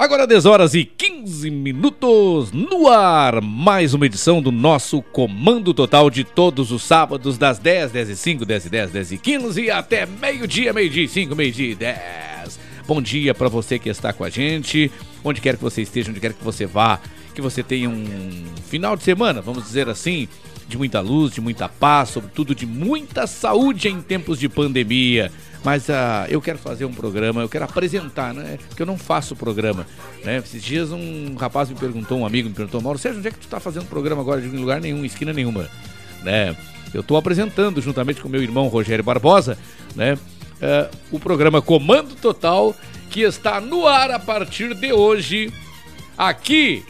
[0.00, 3.42] Agora 10 horas e 15 minutos no ar.
[3.42, 8.16] Mais uma edição do nosso Comando Total de todos os sábados, das 10, 10 e
[8.16, 11.74] 5, 10 e 10, 10 e 15 e até meio-dia, meio-dia e 5, meio-dia e
[11.74, 12.58] 10.
[12.88, 14.90] Bom dia para você que está com a gente,
[15.22, 16.98] onde quer que você esteja, onde quer que você vá,
[17.34, 20.26] que você tenha um final de semana, vamos dizer assim,
[20.66, 25.30] de muita luz, de muita paz, sobretudo de muita saúde em tempos de pandemia.
[25.62, 28.58] Mas uh, eu quero fazer um programa, eu quero apresentar, né?
[28.68, 29.86] Porque eu não faço programa,
[30.24, 30.38] né?
[30.38, 33.38] Esses dias um rapaz me perguntou, um amigo me perguntou, Mauro Sérgio, onde é que
[33.38, 35.68] tu tá fazendo programa agora de lugar nenhum, esquina nenhuma,
[36.22, 36.56] né?
[36.94, 39.58] Eu estou apresentando, juntamente com meu irmão Rogério Barbosa,
[39.94, 40.14] né?
[40.14, 42.74] Uh, o programa Comando Total,
[43.10, 45.52] que está no ar a partir de hoje,
[46.16, 46.84] aqui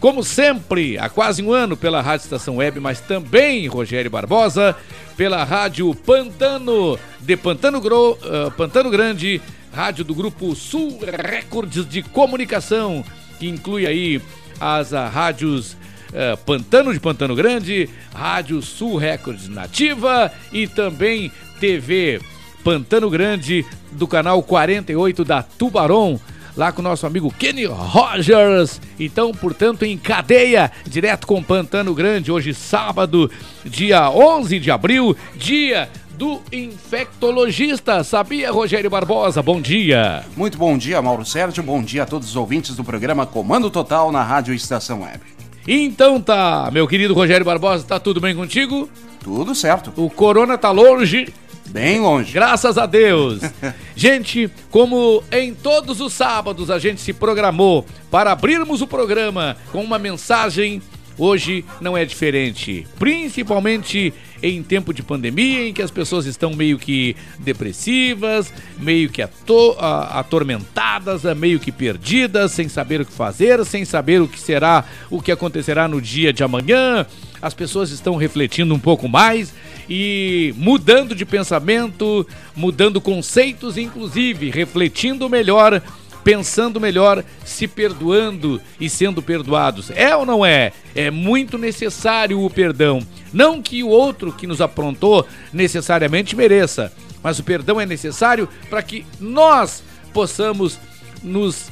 [0.00, 4.74] como sempre, há quase um ano pela Rádio Estação Web, mas também Rogério Barbosa,
[5.20, 9.38] pela Rádio Pantano, de Pantano, Gro, uh, Pantano Grande,
[9.70, 13.04] rádio do Grupo Sul Records de Comunicação,
[13.38, 14.18] que inclui aí
[14.58, 22.18] as uh, rádios uh, Pantano de Pantano Grande, Rádio Sul Records Nativa e também TV
[22.64, 26.18] Pantano Grande do canal 48 da Tubarão
[26.56, 28.80] lá com o nosso amigo Kenny Rogers.
[28.98, 33.30] Então, portanto, em cadeia, direto com Pantano Grande, hoje sábado,
[33.64, 35.88] dia 11 de abril, dia
[36.20, 38.04] do infectologista.
[38.04, 39.42] Sabia, Rogério Barbosa?
[39.42, 40.22] Bom dia.
[40.36, 41.62] Muito bom dia, Mauro Sérgio.
[41.62, 45.20] Bom dia a todos os ouvintes do programa Comando Total na Rádio Estação Web.
[45.66, 48.88] Então tá, meu querido Rogério Barbosa, tá tudo bem contigo?
[49.22, 49.92] Tudo certo.
[49.96, 51.32] O corona tá longe,
[51.70, 52.32] Bem longe.
[52.32, 53.40] Graças a Deus.
[53.94, 59.82] gente, como em todos os sábados a gente se programou para abrirmos o programa com
[59.82, 60.82] uma mensagem,
[61.16, 62.86] hoje não é diferente.
[62.98, 69.22] Principalmente em tempo de pandemia, em que as pessoas estão meio que depressivas, meio que
[69.22, 74.84] ato atormentadas, meio que perdidas, sem saber o que fazer, sem saber o que será,
[75.08, 77.06] o que acontecerá no dia de amanhã.
[77.42, 79.52] As pessoas estão refletindo um pouco mais
[79.88, 85.82] e mudando de pensamento, mudando conceitos, inclusive refletindo melhor,
[86.22, 89.90] pensando melhor, se perdoando e sendo perdoados.
[89.90, 90.72] É ou não é?
[90.94, 93.00] É muito necessário o perdão.
[93.32, 96.92] Não que o outro que nos aprontou necessariamente mereça,
[97.22, 100.78] mas o perdão é necessário para que nós possamos
[101.22, 101.70] nos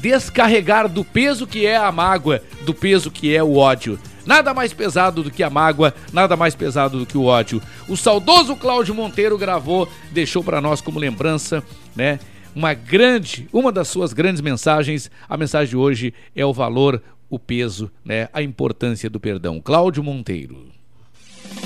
[0.00, 3.98] descarregar do peso que é a mágoa, do peso que é o ódio.
[4.28, 7.62] Nada mais pesado do que a mágoa, nada mais pesado do que o ódio.
[7.88, 11.64] O saudoso Cláudio Monteiro gravou, deixou para nós como lembrança,
[11.96, 12.20] né?
[12.54, 15.10] Uma grande, uma das suas grandes mensagens.
[15.26, 18.28] A mensagem de hoje é o valor, o peso, né?
[18.30, 19.62] A importância do perdão.
[19.62, 20.66] Cláudio Monteiro.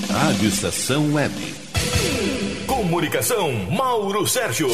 [0.09, 1.35] Rádio Estação Web.
[2.69, 4.69] Comunicação, Mauro Sérgio.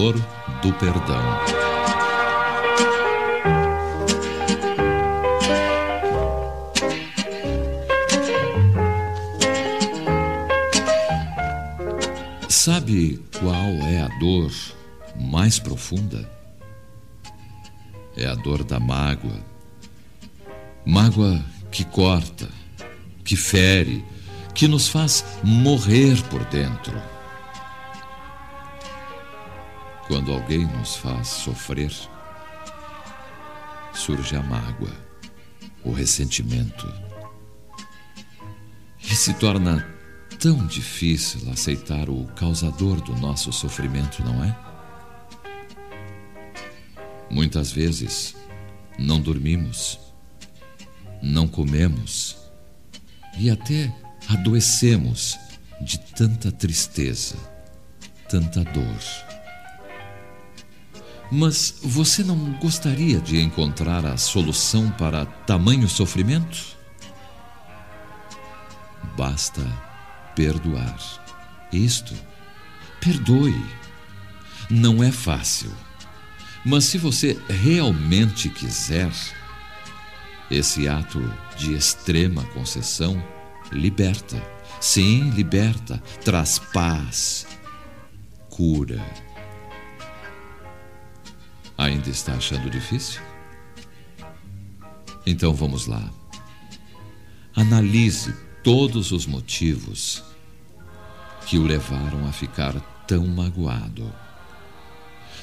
[0.00, 0.14] Valor
[0.62, 1.22] do perdão.
[12.48, 13.54] Sabe qual
[13.88, 14.50] é a dor
[15.16, 16.28] mais profunda?
[18.16, 19.38] É a dor da mágoa.
[20.86, 22.48] Mágoa que corta,
[23.22, 24.02] que fere,
[24.54, 27.09] que nos faz morrer por dentro
[30.10, 31.92] quando alguém nos faz sofrer,
[33.94, 34.90] surge a mágoa,
[35.84, 36.92] o ressentimento.
[39.00, 39.88] E se torna
[40.40, 44.58] tão difícil aceitar o causador do nosso sofrimento, não é?
[47.30, 48.34] Muitas vezes
[48.98, 49.96] não dormimos,
[51.22, 52.36] não comemos
[53.38, 53.94] e até
[54.28, 55.38] adoecemos
[55.80, 57.36] de tanta tristeza,
[58.28, 59.29] tanta dor.
[61.30, 66.76] Mas você não gostaria de encontrar a solução para tamanho sofrimento?
[69.16, 69.62] Basta
[70.34, 70.98] perdoar.
[71.72, 72.14] Isto,
[73.00, 73.64] perdoe.
[74.68, 75.70] Não é fácil.
[76.64, 79.10] Mas se você realmente quiser,
[80.50, 81.20] Esse ato
[81.56, 83.22] de extrema concessão
[83.70, 84.42] liberta.
[84.80, 87.46] Sim, liberta, traz paz,
[88.48, 89.00] cura.
[91.80, 93.22] Ainda está achando difícil?
[95.24, 96.10] Então vamos lá.
[97.56, 100.22] Analise todos os motivos
[101.46, 102.78] que o levaram a ficar
[103.08, 104.12] tão magoado.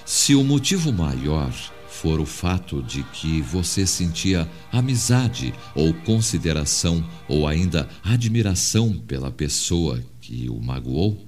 [0.05, 1.51] Se o motivo maior
[1.89, 10.03] for o fato de que você sentia amizade ou consideração ou ainda admiração pela pessoa
[10.21, 11.26] que o magoou,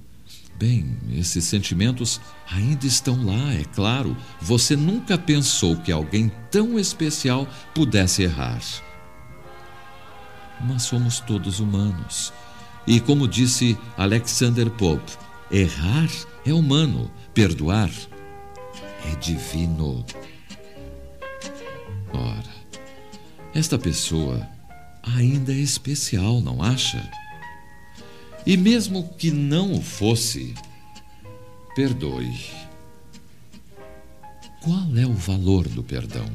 [0.60, 4.14] bem, esses sentimentos ainda estão lá, é claro.
[4.42, 8.60] Você nunca pensou que alguém tão especial pudesse errar.
[10.60, 12.30] Mas somos todos humanos.
[12.86, 15.12] E como disse Alexander Pope,
[15.50, 16.10] errar
[16.44, 17.90] é humano, perdoar
[19.10, 20.04] é divino.
[22.12, 22.54] Ora,
[23.54, 24.46] esta pessoa
[25.02, 27.19] ainda é especial, não acha?
[28.46, 30.54] E mesmo que não o fosse,
[31.74, 32.38] perdoe.
[34.62, 36.26] Qual é o valor do perdão?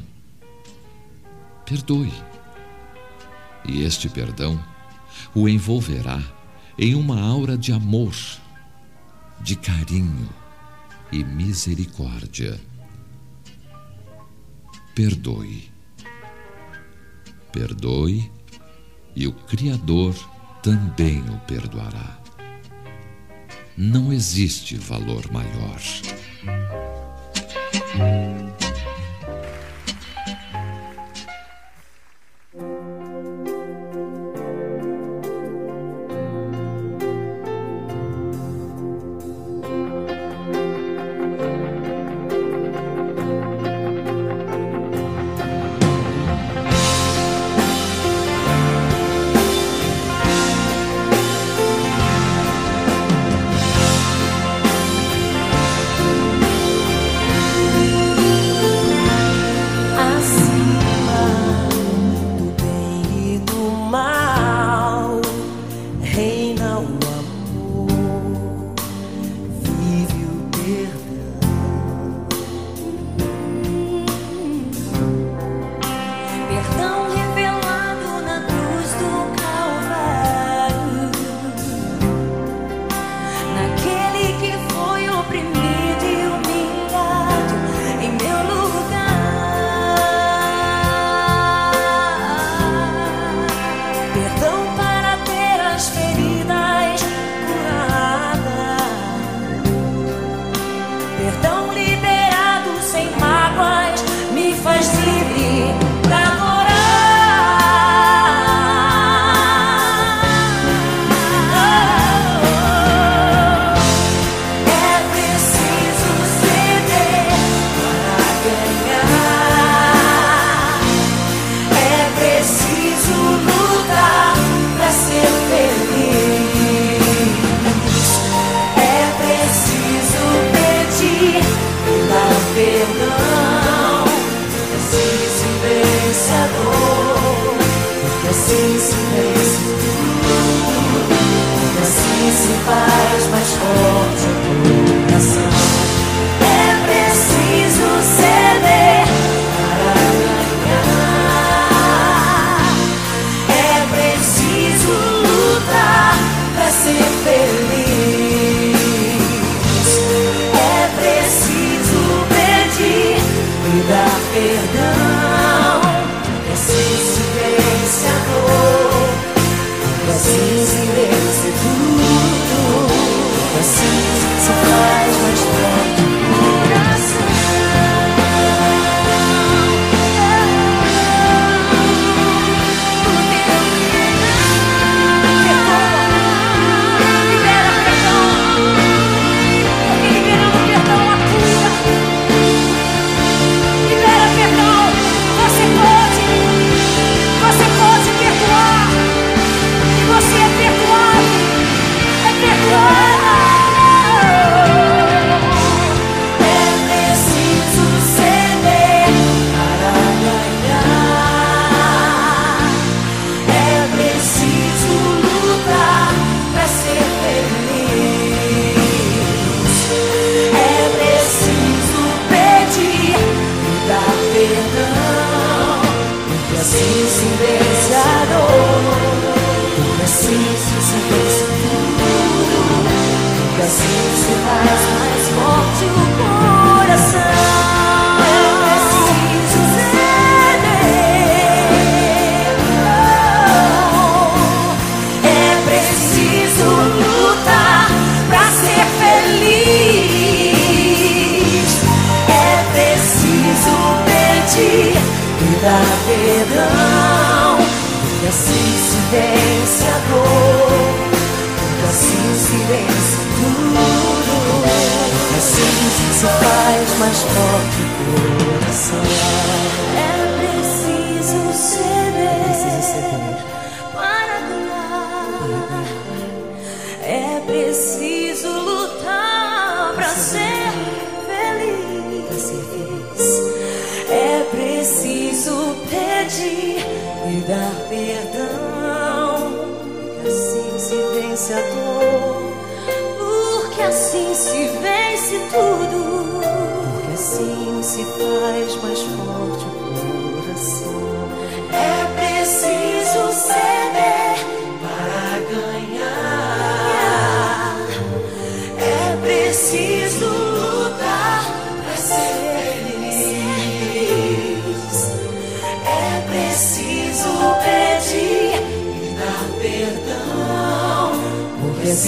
[1.64, 2.12] Perdoe.
[3.64, 4.62] E este perdão
[5.34, 6.22] o envolverá
[6.78, 8.14] em uma aura de amor,
[9.40, 10.28] de carinho
[11.10, 12.60] e misericórdia
[14.96, 15.70] perdoe.
[17.52, 18.32] Perdoe
[19.14, 20.14] e o Criador
[20.66, 22.18] também o perdoará.
[23.76, 25.80] Não existe valor maior.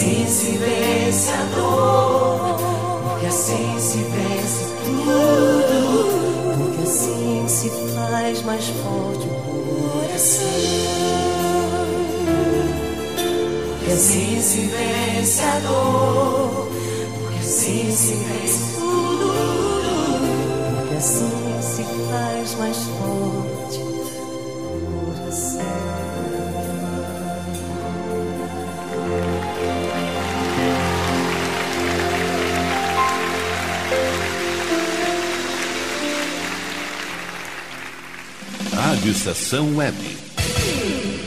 [0.08, 2.56] Assim se vence a dor,
[3.02, 10.46] porque assim se vence tudo, porque assim se faz mais forte o coração.
[13.78, 16.68] Porque assim se vence a dor,
[17.18, 19.34] porque assim se vence tudo,
[20.76, 23.17] porque assim se faz mais forte.
[39.08, 39.96] Rádio Estação Web.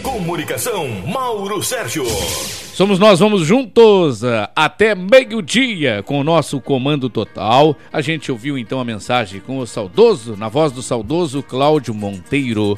[0.04, 2.06] Comunicação, Mauro Sérgio.
[2.06, 7.76] Somos nós, vamos juntos uh, até meio-dia com o nosso comando total.
[7.92, 12.78] A gente ouviu então a mensagem com o saudoso, na voz do saudoso Cláudio Monteiro.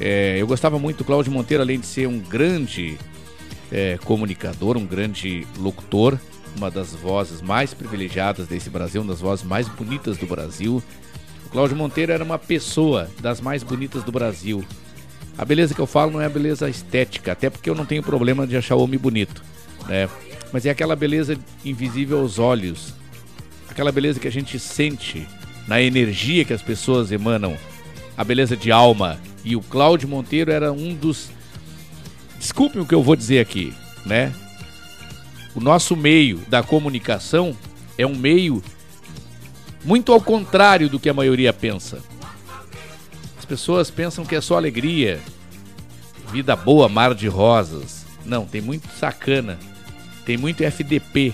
[0.00, 2.96] É, eu gostava muito do Cláudio Monteiro, além de ser um grande
[3.72, 6.16] é, comunicador, um grande locutor,
[6.56, 10.80] uma das vozes mais privilegiadas desse Brasil, uma das vozes mais bonitas do Brasil.
[11.50, 14.64] Cláudio Monteiro era uma pessoa das mais bonitas do Brasil.
[15.36, 18.02] A beleza que eu falo não é a beleza estética, até porque eu não tenho
[18.02, 19.42] problema de achar o homem bonito,
[19.88, 20.08] né?
[20.52, 22.92] Mas é aquela beleza invisível aos olhos,
[23.68, 25.26] aquela beleza que a gente sente
[25.66, 27.56] na energia que as pessoas emanam,
[28.16, 29.20] a beleza de alma.
[29.44, 31.30] E o Cláudio Monteiro era um dos.
[32.38, 33.72] Desculpem o que eu vou dizer aqui,
[34.04, 34.34] né?
[35.54, 37.56] O nosso meio da comunicação
[37.96, 38.62] é um meio
[39.88, 42.00] muito ao contrário do que a maioria pensa.
[43.38, 45.18] As pessoas pensam que é só alegria,
[46.30, 48.04] vida boa, mar de rosas.
[48.22, 49.58] Não, tem muito sacana,
[50.26, 51.32] tem muito FDP,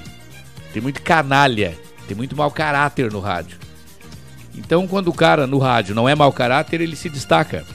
[0.73, 3.59] tem muito canalha, tem muito mau caráter no rádio.
[4.55, 7.67] Então, quando o cara no rádio não é mau caráter, ele se destaca.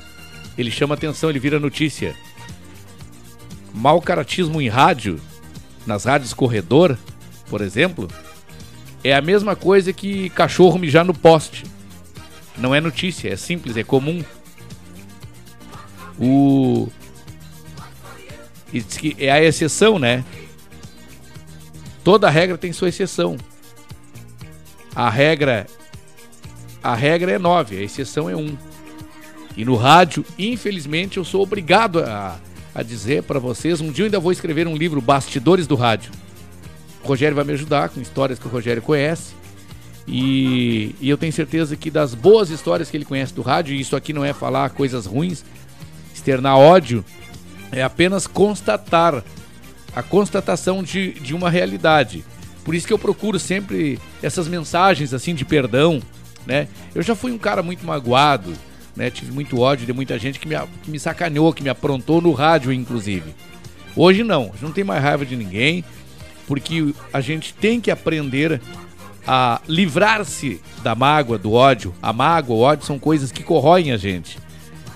[0.58, 2.16] Ele chama atenção, ele vira notícia.
[3.74, 5.20] Mau caratismo em rádio,
[5.86, 6.98] nas rádios corredor,
[7.50, 8.08] por exemplo,
[9.04, 11.64] é a mesma coisa que cachorro mijar no poste.
[12.58, 14.24] Não é notícia, é simples, é comum.
[16.20, 16.90] O.
[19.18, 20.24] É a exceção, né?
[22.04, 23.38] Toda regra tem sua exceção.
[24.94, 25.66] A regra.
[26.84, 28.58] A regra é 9, a exceção é 1.
[29.58, 32.38] E no rádio, infelizmente, eu sou obrigado a,
[32.74, 33.82] a dizer para vocês.
[33.82, 36.12] Um dia eu ainda vou escrever um livro, Bastidores do Rádio.
[37.04, 39.34] O Rogério vai me ajudar com histórias que o Rogério conhece.
[40.08, 43.80] E, e, eu tenho certeza que das boas histórias que ele conhece do rádio, e
[43.80, 45.46] isso aqui não é falar coisas ruins,
[46.14, 47.06] externar ódio,
[47.72, 49.24] é apenas constatar
[49.96, 52.24] a constatação de, de uma realidade.
[52.64, 56.02] Por isso que eu procuro sempre essas mensagens assim de perdão,
[56.46, 56.68] né?
[56.94, 58.54] Eu já fui um cara muito magoado,
[58.96, 59.10] né?
[59.10, 62.32] Tive muito ódio de muita gente que me, que me sacaneou, que me aprontou no
[62.32, 63.36] rádio, inclusive.
[63.96, 65.84] Hoje não, não tem mais raiva de ninguém,
[66.50, 68.60] porque a gente tem que aprender
[69.28, 71.94] a livrar-se da mágoa, do ódio.
[72.02, 74.40] A mágoa, o ódio são coisas que corroem a gente.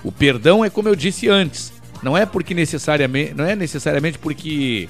[0.02, 4.88] O perdão é como eu disse antes, não é porque necessariamente, não é necessariamente porque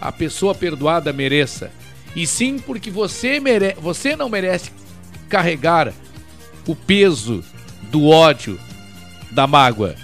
[0.00, 1.72] a pessoa perdoada mereça,
[2.14, 4.70] e sim porque você mere, você não merece
[5.28, 5.92] carregar
[6.68, 7.42] o peso
[7.90, 8.60] do ódio,
[9.32, 9.96] da mágoa.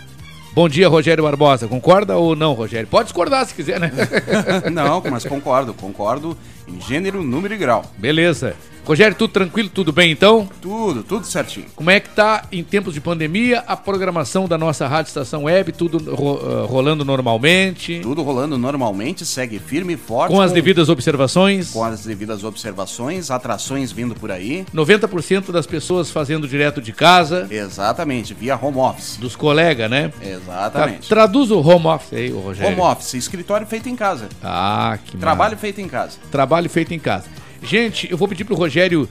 [0.54, 1.66] Bom dia, Rogério Barbosa.
[1.66, 2.87] Concorda ou não, Rogério?
[2.87, 3.90] Pode discordar se quiser, né?
[4.71, 6.37] Não, mas concordo, concordo
[6.68, 7.82] em gênero, número e grau.
[7.97, 8.54] Beleza.
[8.84, 10.48] Rogério, tudo tranquilo, tudo bem então?
[10.60, 11.66] Tudo, tudo certinho.
[11.76, 15.70] Como é que tá em tempos de pandemia a programação da nossa rádio estação web,
[15.70, 20.32] tudo ro- eh, rolando normalmente, Tudo rolando normalmente, segue firme e forte.
[20.32, 21.70] com as devidas observações?
[21.70, 24.66] com as devidas observações, atrações vindo por aí.
[24.74, 29.16] 90% das pessoas fazendo direto de casa, Exatamente, via home office.
[29.16, 30.08] dos colegas, né?
[30.08, 31.08] Tá, Exatamente.
[31.08, 32.72] traduz o home office aí, Rogério.
[32.72, 34.28] Home office, escritório feito em casa.
[34.42, 36.18] Ah, que Trabalho feito em casa.
[36.32, 37.26] Trabalho feito em casa.
[37.62, 39.09] Gente, eu vou pedir pro Rogério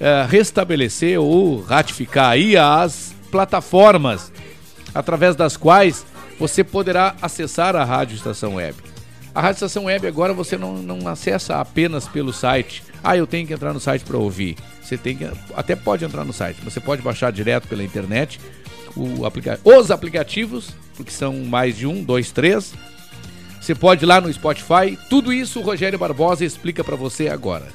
[0.00, 4.32] eh, restabelecer ou ratificar aí as plataformas
[4.94, 6.04] através das quais
[6.38, 8.76] você poderá acessar a Rádio Estação Web.
[9.34, 12.82] A Rádio Estação Web agora você não, não acessa apenas pelo site.
[13.02, 14.56] Ah, eu tenho que entrar no site para ouvir.
[14.82, 18.38] Você tem que até pode entrar no site, você pode baixar direto pela internet
[18.96, 22.74] o aplica os aplicativos, porque são mais de um, dois, três.
[23.60, 24.98] Você pode ir lá no Spotify.
[25.08, 27.68] Tudo isso o Rogério Barbosa explica para você agora.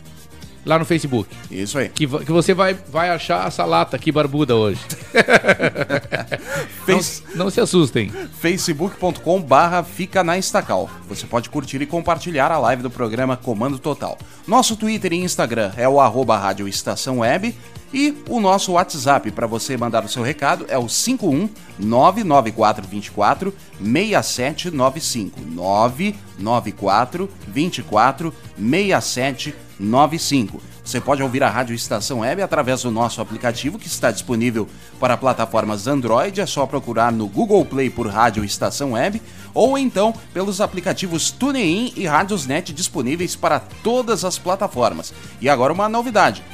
[0.64, 1.28] Lá no Facebook.
[1.48, 4.80] Isso aí Que, que você vai, vai achar essa lata aqui barbuda hoje.
[6.86, 8.10] Não, Face- não se assustem.
[8.40, 10.88] facebook.com barra fica na estacal.
[11.08, 14.16] Você pode curtir e compartilhar a live do programa Comando Total.
[14.46, 17.54] Nosso Twitter e Instagram é o arroba Rádio Estação Web
[17.92, 25.40] e o nosso WhatsApp para você mandar o seu recado é o 51 99424 6795
[25.40, 30.76] 994 24 6795.
[30.86, 34.68] Você pode ouvir a Rádio Estação Web através do nosso aplicativo que está disponível
[35.00, 39.20] para plataformas Android, é só procurar no Google Play por Rádio Estação Web
[39.52, 45.12] ou então pelos aplicativos TuneIn e Radiosnet disponíveis para todas as plataformas.
[45.40, 46.44] E agora uma novidade.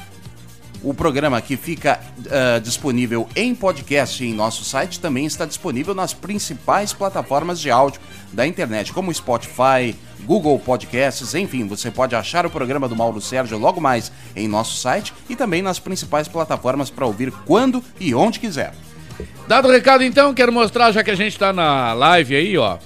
[0.83, 1.97] O programa que fica
[2.29, 8.01] ah, disponível em podcast em nosso site também está disponível nas principais plataformas de áudio
[8.33, 13.57] da internet, como Spotify, Google Podcasts, enfim, você pode achar o programa do Mauro Sérgio
[13.57, 18.39] logo mais em nosso site e também nas principais plataformas para ouvir quando e onde
[18.39, 18.73] quiser.
[19.47, 22.77] Dado o recado, então, quero mostrar, já que a gente tá na live aí, ó.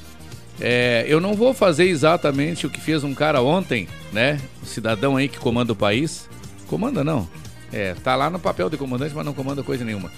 [0.60, 4.40] é, eu não vou fazer exatamente o que fez um cara ontem, né?
[4.64, 6.28] Cidadão aí que comanda o país.
[6.68, 7.28] Comanda não.
[7.72, 10.12] É, tá lá no papel de comandante, mas não comanda coisa nenhuma.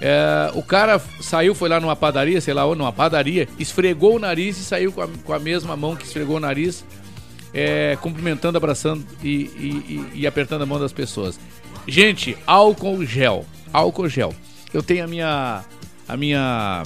[0.00, 4.18] É, o cara saiu, foi lá numa padaria, sei lá, ou numa padaria, esfregou o
[4.18, 6.84] nariz e saiu com a, com a mesma mão que esfregou o nariz,
[7.52, 11.40] é, cumprimentando, abraçando e, e- e- e apertando a mão das pessoas.
[11.86, 13.44] Gente, álcool gel.
[13.72, 14.34] Álcool gel.
[14.72, 15.64] Eu tenho a minha.
[16.06, 16.82] A minha.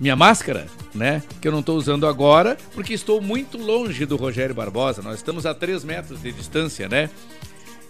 [0.00, 1.22] Minha máscara, né?
[1.40, 5.02] Que eu não estou usando agora, porque estou muito longe do Rogério Barbosa.
[5.02, 7.10] Nós estamos a 3 metros de distância, né?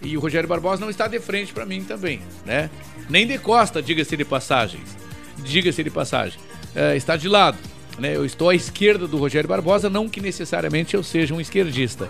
[0.01, 2.69] E o Rogério Barbosa não está de frente para mim também, né?
[3.09, 4.95] Nem de costa, diga-se de passagens.
[5.37, 6.39] Diga-se de passagem.
[6.75, 7.57] É, está de lado,
[7.97, 8.15] né?
[8.15, 12.09] Eu estou à esquerda do Rogério Barbosa, não que necessariamente eu seja um esquerdista.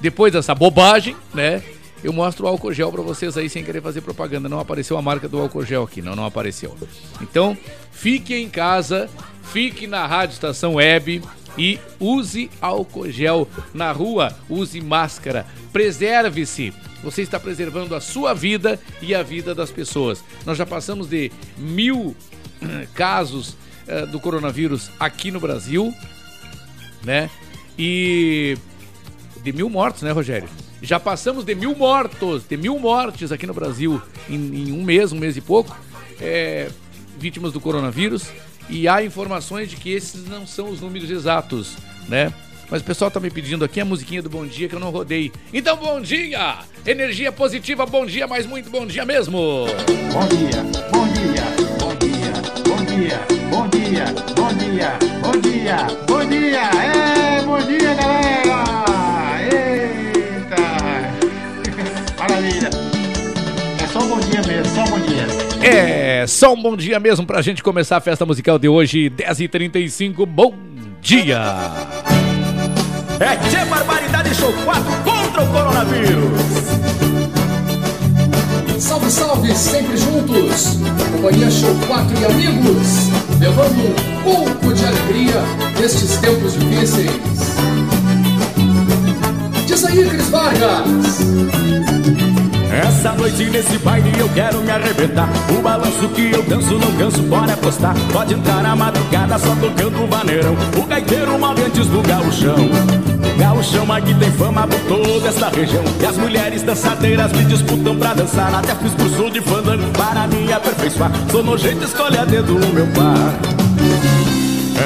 [0.00, 1.62] Depois dessa bobagem, né?
[2.02, 4.48] Eu mostro o álcool gel para vocês aí sem querer fazer propaganda.
[4.48, 6.74] Não apareceu a marca do álcool gel aqui, não, não apareceu.
[7.20, 7.56] Então,
[7.92, 9.08] fique em casa,
[9.52, 11.22] fique na Rádio Estação Web
[11.58, 16.72] e use álcool gel na rua, use máscara, preserve-se.
[17.02, 20.22] Você está preservando a sua vida e a vida das pessoas.
[20.44, 22.14] Nós já passamos de mil
[22.62, 25.94] eh, casos eh, do coronavírus aqui no Brasil,
[27.02, 27.30] né?
[27.78, 28.56] E
[29.42, 30.48] de mil mortos, né, Rogério?
[30.82, 35.12] Já passamos de mil mortos, de mil mortes aqui no Brasil em, em um mês,
[35.12, 35.76] um mês e pouco,
[36.20, 36.70] é,
[37.18, 38.30] vítimas do coronavírus.
[38.68, 41.76] E há informações de que esses não são os números exatos,
[42.08, 42.32] né?
[42.70, 44.90] Mas o pessoal tá me pedindo aqui a musiquinha do Bom Dia que eu não
[44.90, 45.32] rodei.
[45.52, 46.58] Então, bom dia!
[46.86, 49.66] Energia positiva, bom dia, mas muito bom dia mesmo!
[50.12, 51.42] Bom dia, bom dia,
[51.80, 52.32] bom dia,
[52.64, 54.04] bom dia, bom dia,
[54.36, 58.64] bom dia, bom dia, bom dia, é, bom dia galera!
[59.52, 60.62] Eita!
[62.22, 62.70] Maravilha!
[63.82, 65.26] É só um bom dia mesmo, só um bom dia.
[65.68, 70.24] É, só um bom dia mesmo pra gente começar a festa musical de hoje, 10h35,
[70.24, 70.54] bom
[71.00, 72.19] dia!
[73.20, 76.40] É que barbaridade show 4 contra o coronavírus.
[78.78, 80.78] Salve, salve, sempre juntos.
[81.12, 85.42] Companhia Show 4 e amigos, levando um pouco de alegria
[85.78, 87.10] nestes tempos difíceis.
[89.66, 91.20] Diz aí, Cris Vargas.
[92.72, 95.28] Essa noite nesse baile eu quero me arrebentar.
[95.56, 97.94] O balanço que eu danço não canso, bora apostar.
[98.12, 100.54] Pode entrar a madrugada só tocando o vaneirão.
[100.76, 102.56] O gaiteiro morre antes do gauchão.
[103.36, 105.82] Gauchão aqui tem fama por toda esta região.
[106.00, 108.54] E as mulheres dançadeiras me disputam pra dançar.
[108.54, 111.10] Até fiz curso de fandango para me aperfeiçoar.
[111.30, 113.34] Sou nojento, escolhe a dedo o meu par.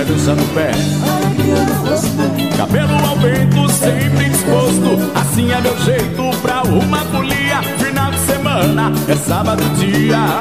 [0.01, 0.70] É dançar no pé.
[2.57, 5.12] Cabelo ao vento, sempre disposto.
[5.14, 7.34] Assim é meu jeito pra uma de
[8.54, 10.38] semana, é sábado dia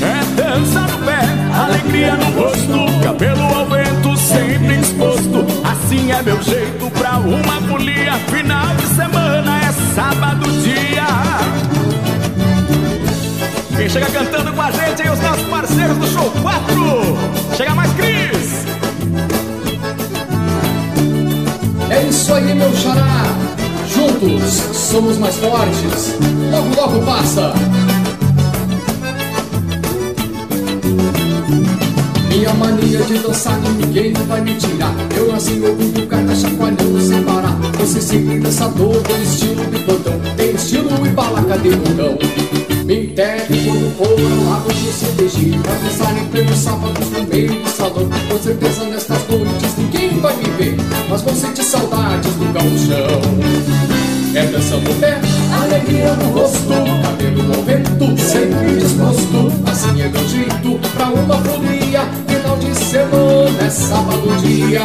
[0.00, 1.20] É dança no pé,
[1.52, 8.14] alegria no rosto Cabelo ao vento, sempre disposto Assim é meu jeito pra uma folia
[8.28, 11.08] Final de semana, é sábado dia
[13.76, 17.56] quem chega cantando com a gente aí, os nossos parceiros do Show 4.
[17.56, 18.66] Chega mais, Cris!
[21.88, 23.47] É isso aí, meu xará.
[24.08, 26.14] Juntos somos mais fortes.
[26.50, 27.52] Logo, logo passa.
[32.30, 34.94] Minha mania de dançar ninguém vai me tirar.
[35.14, 37.56] Eu nasci ouvindo carta chacoalhando sem parar.
[37.78, 40.20] Você sempre dançador, tem estilo plantão.
[40.36, 42.84] Tem estilo e bala, cadê o?
[42.84, 45.58] Me enterre quando for ao lado do CDG.
[45.58, 48.08] Vai dançar em pleno sábado no meio do salão.
[48.30, 49.17] Com certeza nestas
[51.18, 53.20] Mas vou sentir saudades do gauchão.
[54.34, 55.18] É dança no pé,
[55.60, 56.68] alegria no rosto,
[57.02, 59.52] cabelo ao vento, sempre disposto.
[59.68, 62.02] Assim é meu jeito pra uma folia.
[62.28, 64.80] Final de semana é sábado dia.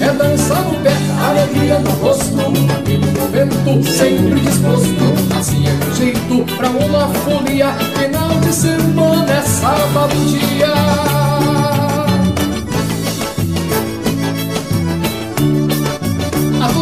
[0.00, 5.38] É dança no pé, alegria no rosto, cabelo ao vento, sempre disposto.
[5.38, 7.72] Assim é meu jeito pra uma folia.
[7.96, 11.37] Final de semana é sábado dia.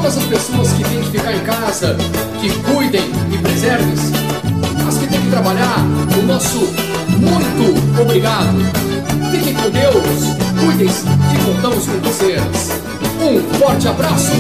[0.07, 1.97] Todas as pessoas que têm que ficar em casa,
[2.41, 4.13] que cuidem e preservem-se,
[4.87, 5.81] as que têm que trabalhar,
[6.17, 6.59] o nosso
[7.19, 8.57] muito obrigado.
[9.33, 12.71] Fiquem com Deus, cuidem-se e contamos com vocês.
[13.21, 14.31] Um forte abraço!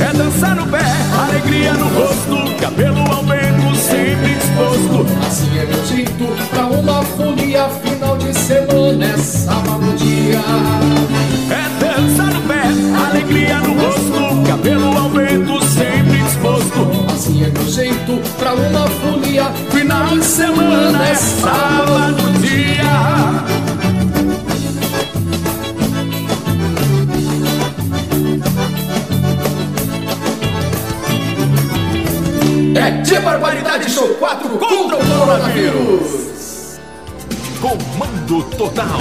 [0.00, 0.82] É dançar no pé,
[1.22, 5.06] alegria no rosto, cabelo ao vento, sempre disposto.
[5.28, 6.45] Assim é meu jeito
[21.16, 22.96] é sábado dia.
[32.74, 36.78] É de barbaridade show 4 contra o coronavírus.
[37.62, 39.00] Comando Total.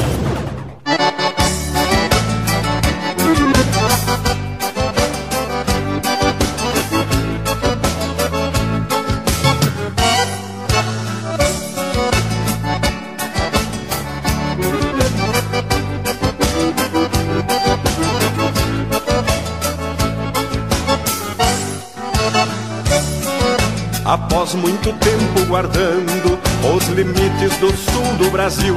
[24.86, 26.40] Muito tempo guardando
[26.76, 28.76] os limites do sul do Brasil,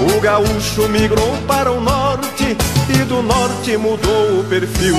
[0.00, 2.56] o gaúcho migrou para o norte
[2.88, 4.96] e do norte mudou o perfil.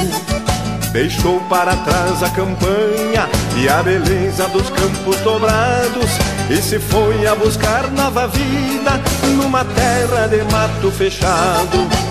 [0.92, 6.12] Deixou para trás a campanha e a beleza dos campos dobrados
[6.50, 9.02] e se foi a buscar nova vida
[9.36, 12.09] numa terra de mato fechado.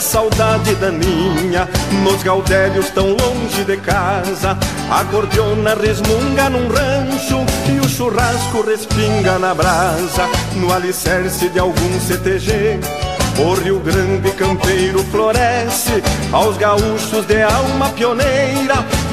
[0.00, 1.68] a saudade daninha
[2.02, 4.58] Nos gaudérios tão longe de casa
[4.90, 12.00] A gordiona resmunga num rancho E o churrasco respinga na brasa No alicerce de algum
[12.00, 12.80] CTG
[13.38, 18.84] o Rio Grande campeiro floresce aos gaúchos de alma pioneira.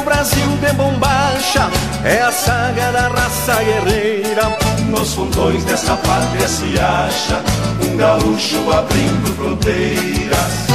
[0.00, 1.70] o Brasil de bombacha,
[2.04, 4.56] é a saga da raça guerreira.
[4.88, 7.42] Nos fundões desta pátria se acha
[7.86, 10.70] um gaúcho abrindo fronteiras.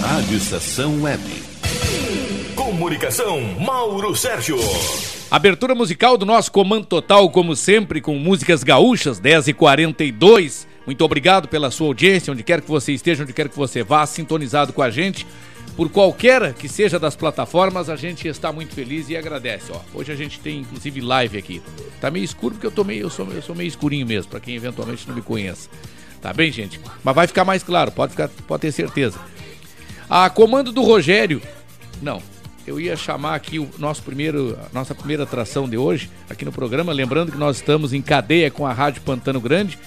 [0.00, 1.22] Rádio Estação Web.
[2.56, 4.58] Comunicação Mauro Sérgio.
[5.30, 10.71] Abertura musical do nosso Comando Total, como sempre, com músicas gaúchas, 10h42.
[10.84, 14.04] Muito obrigado pela sua audiência, onde quer que você esteja, onde quer que você vá,
[14.06, 15.26] sintonizado com a gente.
[15.76, 19.72] Por qualquer que seja das plataformas, a gente está muito feliz e agradece.
[19.72, 21.62] Ó, hoje a gente tem inclusive live aqui.
[22.00, 24.40] Tá meio escuro porque eu, tô meio, eu, sou, eu sou meio escurinho mesmo, para
[24.40, 25.68] quem eventualmente não me conhece.
[26.20, 26.78] Tá bem, gente?
[27.02, 29.18] Mas vai ficar mais claro, pode, ficar, pode ter certeza.
[30.10, 31.40] A comando do Rogério.
[32.02, 32.22] Não,
[32.66, 36.52] eu ia chamar aqui o nosso primeiro, a nossa primeira atração de hoje, aqui no
[36.52, 36.92] programa.
[36.92, 39.78] Lembrando que nós estamos em cadeia com a Rádio Pantano Grande,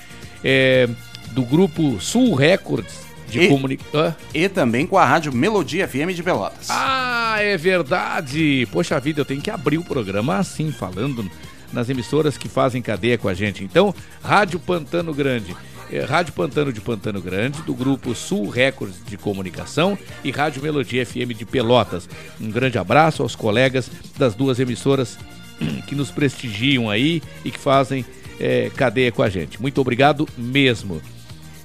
[0.45, 0.87] é,
[1.31, 4.15] do grupo Sul Records de comunicação.
[4.31, 6.67] E também com a Rádio Melodia FM de Pelotas.
[6.69, 8.67] Ah, é verdade!
[8.71, 11.29] Poxa vida, eu tenho que abrir o programa assim, falando
[11.73, 13.63] nas emissoras que fazem cadeia com a gente.
[13.63, 15.55] Então, Rádio Pantano Grande
[15.91, 21.05] é, Rádio Pantano de Pantano Grande, do grupo Sul Records de Comunicação e Rádio Melodia
[21.05, 22.09] FM de Pelotas.
[22.39, 25.17] Um grande abraço aos colegas das duas emissoras
[25.87, 28.05] que nos prestigiam aí e que fazem
[28.39, 29.61] é, cadeia com a gente.
[29.61, 31.01] Muito obrigado mesmo.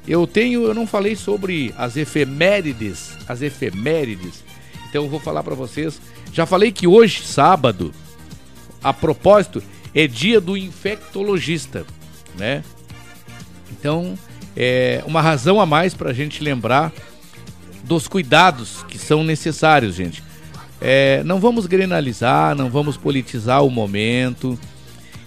[0.06, 4.44] Eu tenho, eu não falei sobre as efemérides, as efemérides.
[4.88, 6.00] Então eu vou falar para vocês.
[6.32, 7.92] Já falei que hoje, sábado,
[8.82, 9.62] a propósito,
[9.94, 11.84] é dia do infectologista,
[12.38, 12.64] né?
[13.70, 14.18] Então,
[14.56, 16.92] é uma razão a mais para a gente lembrar
[17.84, 20.22] dos cuidados que são necessários, gente.
[20.80, 24.58] É, não vamos grenalizar, não vamos politizar o momento.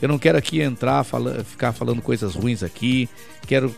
[0.04, 3.08] Eu não quero aqui entrar, fala, ficar falando coisas ruins aqui.
[3.48, 3.74] Quero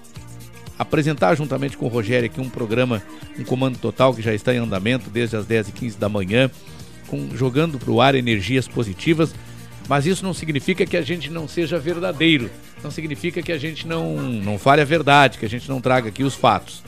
[0.78, 3.02] apresentar juntamente com o Rogério aqui um programa,
[3.38, 6.50] um comando total que já está em andamento desde as 10h15 da manhã,
[7.08, 9.34] com, jogando para o ar energias positivas
[9.88, 12.50] mas isso não significa que a gente não seja verdadeiro.
[12.84, 16.10] Não significa que a gente não, não fale a verdade, que a gente não traga
[16.10, 16.84] aqui os fatos.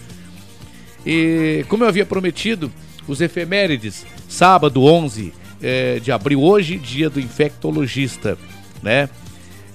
[1.05, 2.71] E como eu havia prometido,
[3.07, 8.37] os efemérides, sábado 11 é, de abril, hoje, dia do infectologista,
[8.81, 9.09] né?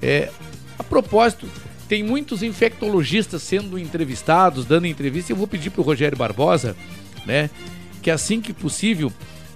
[0.03, 0.31] É,
[0.79, 1.49] a propósito,
[1.89, 6.77] tem muitos infectologistas sendo entrevistados, dando entrevista, eu vou pedir para o Rogério Barbosa,
[7.25, 7.49] né?
[8.03, 9.13] Que assim que possível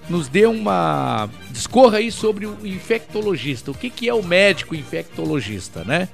[0.09, 1.29] nos dê uma.
[1.51, 3.71] discorra aí sobre o infectologista.
[3.71, 6.07] O que, que é o médico infectologista, né?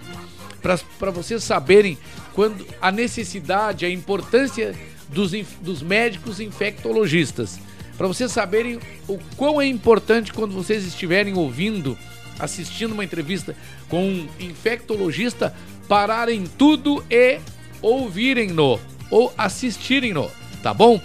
[0.98, 1.98] para vocês saberem
[2.34, 4.74] quando a necessidade, a importância
[5.10, 7.60] dos, dos médicos infectologistas.
[7.98, 11.98] Para vocês saberem o quão é importante quando vocês estiverem ouvindo,
[12.40, 13.56] assistindo uma entrevista
[13.90, 15.54] com um infectologista,
[15.88, 17.40] pararem tudo e
[17.82, 18.80] ouvirem-no
[19.12, 20.30] ou assistirem-no,
[20.62, 21.00] tá bom?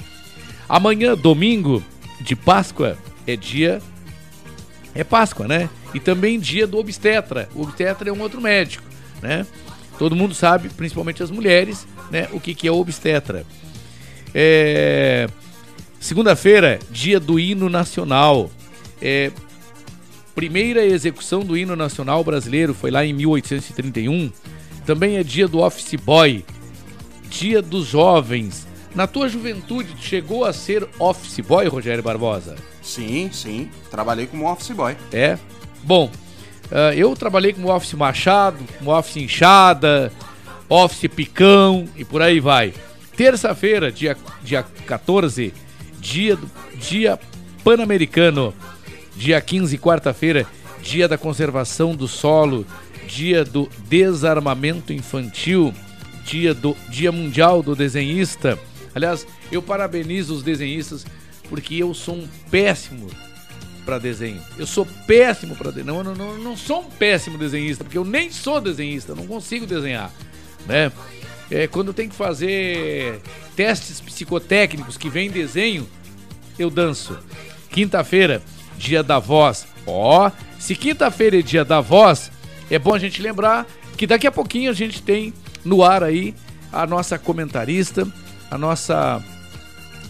[0.69, 1.83] Amanhã, domingo
[2.21, 3.81] de Páscoa, é dia.
[4.95, 5.69] É Páscoa, né?
[5.95, 7.49] E também dia do obstetra.
[7.55, 8.85] O obstetra é um outro médico,
[9.23, 9.47] né?
[9.99, 12.29] Todo mundo sabe, principalmente as mulheres, né?
[12.33, 13.45] O que, que é o obstetra.
[14.35, 15.29] É...
[15.99, 18.51] Segunda-feira, dia do hino nacional.
[19.03, 19.33] É...
[20.39, 24.31] Primeira execução do hino nacional brasileiro foi lá em 1831.
[24.87, 26.45] Também é dia do office boy,
[27.29, 28.65] dia dos jovens.
[28.95, 32.55] Na tua juventude, chegou a ser office boy, Rogério Barbosa?
[32.81, 33.69] Sim, sim.
[33.91, 34.97] Trabalhei como office boy.
[35.13, 35.37] É?
[35.83, 36.09] Bom,
[36.71, 40.13] uh, eu trabalhei como office machado, como office inchada,
[40.69, 42.73] office picão e por aí vai.
[43.17, 45.53] Terça-feira, dia, dia 14,
[45.99, 47.19] dia, do, dia
[47.65, 48.55] pan-americano.
[49.19, 50.47] Dia 15, quarta-feira,
[50.81, 52.65] dia da conservação do solo,
[53.05, 55.75] dia do desarmamento infantil,
[56.25, 58.57] dia do Dia Mundial do Desenhista.
[58.95, 61.05] Aliás, eu parabenizo os desenhistas
[61.49, 63.09] porque eu sou um péssimo
[63.85, 64.41] para desenho.
[64.57, 66.05] Eu sou péssimo para desenho.
[66.05, 70.13] Não, não, não, sou um péssimo desenhista, porque eu nem sou desenhista, não consigo desenhar,
[70.65, 70.93] né?
[71.51, 73.21] É, quando tem que fazer
[73.57, 75.89] testes psicotécnicos que vem desenho,
[76.57, 77.19] eu danço.
[77.71, 78.43] Quinta-feira,
[78.79, 79.67] dia da voz.
[79.87, 82.31] Ó, se quinta-feira é dia da voz,
[82.71, 86.35] é bom a gente lembrar que daqui a pouquinho a gente tem no ar aí
[86.73, 88.07] a nossa comentarista,
[88.51, 89.23] a nossa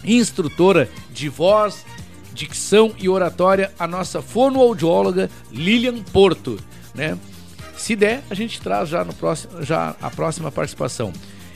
[0.05, 1.85] instrutora de voz,
[2.33, 6.59] dicção e oratória, a nossa fonoaudióloga Lilian Porto,
[6.95, 7.17] né?
[7.77, 11.13] Se der, a gente traz já no próximo já a próxima participação.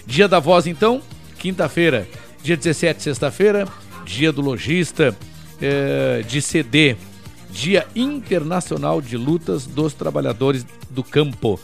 [0.07, 1.03] Dia da voz então,
[1.39, 2.09] quinta-feira,
[2.43, 3.67] dia 17, sexta-feira,
[4.05, 5.17] dia do lojista,
[5.63, 6.97] é, de CD,
[7.51, 11.59] Dia Internacional de Lutas dos Trabalhadores do Campo.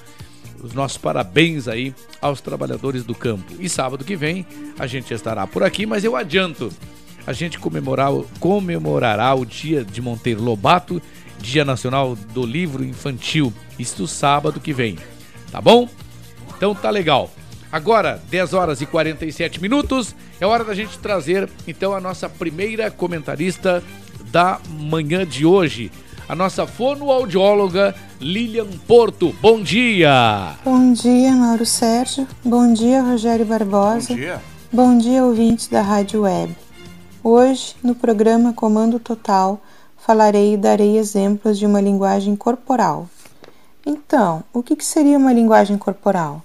[0.63, 3.55] Os nossos parabéns aí aos trabalhadores do campo.
[3.61, 4.47] E sábado que vem
[4.79, 6.73] a gente estará por aqui, mas eu adianto,
[7.27, 11.01] a gente comemorar, comemorará o dia de Monteiro Lobato,
[11.41, 13.53] Dia Nacional do Livro Infantil.
[13.79, 14.99] Isto sábado que vem,
[15.53, 15.89] tá bom?
[16.57, 17.31] Então tá legal.
[17.71, 22.91] Agora, 10 horas e 47 minutos, é hora da gente trazer então a nossa primeira
[22.91, 23.83] comentarista
[24.31, 25.91] da manhã de hoje,
[26.29, 29.35] a nossa fonoaudióloga Lilian Porto.
[29.41, 30.55] Bom dia!
[30.65, 32.27] Bom dia, Mauro Sérgio.
[32.45, 34.09] Bom dia, Rogério Barbosa.
[34.09, 34.43] Bom dia.
[34.71, 36.55] Bom dia, ouvintes da Rádio Web.
[37.25, 39.61] Hoje, no programa Comando Total,
[39.97, 43.09] falarei e darei exemplos de uma linguagem corporal.
[43.85, 46.43] Então, o que seria uma linguagem corporal?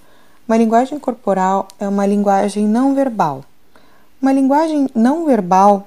[0.48, 3.44] Uma linguagem corporal é uma linguagem não verbal.
[4.24, 5.86] Uma linguagem não verbal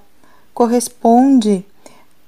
[0.53, 1.65] corresponde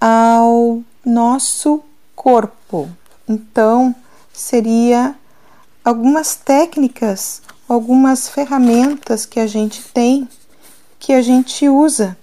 [0.00, 1.82] ao nosso
[2.16, 2.88] corpo.
[3.28, 3.94] Então,
[4.32, 5.14] seria
[5.84, 10.26] algumas técnicas, algumas ferramentas que a gente tem
[10.98, 12.16] que a gente usa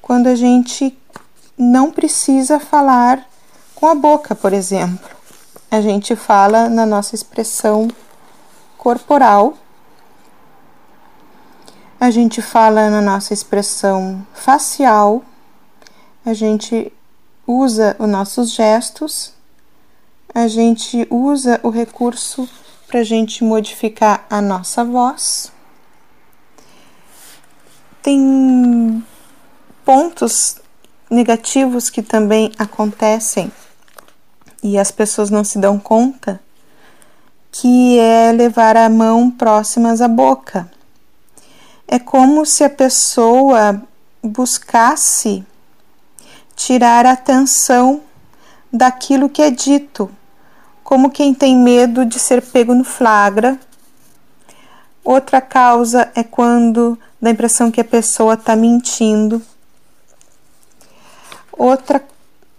[0.00, 0.96] quando a gente
[1.58, 3.28] não precisa falar
[3.74, 5.10] com a boca, por exemplo.
[5.68, 7.88] A gente fala na nossa expressão
[8.78, 9.58] corporal,
[11.98, 15.24] a gente fala na nossa expressão facial,
[16.24, 16.92] a gente
[17.46, 19.32] usa os nossos gestos,
[20.34, 22.48] a gente usa o recurso
[22.86, 25.50] para a gente modificar a nossa voz.
[28.02, 29.04] Tem
[29.84, 30.56] pontos
[31.10, 33.50] negativos que também acontecem
[34.62, 36.40] e as pessoas não se dão conta
[37.50, 40.70] que é levar a mão próximas à boca.
[41.88, 43.80] É como se a pessoa
[44.22, 45.44] buscasse
[46.56, 48.02] tirar a atenção
[48.72, 50.10] daquilo que é dito,
[50.82, 53.58] como quem tem medo de ser pego no flagra.
[55.04, 59.40] Outra causa é quando dá a impressão que a pessoa está mentindo.
[61.52, 62.04] Outra,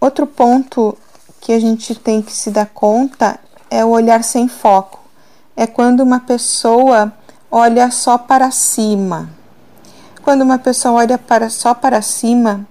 [0.00, 0.96] outro ponto
[1.40, 3.38] que a gente tem que se dar conta
[3.70, 4.98] é o olhar sem foco.
[5.54, 7.12] É quando uma pessoa
[7.50, 9.30] olha só para cima.
[10.22, 12.66] Quando uma pessoa olha para, só para cima,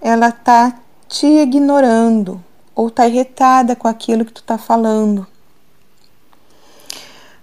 [0.00, 0.74] ela está
[1.08, 2.42] te ignorando
[2.74, 5.26] ou está irritada com aquilo que tu está falando.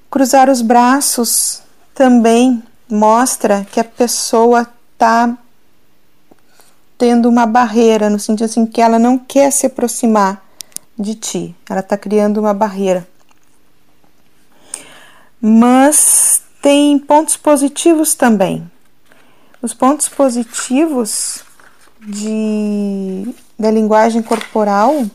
[0.09, 1.61] Cruzar os braços
[1.93, 5.36] também mostra que a pessoa está
[6.97, 10.41] tendo uma barreira, no sentido assim que ela não quer se aproximar
[10.97, 13.05] de ti, ela está criando uma barreira.
[15.41, 18.68] mas tem pontos positivos também.
[19.61, 21.43] Os pontos positivos
[22.01, 25.05] de, da linguagem corporal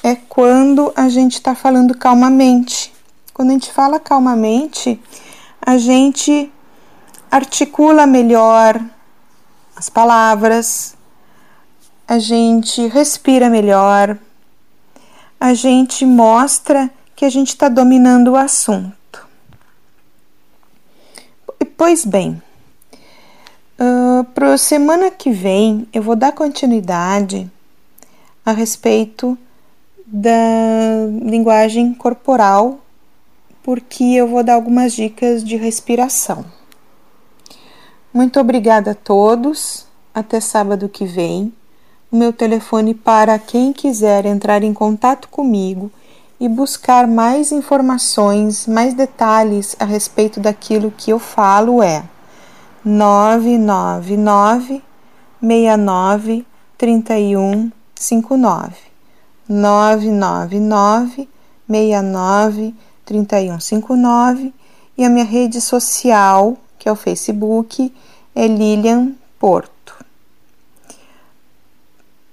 [0.00, 2.94] é quando a gente está falando calmamente.
[3.32, 5.02] Quando a gente fala calmamente,
[5.60, 6.52] a gente
[7.28, 8.80] articula melhor
[9.74, 10.94] as palavras,
[12.06, 14.16] a gente respira melhor,
[15.40, 19.03] a gente mostra que a gente está dominando o assunto.
[21.76, 22.40] Pois bem,
[23.80, 27.50] uh, para a semana que vem eu vou dar continuidade
[28.46, 29.36] a respeito
[30.06, 30.30] da
[31.20, 32.78] linguagem corporal,
[33.60, 36.44] porque eu vou dar algumas dicas de respiração.
[38.12, 39.84] Muito obrigada a todos.
[40.14, 41.52] Até sábado que vem.
[42.12, 45.90] O meu telefone para quem quiser entrar em contato comigo
[46.38, 52.04] e buscar mais informações, mais detalhes a respeito daquilo que eu falo é
[52.84, 54.82] 999
[55.40, 58.74] 69 31 59
[59.48, 61.28] 999
[61.68, 62.74] 69
[63.04, 64.54] 31 59
[64.96, 67.92] e a minha rede social, que é o Facebook,
[68.34, 69.73] é Lilian Porto.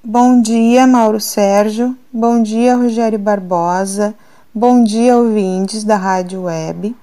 [0.03, 1.95] Bom dia, Mauro Sérgio.
[2.11, 4.15] Bom dia, Rogério Barbosa.
[4.51, 6.95] Bom dia, ouvintes da Rádio Web.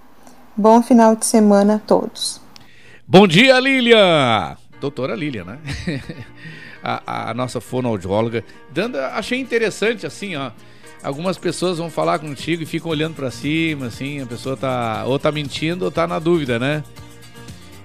[0.57, 2.41] Bom final de semana a todos.
[3.07, 4.57] Bom dia, Lilian!
[4.81, 5.59] Doutora Lilian, né?
[6.83, 8.45] a, a, nossa fonoaudióloga.
[8.75, 10.51] Dando, achei interessante, assim, ó.
[11.01, 15.21] Algumas pessoas vão falar contigo e ficam olhando para cima, assim, a pessoa tá ou
[15.21, 16.83] tá mentindo ou tá na dúvida, né?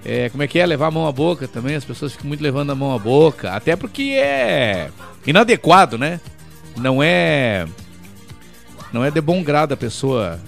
[0.04, 1.74] É, como é que é levar a mão à boca também?
[1.74, 4.90] As pessoas ficam muito levando a mão à boca, até porque é
[5.26, 6.20] inadequado, né?
[6.76, 7.66] Não é
[8.92, 10.38] não é de bom grado a pessoa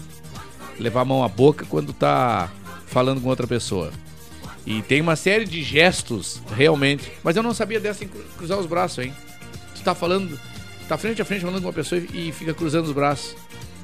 [0.78, 2.50] levar a mão à boca quando tá
[2.86, 3.92] falando com outra pessoa.
[4.64, 7.10] E tem uma série de gestos, realmente.
[7.24, 9.14] Mas eu não sabia dessa em cruzar os braços, hein?
[9.74, 10.38] Tu tá falando,
[10.88, 13.36] tá frente a frente falando com uma pessoa e fica cruzando os braços.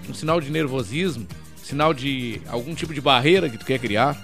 [0.08, 1.26] Um sinal de nervosismo,
[1.62, 4.20] sinal de algum tipo de barreira que tu quer criar.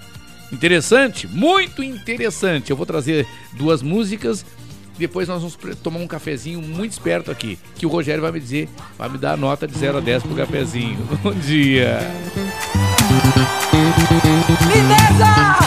[0.51, 2.71] Interessante, muito interessante.
[2.71, 4.45] Eu vou trazer duas músicas.
[4.97, 7.57] Depois nós vamos tomar um cafezinho muito esperto aqui.
[7.75, 10.23] Que o Rogério vai me dizer, vai me dar a nota de 0 a 10
[10.23, 10.97] pro cafezinho.
[11.23, 11.99] Bom dia!
[14.73, 15.58] Lindeza!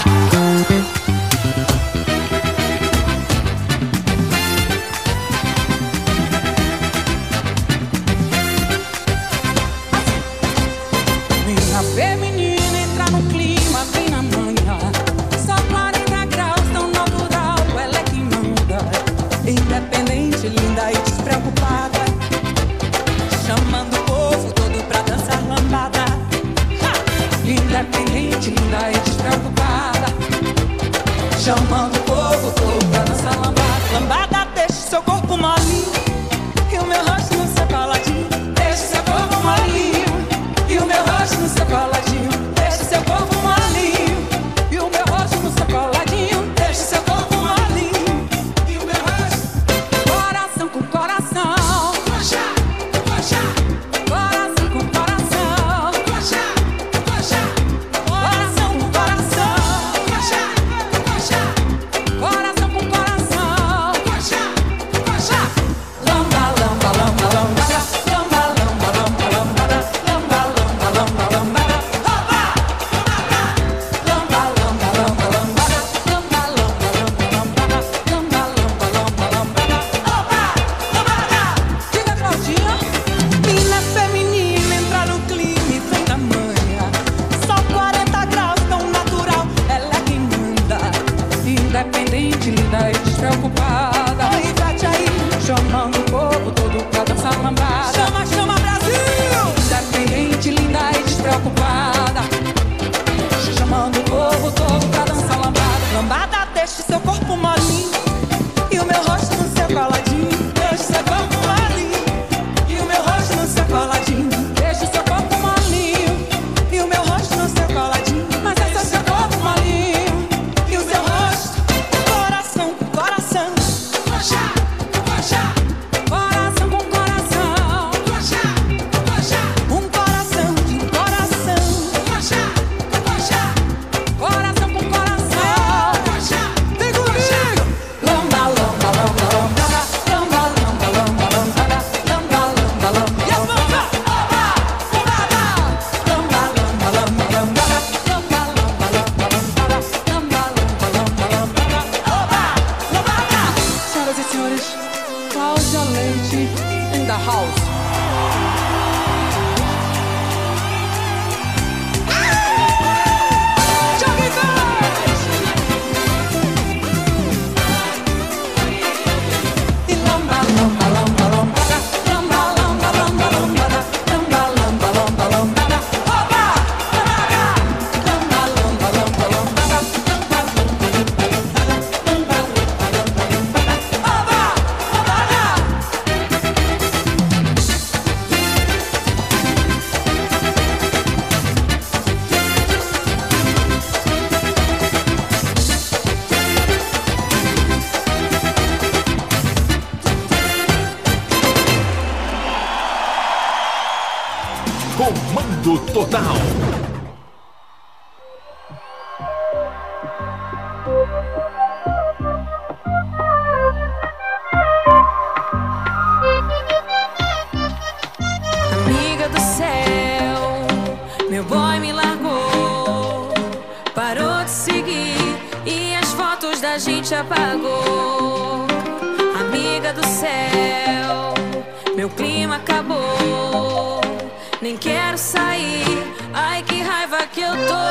[234.62, 235.84] Nem quero sair,
[236.32, 237.82] ai que raiva que eu tô.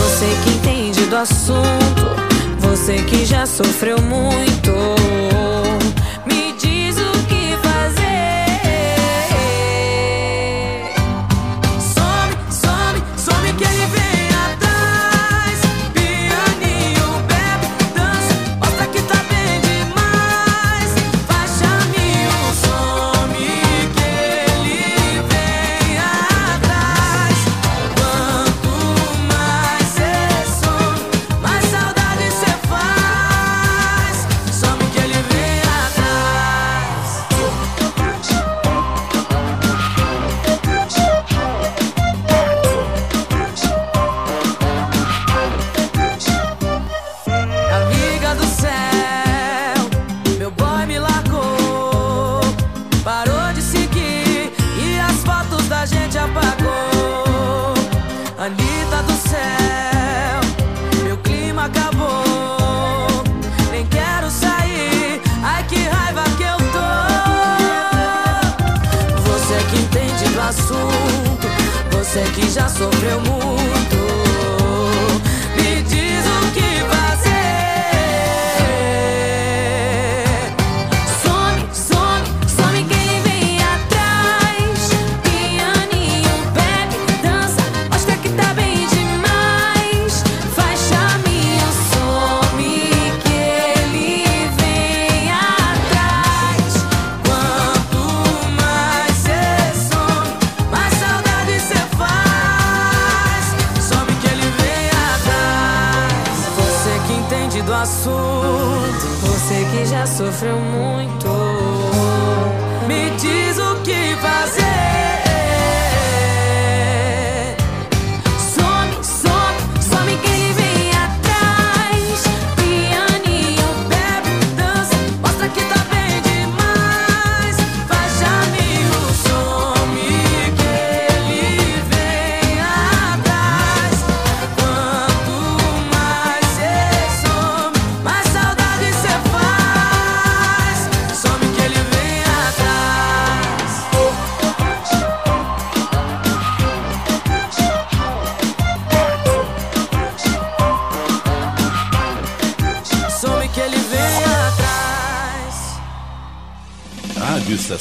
[0.00, 2.16] Você que entende do assunto,
[2.58, 5.29] você que já sofreu muito.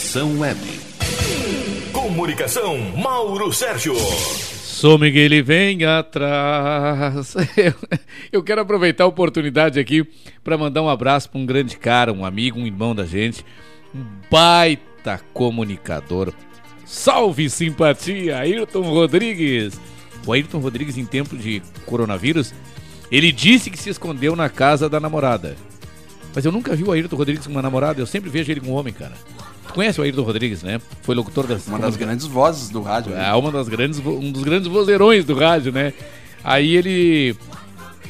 [0.10, 0.60] Estação Web.
[1.94, 3.94] Comunicação, Mauro Sérgio.
[3.96, 7.36] Some que ele vem atrás.
[7.56, 7.76] Eu,
[8.32, 10.04] eu quero aproveitar a oportunidade aqui
[10.44, 13.46] para mandar um abraço para um grande cara, um amigo, um irmão da gente,
[13.94, 16.34] um baita comunicador.
[16.88, 19.80] Salve simpatia, Ayrton Rodrigues.
[20.26, 22.52] O Ayrton Rodrigues, em tempo de coronavírus,
[23.12, 25.56] ele disse que se escondeu na casa da namorada.
[26.34, 28.72] Mas eu nunca vi o Ayrton Rodrigues com uma namorada, eu sempre vejo ele com
[28.72, 29.14] um homem, cara.
[29.70, 30.82] Tu conhece o Ayrton Rodrigues, né?
[31.04, 31.68] Foi locutor das...
[31.68, 33.14] Uma das grandes vozes do rádio.
[33.16, 35.94] É, uma das grandes, um dos grandes vozeirões do rádio, né?
[36.44, 37.36] Aí ele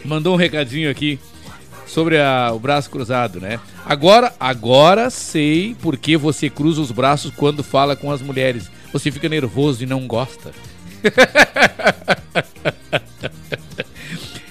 [0.05, 1.20] mandou um recadinho aqui
[1.86, 3.60] sobre a- o braço cruzado, né?
[3.86, 8.72] Agora, agora sei por que você cruza os braços quando fala com as mulheres.
[8.93, 10.51] Você fica nervoso e não gosta.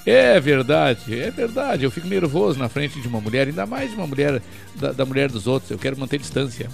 [0.08, 1.84] É verdade, é verdade.
[1.84, 4.40] Eu fico nervoso na frente de uma mulher, ainda mais de uma mulher
[4.74, 5.70] da, da mulher dos outros.
[5.70, 6.70] Eu quero manter distância.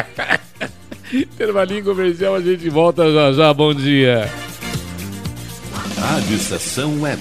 [1.12, 3.52] Intervalinho comercial, a gente volta já já.
[3.52, 4.26] Bom dia.
[5.98, 7.20] Rádio Estação Web.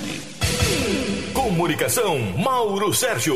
[1.33, 3.35] Comunicação, Mauro Sérgio.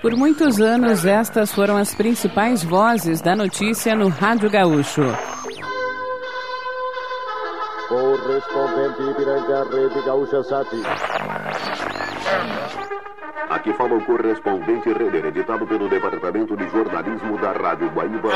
[0.00, 5.02] Por muitos anos, estas foram as principais vozes da notícia no Rádio Gaúcho.
[8.50, 10.82] Correspondente Ipiranga, Rede Gaúcha Sati.
[13.48, 18.30] Aqui fala o correspondente Renner, editado pelo Departamento de Jornalismo da Rádio Guaíba.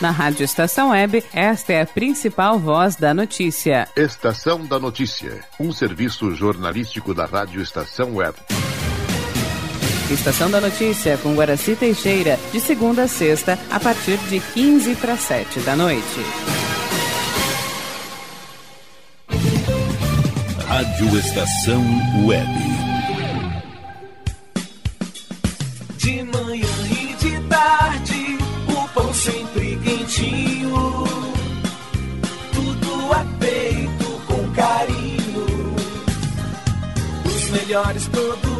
[0.00, 3.86] Na Rádio Estação Web, esta é a principal voz da notícia.
[3.94, 8.36] Estação da Notícia, um serviço jornalístico da Rádio Estação Web.
[10.10, 15.16] Estação da Notícia com Guaraci Teixeira, de segunda a sexta, a partir de 15 para
[15.16, 16.20] 7 da noite.
[20.66, 21.84] Rádio Estação
[22.26, 22.48] Web.
[25.98, 28.38] De manhã e de tarde,
[28.68, 31.04] o pão sempre quentinho.
[32.52, 35.76] Tudo é feito com carinho.
[37.24, 38.59] Os melhores produtos,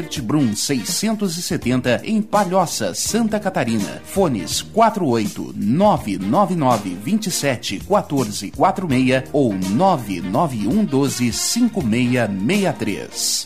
[0.01, 4.01] Gueder Brum 670 em Palhoça, Santa Catarina.
[4.03, 13.45] Fones 48 999 27 14 46 ou 991 12 5663.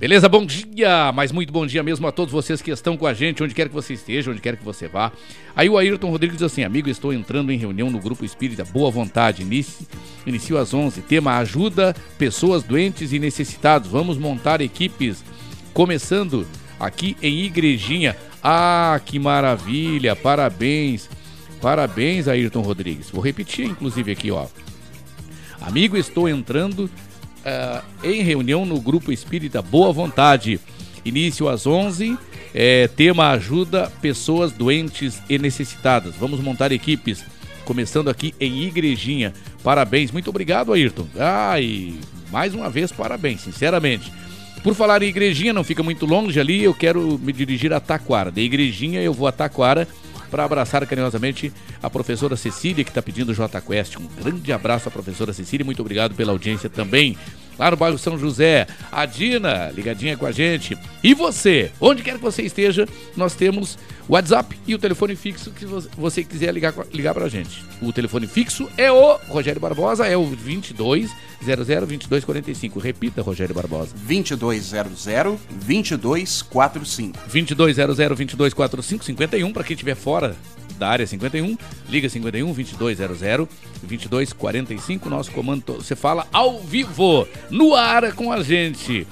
[0.00, 0.30] Beleza?
[0.30, 3.42] Bom dia, mas muito bom dia mesmo a todos vocês que estão com a gente,
[3.42, 5.12] onde quer que você esteja, onde quer que você vá.
[5.54, 8.90] Aí o Ayrton Rodrigues diz assim: Amigo, estou entrando em reunião no Grupo Espírita Boa
[8.90, 9.42] Vontade.
[9.42, 9.86] Inicio,
[10.26, 11.02] inicio às 11.
[11.02, 13.90] Tema: Ajuda pessoas doentes e necessitados.
[13.90, 15.22] Vamos montar equipes,
[15.74, 16.46] começando
[16.78, 18.16] aqui em Igrejinha.
[18.42, 20.16] Ah, que maravilha!
[20.16, 21.10] Parabéns,
[21.60, 23.10] parabéns, Ayrton Rodrigues.
[23.10, 24.46] Vou repetir, inclusive, aqui, ó.
[25.60, 26.88] Amigo, estou entrando
[27.44, 30.60] ah, em reunião no Grupo Espírita Boa Vontade.
[31.04, 32.18] Início às 11.
[32.52, 36.14] É, tema ajuda pessoas doentes e necessitadas.
[36.16, 37.24] Vamos montar equipes.
[37.64, 39.32] Começando aqui em Igrejinha.
[39.62, 40.10] Parabéns.
[40.10, 41.06] Muito obrigado, Ayrton.
[41.18, 41.94] Ai,
[42.30, 44.12] mais uma vez, parabéns, sinceramente.
[44.62, 48.30] Por falar em igrejinha, não fica muito longe ali, eu quero me dirigir a Taquara.
[48.30, 49.88] Da igrejinha eu vou a Taquara
[50.30, 51.52] para abraçar carinhosamente
[51.82, 53.96] a professora Cecília, que está pedindo J Quest.
[53.96, 57.18] Um grande abraço à professora Cecília, muito obrigado pela audiência também.
[57.60, 60.78] Lá no bairro São José, a Dina, ligadinha com a gente.
[61.04, 63.76] E você, onde quer que você esteja, nós temos
[64.08, 67.62] o WhatsApp e o telefone fixo que você quiser ligar, ligar pra gente.
[67.82, 71.10] O telefone fixo é o Rogério Barbosa, é o 22
[71.44, 72.80] 00 2245.
[72.80, 73.94] Repita, Rogério Barbosa.
[73.94, 75.04] 2200
[75.66, 77.18] 2245.
[77.28, 80.34] 2200 2245 51 para quem estiver fora
[80.80, 81.58] da área 51,
[81.90, 83.48] liga 51 2200
[83.82, 89.06] 2245, nosso comando, você fala ao vivo, no ar com a gente.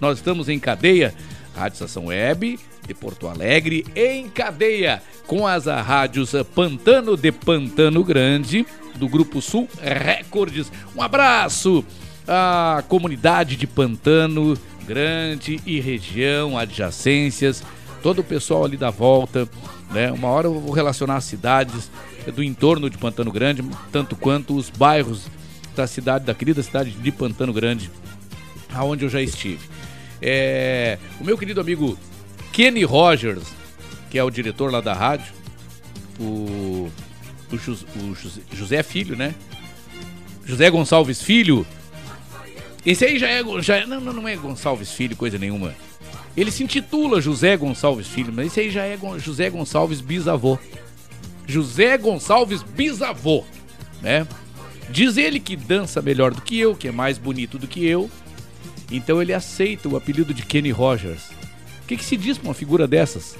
[0.00, 1.14] Nós estamos em cadeia,
[1.54, 8.66] Rádio Estação Web de Porto Alegre, em cadeia com as rádios Pantano de Pantano Grande,
[8.96, 10.72] do Grupo Sul Recordes.
[10.96, 11.84] Um abraço
[12.26, 14.56] à comunidade de Pantano
[14.86, 17.62] Grande e região, adjacências,
[18.02, 19.46] todo o pessoal ali da volta
[19.90, 20.10] né?
[20.12, 21.90] Uma hora eu vou relacionar as cidades
[22.34, 25.26] do entorno de Pantano Grande, tanto quanto os bairros
[25.74, 27.90] da cidade, da querida cidade de Pantano Grande,
[28.72, 29.68] aonde eu já estive.
[30.20, 31.98] É, o meu querido amigo
[32.52, 33.44] Kenny Rogers,
[34.10, 35.32] que é o diretor lá da rádio,
[36.18, 36.90] o,
[37.50, 39.34] o, José, o José Filho, né?
[40.44, 41.66] José Gonçalves Filho.
[42.84, 43.42] Esse aí já é.
[43.62, 45.74] Já é, não, não é Gonçalves Filho, coisa nenhuma.
[46.40, 50.58] Ele se intitula José Gonçalves Filho, mas esse aí já é José Gonçalves bisavô.
[51.46, 53.44] José Gonçalves bisavô,
[54.00, 54.26] né?
[54.88, 58.10] Diz ele que dança melhor do que eu, que é mais bonito do que eu.
[58.90, 61.28] Então ele aceita o apelido de Kenny Rogers.
[61.82, 63.36] O que, que se diz pra uma figura dessas?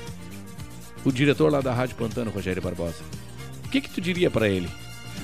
[1.03, 3.03] O diretor lá da Rádio Pantano, Rogério Barbosa.
[3.65, 4.69] O que, que tu diria para ele?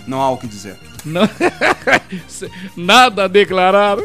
[0.06, 0.78] Não há o que dizer.
[1.04, 1.28] Não...
[2.74, 3.98] Nada a declarar.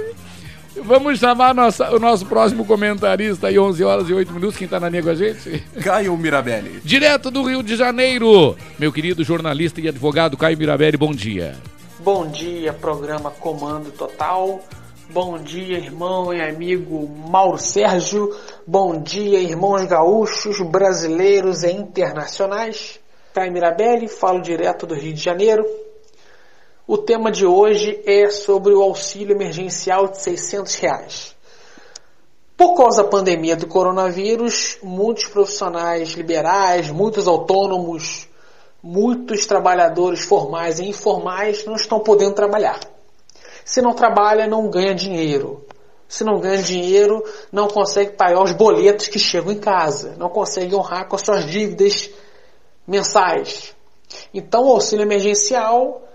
[0.76, 4.58] Vamos chamar nossa, o nosso próximo comentarista aí, 11 horas e 8 minutos.
[4.58, 5.60] Quem tá na linha com a gente?
[5.84, 6.80] Caio Mirabelli.
[6.84, 11.56] Direto do Rio de Janeiro, meu querido jornalista e advogado Caio Mirabelli, bom dia.
[12.00, 14.60] Bom dia, programa Comando Total.
[15.10, 18.34] Bom dia, irmão e amigo Mauro Sérgio.
[18.66, 22.98] Bom dia, irmãos gaúchos, brasileiros e internacionais.
[23.34, 25.66] Caio Mirabelli, falo direto do Rio de Janeiro.
[26.94, 31.36] O tema de hoje é sobre o auxílio emergencial de 600 reais.
[32.58, 38.28] Por causa da pandemia do coronavírus, muitos profissionais liberais, muitos autônomos,
[38.84, 42.82] muitos trabalhadores formais e informais não estão podendo trabalhar.
[43.64, 45.66] Se não trabalha, não ganha dinheiro.
[46.10, 47.24] Se não ganha dinheiro,
[47.54, 51.46] não consegue pagar os boletos que chegam em casa, não consegue honrar com as suas
[51.46, 52.10] dívidas
[52.86, 53.74] mensais.
[54.34, 56.11] Então, o auxílio emergencial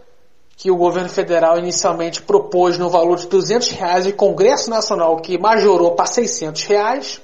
[0.56, 5.20] que o governo federal inicialmente propôs no valor de 200 reais e o Congresso Nacional
[5.20, 7.20] que majorou para 600 reais,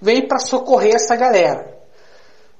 [0.00, 1.76] vem para socorrer essa galera.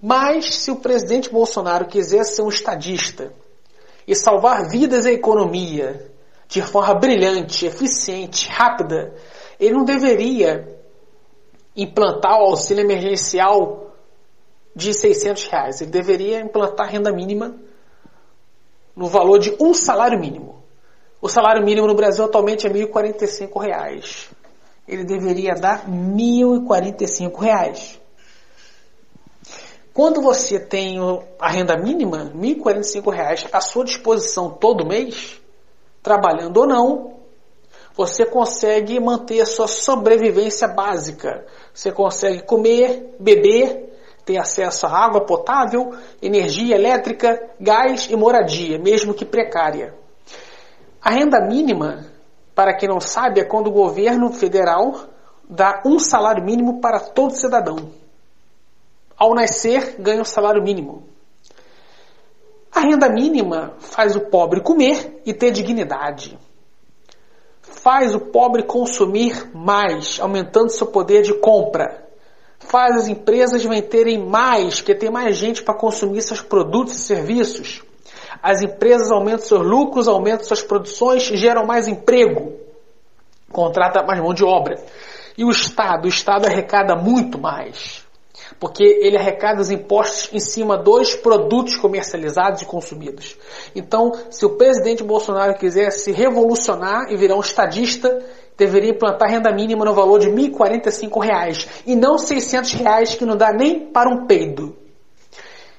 [0.02, 3.32] Mas se o presidente Bolsonaro quiser ser um estadista
[4.06, 6.10] e salvar vidas e economia
[6.48, 9.14] de forma brilhante, eficiente, rápida,
[9.58, 10.76] ele não deveria
[11.76, 13.92] implantar o auxílio emergencial
[14.74, 15.80] de 600 reais.
[15.80, 17.56] Ele deveria implantar renda mínima
[18.96, 20.56] no valor de um salário mínimo.
[21.20, 24.30] O salário mínimo no Brasil atualmente é 1.045 reais.
[24.88, 28.00] Ele deveria dar 1.045 reais.
[29.92, 30.98] Quando você tem
[31.38, 35.40] a renda mínima, 1.045 reais, à sua disposição todo mês,
[36.02, 37.16] trabalhando ou não,
[37.96, 41.46] você consegue manter a sua sobrevivência básica.
[41.72, 43.95] Você consegue comer, beber,
[44.26, 49.94] ter acesso à água potável, energia elétrica, gás e moradia, mesmo que precária.
[51.00, 52.06] A renda mínima,
[52.52, 55.04] para quem não sabe, é quando o governo federal
[55.48, 57.92] dá um salário mínimo para todo cidadão.
[59.16, 61.04] Ao nascer, ganha o salário mínimo.
[62.72, 66.36] A renda mínima faz o pobre comer e ter dignidade.
[67.62, 72.05] Faz o pobre consumir mais, aumentando seu poder de compra
[72.58, 77.82] faz as empresas venderem mais, porque tem mais gente para consumir seus produtos e serviços.
[78.42, 82.52] As empresas aumentam seus lucros, aumentam suas produções, geram mais emprego,
[83.50, 84.76] contrata mais mão de obra.
[85.36, 88.04] E o Estado, o Estado arrecada muito mais,
[88.58, 93.36] porque ele arrecada os impostos em cima dos produtos comercializados e consumidos.
[93.74, 98.24] Então, se o presidente Bolsonaro quiser se revolucionar e virar um estadista,
[98.56, 103.36] deveria implantar renda mínima no valor de R$ 1.045 e não 600 reais que não
[103.36, 104.76] dá nem para um peido.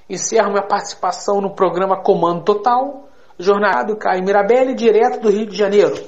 [0.10, 5.96] Encerro minha participação no programa Comando Total, jornalado Caio Mirabelli, direto do Rio de Janeiro.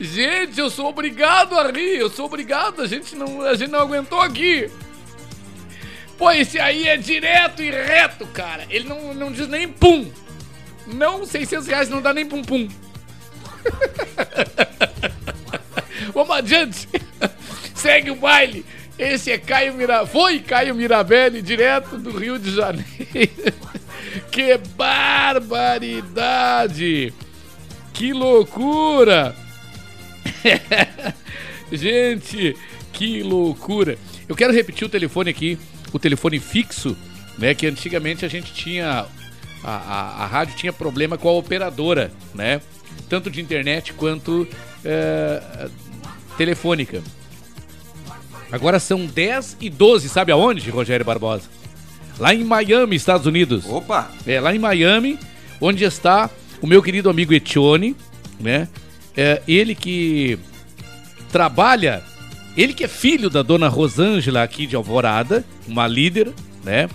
[0.00, 3.80] Gente, eu sou obrigado a rir, eu sou obrigado, a gente não, a gente não
[3.80, 4.68] aguentou aqui.
[6.22, 8.64] Pô, esse aí é direto e reto, cara.
[8.70, 10.08] Ele não, não diz nem pum.
[10.86, 12.68] Não, 600 reais não dá nem pum pum.
[16.14, 16.88] Vamos adiante.
[17.74, 18.64] Segue o baile.
[18.96, 20.10] Esse é Caio Mirabelli.
[20.12, 22.86] Foi Caio Mirabelli, direto do Rio de Janeiro.
[24.30, 25.52] que barbaridade!
[27.92, 29.34] Que loucura!
[31.72, 32.56] Gente,
[32.92, 33.98] que loucura!
[34.28, 35.58] Eu quero repetir o telefone aqui,
[35.92, 36.96] o telefone fixo,
[37.38, 37.54] né?
[37.54, 39.06] Que antigamente a gente tinha.
[39.64, 42.60] A, a, a rádio tinha problema com a operadora, né?
[43.08, 44.46] Tanto de internet quanto
[44.84, 45.68] é,
[46.36, 47.02] telefônica.
[48.50, 51.48] Agora são 10 e 12, sabe aonde, Rogério Barbosa?
[52.18, 53.64] Lá em Miami, Estados Unidos.
[53.66, 54.10] Opa!
[54.26, 55.18] É, lá em Miami,
[55.60, 56.28] onde está
[56.60, 57.96] o meu querido amigo Etione,
[58.38, 58.68] né?
[59.16, 60.38] É, ele que
[61.30, 62.02] trabalha,
[62.56, 66.32] ele que é filho da dona Rosângela aqui de Alvorada, uma líder,
[66.64, 66.88] né?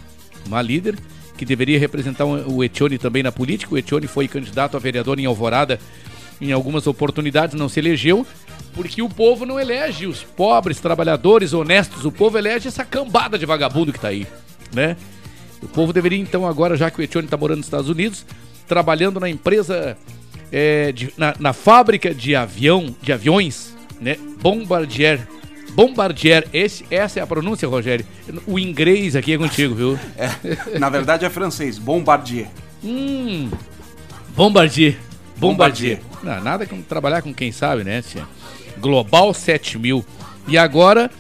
[0.46, 0.98] Uma líder
[1.38, 3.74] que deveria representar o Etione também na política.
[3.74, 5.80] O Etione foi candidato a vereador em Alvorada
[6.40, 8.26] em algumas oportunidades, não se elegeu,
[8.74, 13.46] porque o povo não elege os pobres, trabalhadores, honestos, o povo elege essa cambada de
[13.46, 14.28] vagabundo que tá aí,
[14.74, 14.96] né?
[15.62, 18.24] O povo deveria então agora, já que o Etione está morando nos Estados Unidos,
[18.68, 19.98] trabalhando na empresa,
[20.52, 24.18] é, de, na, na, fábrica de avião, de aviões, né?
[24.40, 25.28] Bombardier.
[25.78, 28.04] Bombardier, esse, essa é a pronúncia, Rogério.
[28.48, 30.00] O inglês aqui é contigo, viu?
[30.18, 32.48] É, na verdade é francês, Bombardier.
[32.84, 33.52] Hum,
[34.36, 34.98] Bombardier.
[35.36, 36.02] Bombardier.
[36.24, 38.26] Não, nada como trabalhar com quem sabe, né, tia?
[38.80, 40.04] Global 7000.
[40.48, 41.12] E agora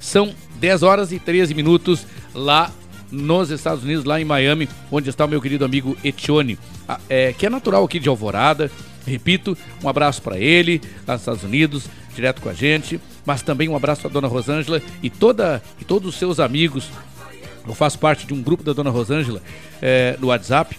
[0.00, 2.72] são 10 horas e 13 minutos lá
[3.12, 6.58] nos Estados Unidos, lá em Miami, onde está o meu querido amigo Etione,
[7.06, 8.70] é, que é natural aqui de Alvorada.
[9.06, 9.54] Repito,
[9.84, 13.76] um abraço para ele, lá nos Estados Unidos, direto com a gente, mas também um
[13.76, 16.88] abraço para dona Rosângela e, toda, e todos os seus amigos.
[17.66, 19.42] Eu faço parte de um grupo da dona Rosângela
[19.82, 20.78] é, no WhatsApp,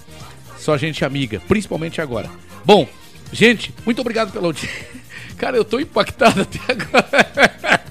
[0.58, 2.30] só gente amiga, principalmente agora.
[2.66, 2.88] Bom,
[3.32, 4.88] gente, muito obrigado pela audiência.
[5.38, 7.78] Cara, eu tô impactado até agora.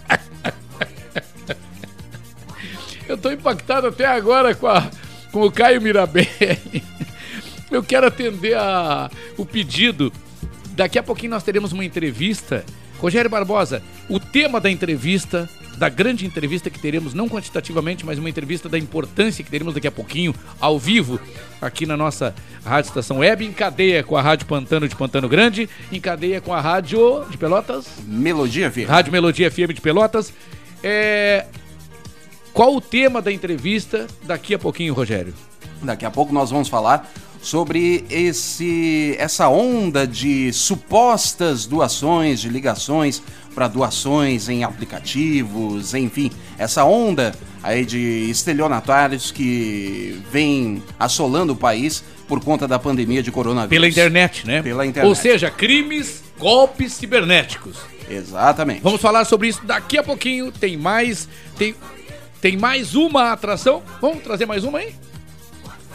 [3.09, 4.91] Eu tô impactado até agora com, a,
[5.31, 6.83] com o Caio Mirabelli.
[7.71, 10.13] Eu quero atender a, o pedido.
[10.73, 12.65] Daqui a pouquinho nós teremos uma entrevista.
[12.99, 18.29] Rogério Barbosa, o tema da entrevista, da grande entrevista que teremos, não quantitativamente, mas uma
[18.31, 21.21] entrevista da importância que teremos daqui a pouquinho, ao vivo,
[21.61, 22.35] aqui na nossa
[22.65, 26.55] Rádio Estação Web, em cadeia com a Rádio Pantano de Pantano Grande, em cadeia com
[26.55, 27.87] a Rádio de Pelotas.
[28.07, 28.89] Melodia FM.
[28.89, 30.33] Rádio Melodia FM de Pelotas.
[30.83, 31.47] É,
[32.53, 35.35] qual o tema da entrevista daqui a pouquinho, Rogério?
[35.83, 37.07] Daqui a pouco nós vamos falar
[37.41, 43.23] sobre esse essa onda de supostas doações, de ligações
[43.55, 52.05] para doações em aplicativos, enfim, essa onda aí de estelionatários que vem assolando o país
[52.29, 53.71] por conta da pandemia de coronavírus.
[53.71, 54.63] Pela internet, né?
[54.63, 55.09] Pela internet.
[55.09, 57.79] Ou seja, crimes, golpes cibernéticos.
[58.11, 58.83] Exatamente.
[58.83, 60.53] Vamos falar sobre isso daqui a pouquinho.
[60.53, 61.75] Tem mais, tem
[62.41, 63.83] tem mais uma atração.
[64.01, 64.95] Vamos trazer mais uma aí?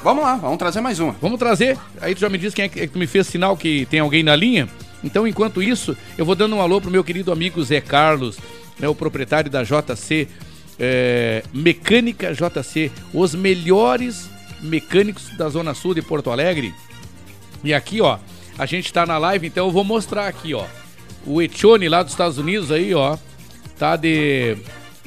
[0.04, 1.16] Vamos lá, vamos trazer mais uma.
[1.22, 1.78] Vamos trazer.
[2.02, 4.36] Aí tu já me disse quem é que me fez sinal que tem alguém na
[4.36, 4.68] linha.
[5.04, 8.38] Então, enquanto isso, eu vou dando um alô pro meu querido amigo Zé Carlos,
[8.80, 10.28] né, o proprietário da JC
[10.80, 14.30] é, Mecânica JC, os melhores
[14.62, 16.74] mecânicos da Zona Sul de Porto Alegre.
[17.64, 18.18] E aqui, ó,
[18.58, 20.66] a gente tá na live, então eu vou mostrar aqui, ó.
[21.26, 23.18] O Etione lá dos Estados Unidos aí, ó,
[23.78, 24.58] tá de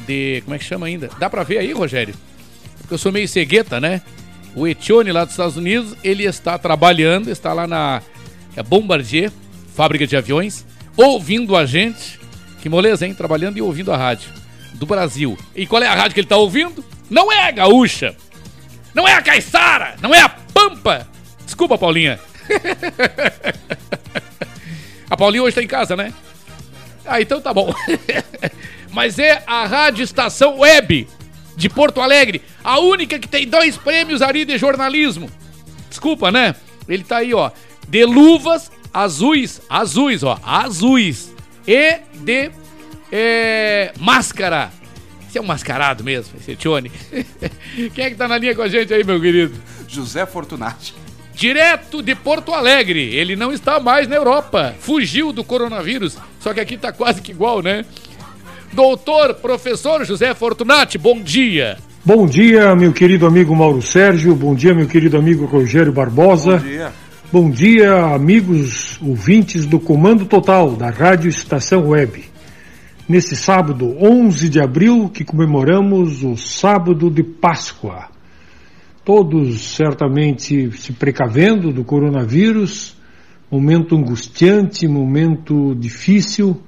[0.07, 0.43] de.
[0.45, 1.11] Como é que chama ainda?
[1.19, 2.15] Dá pra ver aí, Rogério?
[2.79, 4.03] Porque eu sou meio cegueta, né?
[4.55, 8.03] O Etione lá dos Estados Unidos, ele está trabalhando, está lá na
[8.57, 9.33] é Bombardier,
[9.75, 10.65] fábrica de aviões,
[10.97, 12.21] ouvindo a gente.
[12.63, 13.15] Que moleza, hein?
[13.15, 14.31] Trabalhando e ouvindo a rádio
[14.75, 15.37] do Brasil.
[15.55, 16.85] E qual é a rádio que ele está ouvindo?
[17.11, 18.17] Não é a Gaúcha.
[18.95, 19.97] Não é a Caiçara.
[20.01, 21.07] Não é a Pampa.
[21.45, 22.19] Desculpa, Paulinha.
[25.11, 26.13] a Paulinha hoje está em casa, né?
[27.05, 27.75] Ah, então tá bom.
[28.93, 31.09] Mas é a Rádio Estação Web
[31.57, 35.31] de Porto Alegre, a única que tem dois prêmios ali de jornalismo.
[35.89, 36.55] Desculpa, né?
[36.89, 37.51] Ele tá aí, ó,
[37.89, 41.33] de luvas azuis, azuis, ó, azuis
[41.67, 42.51] e de
[43.11, 44.73] é, máscara.
[45.29, 46.91] Você é um mascarado mesmo, esse Tione.
[47.95, 49.55] Quem é que tá na linha com a gente aí, meu querido?
[49.89, 50.95] José Fortunati.
[51.35, 53.15] Direto de Porto Alegre.
[53.15, 54.77] Ele não está mais na Europa.
[54.79, 56.17] Fugiu do coronavírus.
[56.39, 57.85] Só que aqui tá quase que igual, né?
[58.75, 61.79] Doutor, professor José Fortunati, bom dia.
[62.05, 64.35] Bom dia, meu querido amigo Mauro Sérgio.
[64.35, 66.57] Bom dia, meu querido amigo Rogério Barbosa.
[66.57, 66.93] Bom dia.
[67.31, 72.25] Bom dia, amigos ouvintes do Comando Total da Rádio Estação Web.
[73.09, 78.09] Nesse sábado, 11 de abril, que comemoramos o sábado de Páscoa.
[79.05, 82.97] Todos certamente se precavendo do coronavírus,
[83.49, 86.61] momento angustiante, momento difícil.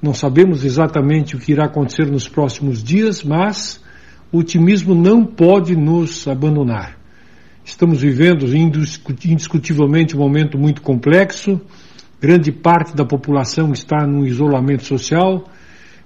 [0.00, 3.82] Não sabemos exatamente o que irá acontecer nos próximos dias, mas
[4.30, 6.96] o otimismo não pode nos abandonar.
[7.64, 11.60] Estamos vivendo indiscutivelmente um momento muito complexo.
[12.20, 15.48] Grande parte da população está no isolamento social.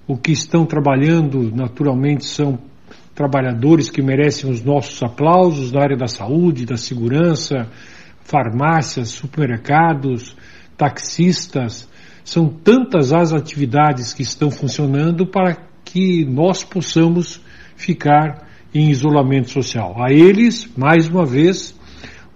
[0.07, 2.57] O que estão trabalhando, naturalmente, são
[3.13, 7.67] trabalhadores que merecem os nossos aplausos na área da saúde, da segurança,
[8.23, 10.35] farmácias, supermercados,
[10.77, 11.87] taxistas.
[12.23, 17.41] São tantas as atividades que estão funcionando para que nós possamos
[17.75, 20.01] ficar em isolamento social.
[20.01, 21.77] A eles, mais uma vez,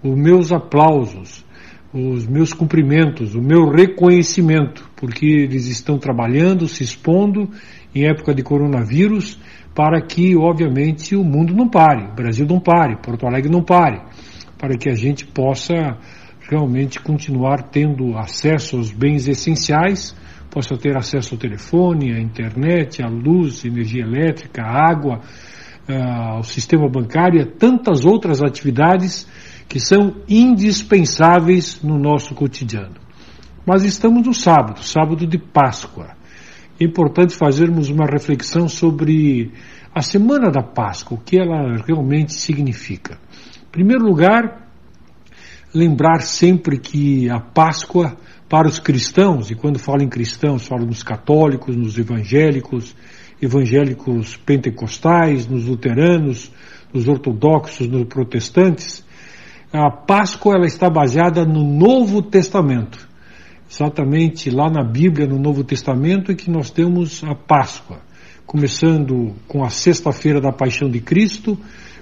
[0.02, 1.44] os meus aplausos,
[1.92, 7.48] os meus cumprimentos, o meu reconhecimento, porque eles estão trabalhando, se expondo
[7.94, 9.38] em época de coronavírus,
[9.74, 14.00] para que, obviamente, o mundo não pare, o Brasil não pare, Porto Alegre não pare,
[14.58, 15.98] para que a gente possa
[16.48, 20.14] realmente continuar tendo acesso aos bens essenciais,
[20.50, 25.20] possa ter acesso ao telefone, à internet, à luz, energia elétrica, água,
[25.88, 29.26] ao sistema bancário e a tantas outras atividades
[29.68, 32.94] que são indispensáveis no nosso cotidiano.
[33.66, 36.10] Mas estamos no sábado, sábado de Páscoa.
[36.80, 39.50] É importante fazermos uma reflexão sobre
[39.94, 43.18] a semana da Páscoa, o que ela realmente significa.
[43.66, 44.65] Em primeiro lugar,
[45.76, 48.16] lembrar sempre que a Páscoa
[48.48, 52.94] para os cristãos, e quando falo em cristãos, falo nos católicos, nos evangélicos,
[53.42, 56.50] evangélicos pentecostais, nos luteranos,
[56.94, 59.04] nos ortodoxos, nos protestantes,
[59.72, 63.06] a Páscoa ela está baseada no Novo Testamento.
[63.68, 67.98] Exatamente lá na Bíblia, no Novo Testamento, é que nós temos a Páscoa,
[68.46, 71.58] começando com a sexta-feira da Paixão de Cristo,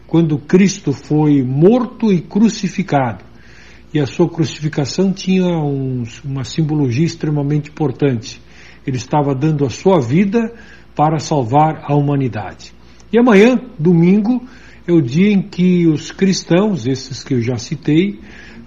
[0.07, 3.34] quando Cristo foi morto e crucificado.
[3.95, 8.43] E a sua crucificação tinha um, uma simbologia extremamente importante.
[8.85, 10.53] Ele estava dando a sua vida
[10.97, 12.75] para salvar a humanidade.
[13.13, 14.43] E amanhã, domingo,
[14.85, 18.19] é o dia em que os cristãos, esses que eu já citei,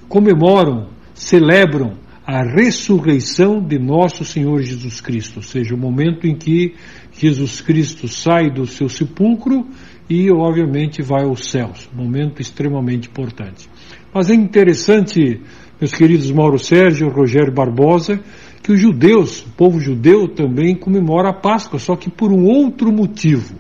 [0.08, 6.74] comemoram, celebram a ressurreição de nosso Senhor Jesus Cristo, ou seja, o momento em que
[7.12, 9.68] Jesus Cristo sai do seu sepulcro
[10.10, 11.90] e, obviamente, vai aos céus.
[11.94, 13.70] Momento extremamente importante.
[14.14, 15.42] Mas é interessante,
[15.80, 18.20] meus queridos Mauro Sérgio, Rogério Barbosa,
[18.64, 22.92] que os judeus, o povo judeu também comemora a Páscoa, só que por um outro
[22.92, 23.56] motivo.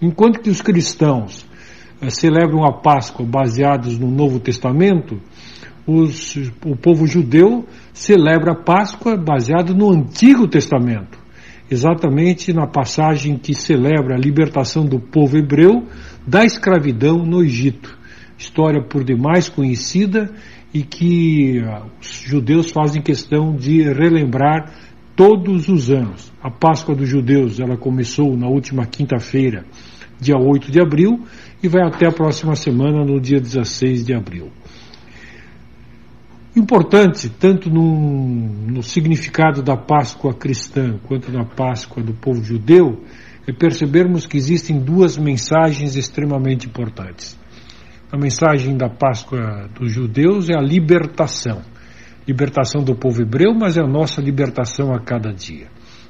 [0.00, 1.44] Enquanto que os cristãos
[2.00, 5.20] eh, celebram a Páscoa baseados no Novo Testamento,
[5.86, 11.18] os, o povo judeu celebra a Páscoa baseado no Antigo Testamento,
[11.70, 15.86] exatamente na passagem que celebra a libertação do povo hebreu
[16.26, 17.97] da escravidão no Egito.
[18.38, 20.32] História por demais conhecida
[20.72, 24.72] e que ah, os judeus fazem questão de relembrar
[25.16, 26.32] todos os anos.
[26.40, 29.64] A Páscoa dos judeus ela começou na última quinta-feira,
[30.20, 31.24] dia 8 de abril,
[31.60, 34.52] e vai até a próxima semana, no dia 16 de abril.
[36.54, 43.02] Importante, tanto no, no significado da Páscoa cristã quanto na Páscoa do povo judeu,
[43.46, 47.37] é percebermos que existem duas mensagens extremamente importantes.
[48.10, 51.60] A mensagem da Páscoa dos judeus é a libertação.
[52.26, 55.66] Libertação do povo hebreu, mas é a nossa libertação a cada dia.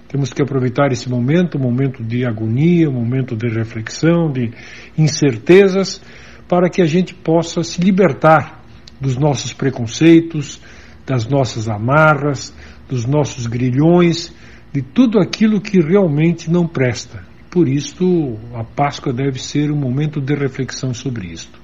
[0.07, 4.53] Temos que aproveitar esse momento, momento de agonia, momento de reflexão, de
[4.97, 6.01] incertezas,
[6.49, 8.63] para que a gente possa se libertar
[9.01, 10.61] dos nossos preconceitos,
[11.05, 12.55] das nossas amarras,
[12.89, 14.33] dos nossos grilhões,
[14.73, 17.27] de tudo aquilo que realmente não presta.
[17.51, 21.59] Por isso, a Páscoa deve ser um momento de reflexão sobre isto.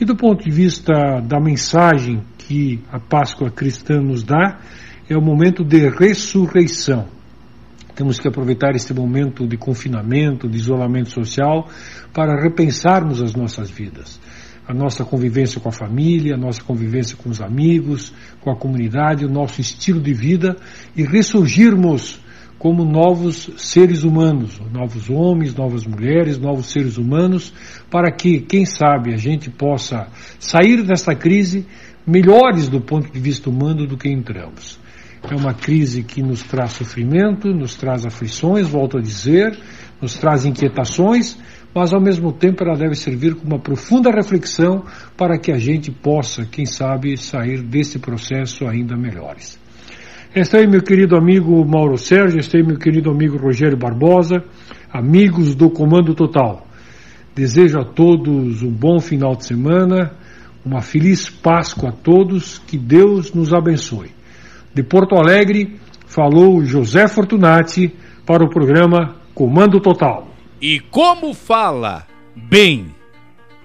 [0.00, 4.58] E do ponto de vista da mensagem que a Páscoa cristã nos dá,
[5.08, 7.06] é o momento de ressurreição.
[7.94, 11.68] Temos que aproveitar este momento de confinamento, de isolamento social,
[12.12, 14.20] para repensarmos as nossas vidas.
[14.66, 19.24] A nossa convivência com a família, a nossa convivência com os amigos, com a comunidade,
[19.24, 20.56] o nosso estilo de vida
[20.96, 22.20] e ressurgirmos
[22.64, 27.52] como novos seres humanos, novos homens, novas mulheres, novos seres humanos,
[27.90, 30.08] para que, quem sabe, a gente possa
[30.40, 31.66] sair desta crise
[32.06, 34.80] melhores do ponto de vista humano do que entramos.
[35.30, 39.58] É uma crise que nos traz sofrimento, nos traz aflições, volto a dizer,
[40.00, 41.36] nos traz inquietações,
[41.74, 44.84] mas ao mesmo tempo ela deve servir como uma profunda reflexão
[45.18, 49.62] para que a gente possa, quem sabe, sair desse processo ainda melhores.
[50.34, 54.42] Está aí meu querido amigo Mauro Sérgio, está aí meu querido amigo Rogério Barbosa,
[54.92, 56.66] amigos do Comando Total.
[57.36, 60.12] Desejo a todos um bom final de semana,
[60.66, 64.10] uma feliz Páscoa a todos, que Deus nos abençoe.
[64.74, 67.94] De Porto Alegre, falou José Fortunati
[68.26, 70.26] para o programa Comando Total.
[70.60, 72.86] E como fala bem,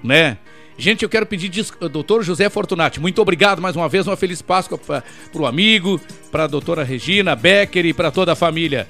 [0.04, 0.38] né?
[0.80, 1.52] Gente, eu quero pedir,
[1.92, 5.04] doutor José Fortunati, muito obrigado mais uma vez, uma feliz Páscoa para
[5.36, 6.00] o amigo,
[6.32, 8.88] para a doutora Regina Becker e para toda a família.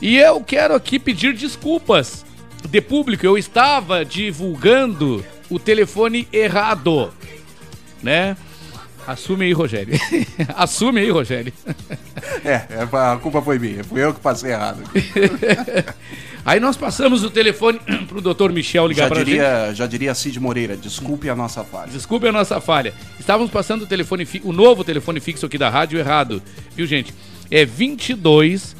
[0.00, 2.26] E eu quero aqui pedir desculpas
[2.68, 7.12] de público, eu estava divulgando o telefone errado,
[8.02, 8.36] né?
[9.06, 9.94] Assume aí, Rogério.
[10.56, 11.52] Assume aí, Rogério.
[12.44, 13.84] É, é, a culpa foi minha.
[13.84, 14.82] Fui eu que passei errado.
[16.44, 19.78] aí nós passamos o telefone pro doutor Michel ligar diria, gente.
[19.78, 21.90] Já diria Cid Moreira, desculpe a nossa falha.
[21.90, 22.92] Desculpe a nossa falha.
[23.18, 26.42] Estávamos passando o telefone o novo telefone fixo aqui da rádio errado.
[26.74, 27.14] Viu, gente?
[27.50, 28.74] É 22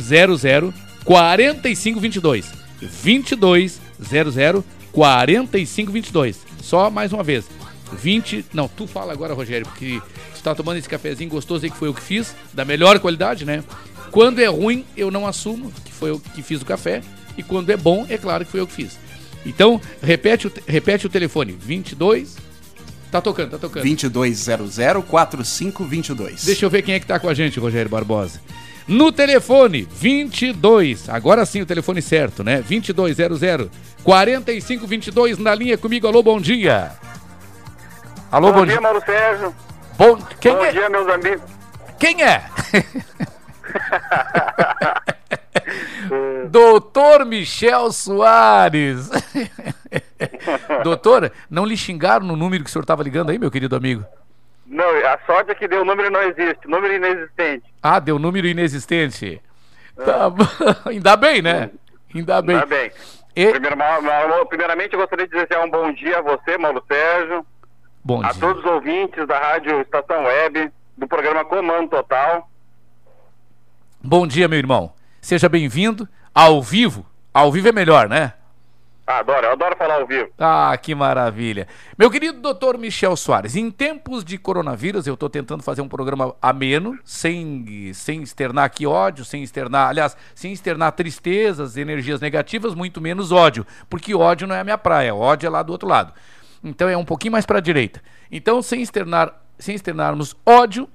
[0.00, 0.74] 00
[1.04, 2.52] 4522.
[2.80, 6.38] 22 00 4522.
[6.62, 7.46] Só mais uma vez.
[7.92, 8.46] 20.
[8.52, 10.00] Não, tu fala agora, Rogério, porque
[10.34, 13.44] tu tá tomando esse cafezinho gostoso aí que foi eu que fiz, da melhor qualidade,
[13.44, 13.62] né?
[14.16, 17.02] Quando é ruim, eu não assumo que foi eu que fiz o café.
[17.36, 18.98] E quando é bom, é claro que foi eu que fiz.
[19.44, 22.38] Então, repete o, repete o telefone: 22.
[23.12, 23.84] Tá tocando, tá tocando.
[23.84, 26.46] 2200-4522.
[26.46, 28.40] Deixa eu ver quem é que tá com a gente, Rogério Barbosa.
[28.88, 32.64] No telefone 22, agora sim o telefone certo, né?
[32.66, 33.68] 2200
[34.02, 36.06] 4522 na linha comigo.
[36.06, 36.92] Alô, bom dia.
[38.32, 38.80] Alô, bom, bom dia, dia.
[38.80, 39.54] Mauro Sérgio.
[39.98, 40.72] Bom, quem bom é?
[40.72, 41.42] dia, meus amigos.
[41.98, 42.46] Quem é?
[46.50, 49.10] Doutor Michel Soares.
[50.82, 54.04] Doutor, não lhe xingaram no número que o senhor estava ligando aí, meu querido amigo?
[54.66, 57.64] Não, a sorte é que deu número não existe, número inexistente.
[57.82, 59.40] Ah, deu número inexistente.
[59.96, 60.32] Tá.
[60.90, 61.70] Ainda bem, né?
[62.14, 62.58] Ainda bem.
[62.58, 62.90] Tá bem.
[63.34, 63.76] E- Primeiro,
[64.48, 67.46] primeiramente, eu gostaria de desejar um bom dia a você, Mauro Sérgio.
[68.02, 68.40] Bom a dia.
[68.40, 72.48] todos os ouvintes da Rádio Estação Web, do programa Comando Total.
[74.08, 74.92] Bom dia, meu irmão.
[75.20, 77.04] Seja bem-vindo ao vivo.
[77.34, 78.34] Ao vivo é melhor, né?
[79.04, 80.30] Ah, adoro, eu adoro falar ao vivo.
[80.38, 81.66] Ah, que maravilha.
[81.98, 86.36] Meu querido doutor Michel Soares, em tempos de coronavírus, eu estou tentando fazer um programa
[86.40, 93.00] ameno, sem, sem externar aqui ódio, sem externar, aliás, sem externar tristezas, energias negativas, muito
[93.00, 96.12] menos ódio, porque ódio não é a minha praia, ódio é lá do outro lado.
[96.62, 98.00] Então é um pouquinho mais para a direita.
[98.30, 100.88] Então, sem externar, sem externarmos ódio,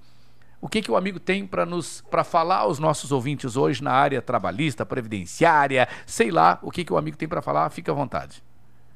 [0.62, 3.92] o que, que o amigo tem para nos para falar aos nossos ouvintes hoje na
[3.92, 7.96] área trabalhista, previdenciária, sei lá, o que, que o amigo tem para falar, fica à
[7.96, 8.44] vontade.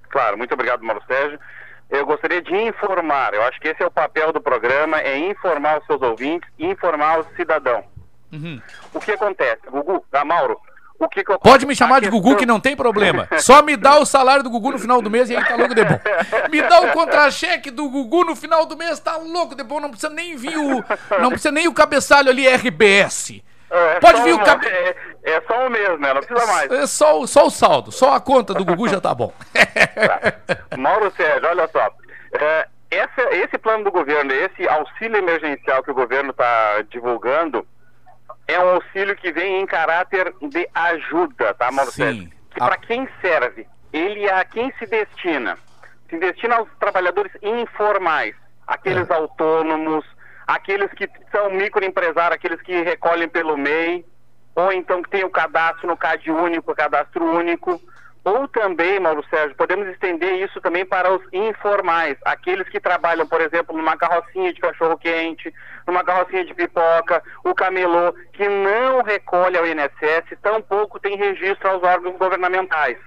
[0.10, 1.40] Claro, muito obrigado, Mauro Sérgio.
[1.90, 5.80] Eu gostaria de informar, eu acho que esse é o papel do programa, é informar
[5.80, 7.84] os seus ouvintes e informar o cidadão.
[8.32, 8.62] Uhum.
[8.94, 9.62] O que acontece?
[9.70, 10.60] Gugu, ah, Mauro,
[11.00, 11.52] o que, que ocorre?
[11.52, 13.28] Pode me chamar de Gugu que não tem problema.
[13.40, 15.76] Só me dá o salário do Gugu no final do mês e aí tá louco
[15.76, 16.00] de bom.
[16.50, 19.80] Me dá o contra-cheque do Gugu no final do mês, tá louco de bom.
[19.80, 20.84] Não precisa nem vir o.
[21.20, 23.42] Não precisa nem o cabeçalho ali RBS.
[23.70, 24.68] É, Pode só vir o cabe...
[24.68, 26.14] é, é só o mesmo, né?
[26.14, 26.72] Não precisa mais.
[26.72, 29.34] É só, o- só o saldo, só a conta do Gugu já tá bom.
[30.78, 31.90] Mauro Sérgio, olha só.
[32.40, 37.66] É, essa- esse plano do governo, esse auxílio emergencial que o governo está divulgando,
[38.48, 42.04] é um auxílio que vem em caráter de ajuda, tá, Mauro Sim.
[42.04, 42.30] Sérgio?
[42.52, 43.68] Que para quem serve?
[43.92, 45.58] Ele é a quem se destina?
[46.10, 48.36] Se destina aos trabalhadores informais,
[48.68, 50.06] aqueles autônomos,
[50.46, 54.06] aqueles que são microempresários, aqueles que recolhem pelo MEI,
[54.56, 57.82] ou então que tem o cadastro no CAD único, cadastro único,
[58.24, 63.40] ou também, Mauro Sérgio, podemos estender isso também para os informais, aqueles que trabalham, por
[63.40, 65.54] exemplo, numa carrocinha de cachorro-quente,
[65.88, 71.84] numa carrocinha de pipoca, o camelô, que não recolhe ao INSS, tampouco tem registro aos
[71.84, 72.98] órgãos governamentais.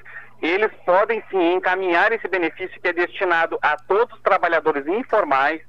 [0.40, 5.60] Eles podem sim encaminhar esse benefício que é destinado a todos os trabalhadores informais,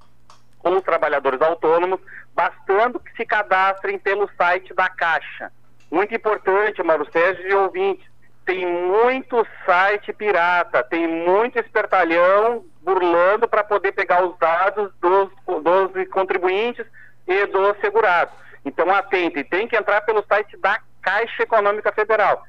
[0.64, 1.99] ou os trabalhadores autônomos,
[2.36, 5.52] bastando que se cadastrem pelo site da Caixa.
[5.90, 8.07] Muito importante, Mauro Sérgio e ouvintes,
[8.45, 16.09] tem muito site pirata, tem muito espertalhão burlando para poder pegar os dados dos, dos
[16.09, 16.85] contribuintes
[17.27, 18.33] e dos segurados.
[18.65, 22.43] Então, atentem, tem que entrar pelo site da Caixa Econômica Federal.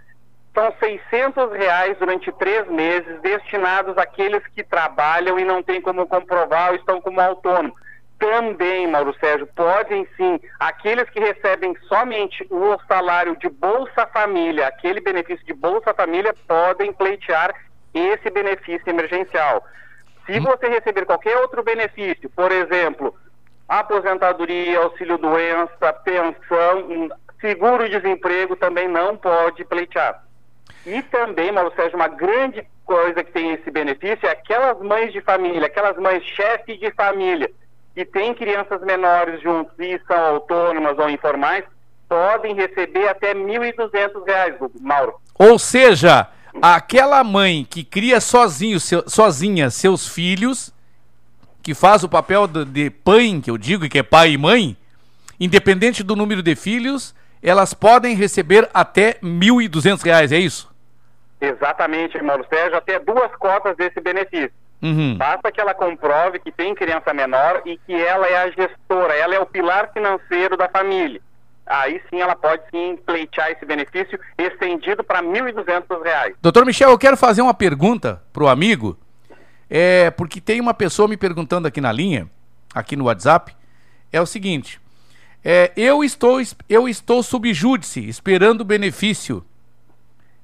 [0.54, 6.70] São 600 reais durante três meses destinados àqueles que trabalham e não têm como comprovar
[6.70, 7.78] ou estão como autônomos.
[8.18, 15.00] também, Mauro Sérgio, podem sim, aqueles que recebem somente o salário de Bolsa Família, aquele
[15.00, 17.54] benefício de Bolsa Família, podem pleitear
[17.94, 19.64] esse benefício emergencial.
[20.32, 23.12] Se você receber qualquer outro benefício, por exemplo,
[23.68, 27.08] aposentadoria, auxílio doença, pensão,
[27.40, 30.22] seguro-desemprego, também não pode pleitear.
[30.86, 35.20] E também, Mauro Sérgio, uma grande coisa que tem esse benefício é aquelas mães de
[35.20, 37.50] família, aquelas mães chefes de família,
[37.94, 41.64] que têm crianças menores juntos e são autônomas ou informais,
[42.08, 45.14] podem receber até R$ 1.200, Mauro.
[45.36, 46.28] Ou seja,
[46.60, 50.72] aquela mãe que cria sozinho, seu, sozinha seus filhos,
[51.62, 54.76] que faz o papel de, de pai, que eu digo, que é pai e mãe,
[55.38, 60.70] independente do número de filhos, elas podem receber até R$ 1.200, é isso?
[61.40, 64.52] Exatamente, Mauro Sérgio, até duas cotas desse benefício.
[64.82, 65.16] Uhum.
[65.16, 69.34] Basta que ela comprove que tem criança menor e que ela é a gestora, ela
[69.34, 71.20] é o pilar financeiro da família.
[71.70, 76.34] Aí sim ela pode sim pleitear esse benefício estendido para R$ 1.200.
[76.42, 78.98] Doutor Michel, eu quero fazer uma pergunta pro amigo,
[79.68, 82.28] é, porque tem uma pessoa me perguntando aqui na linha,
[82.74, 83.54] aqui no WhatsApp,
[84.12, 84.80] é o seguinte,
[85.44, 89.44] é, eu, estou, eu estou subjúdice, esperando o benefício,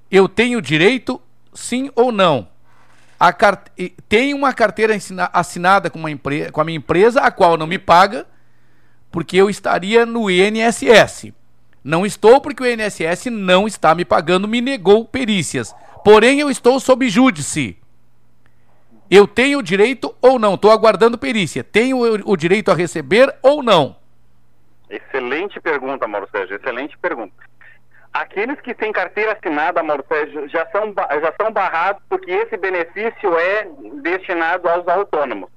[0.08, 1.20] eu tenho direito,
[1.52, 2.46] sim ou não?
[3.18, 3.66] A cart...
[4.08, 4.96] Tem uma carteira
[5.32, 6.52] assinada com, uma empre...
[6.52, 8.28] com a minha empresa, a qual não me paga,
[9.16, 11.32] porque eu estaria no INSS.
[11.82, 15.74] Não estou porque o INSS não está me pagando, me negou perícias.
[16.04, 17.78] Porém, eu estou sob júdice.
[19.10, 20.52] Eu tenho direito ou não?
[20.52, 21.64] Estou aguardando perícia.
[21.64, 21.96] Tenho
[22.30, 23.96] o direito a receber ou não?
[24.90, 26.56] Excelente pergunta, Mauro Sérgio.
[26.56, 27.32] Excelente pergunta.
[28.12, 33.34] Aqueles que têm carteira assinada, Mauro Sérgio, já são, já são barrados porque esse benefício
[33.38, 33.66] é
[34.02, 35.48] destinado aos autônomos.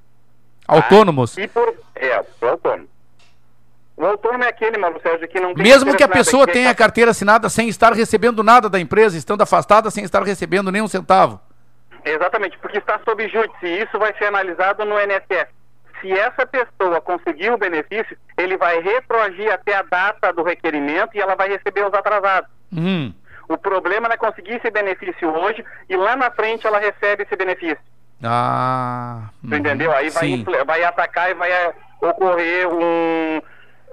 [0.65, 1.35] Autônomos?
[1.35, 1.41] Tá?
[1.41, 2.87] E por, é, o autônomo.
[3.99, 6.69] O autônomo é aquele, Mauro Sérgio, que não tem Mesmo que a pessoa que tenha
[6.69, 10.81] a carteira assinada sem estar recebendo nada da empresa, estando afastada sem estar recebendo nem
[10.81, 11.37] um centavo.
[12.05, 15.49] Exatamente, porque está sob júdice e isso vai ser analisado no INSS.
[15.99, 21.19] Se essa pessoa conseguir o benefício, ele vai retroagir até a data do requerimento e
[21.19, 22.49] ela vai receber os atrasados.
[22.71, 23.13] Hum.
[23.49, 27.79] O problema é conseguir esse benefício hoje e lá na frente ela recebe esse benefício.
[28.23, 29.23] Ah.
[29.45, 29.91] Tu entendeu?
[29.91, 33.41] Aí vai, vai atacar e vai eh, ocorrer um,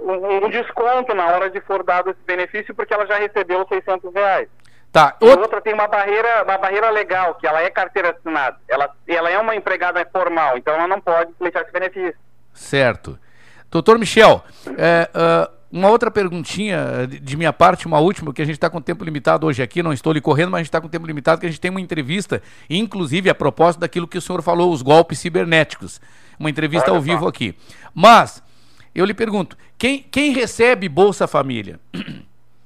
[0.01, 3.69] um, um desconto na hora de for dado esse benefício porque ela já recebeu os
[3.69, 4.49] 600 reais.
[4.93, 5.15] Tá.
[5.21, 8.57] E outra tem uma barreira, uma barreira legal, que ela é carteira assinada.
[8.67, 12.15] Ela, ela é uma empregada formal, então ela não pode pleitear esse benefício.
[12.55, 13.19] Certo.
[13.71, 14.43] Doutor Michel,
[14.79, 18.55] é, ah, uma outra perguntinha eh, de- de minha parte, uma última, que a gente
[18.55, 20.89] está com tempo limitado hoje aqui, não estou lhe correndo, mas a gente está com
[20.89, 22.41] tempo limitado, que a gente tem uma entrevista,
[22.71, 26.01] inclusive a propósito daquilo que o senhor falou, os golpes cibernéticos.
[26.39, 27.11] Uma entrevista Olha ao só.
[27.13, 27.59] vivo aqui.
[27.95, 28.43] Mas,
[28.99, 31.79] eu lhe pergunto, quem, quem recebe Bolsa Família?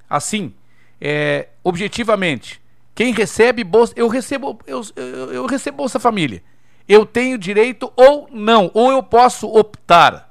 [0.08, 0.54] Assim,
[1.00, 2.60] é, objetivamente,
[2.94, 3.94] quem recebe Bolsa.
[3.96, 6.42] Eu recebo, eu, eu, eu recebo Bolsa Família.
[6.88, 10.28] Eu tenho direito ou não, ou eu posso optar.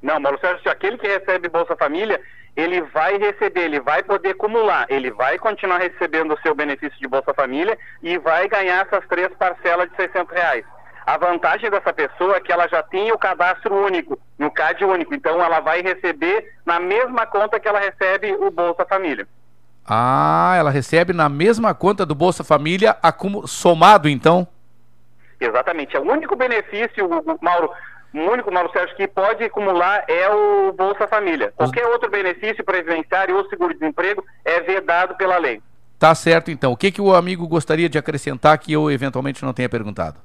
[0.00, 2.20] Não, Mauro Sérgio, aquele que recebe Bolsa Família,
[2.54, 7.08] ele vai receber, ele vai poder acumular, ele vai continuar recebendo o seu benefício de
[7.08, 10.64] Bolsa Família e vai ganhar essas três parcelas de 600 reais.
[11.06, 15.14] A vantagem dessa pessoa é que ela já tem o cadastro único, no CAD único,
[15.14, 19.28] então ela vai receber na mesma conta que ela recebe o Bolsa Família.
[19.86, 22.96] Ah, ela recebe na mesma conta do Bolsa Família,
[23.46, 24.48] somado então?
[25.38, 25.94] Exatamente.
[25.94, 27.06] É o único benefício,
[27.42, 27.70] Mauro,
[28.14, 31.52] o único, Mauro Sérgio, que pode acumular é o Bolsa Família.
[31.54, 35.60] Qualquer outro benefício previdenciário ou seguro-desemprego é vedado pela lei.
[35.98, 36.72] Tá certo então.
[36.72, 40.18] O que, que o amigo gostaria de acrescentar que eu eventualmente não tenha perguntado?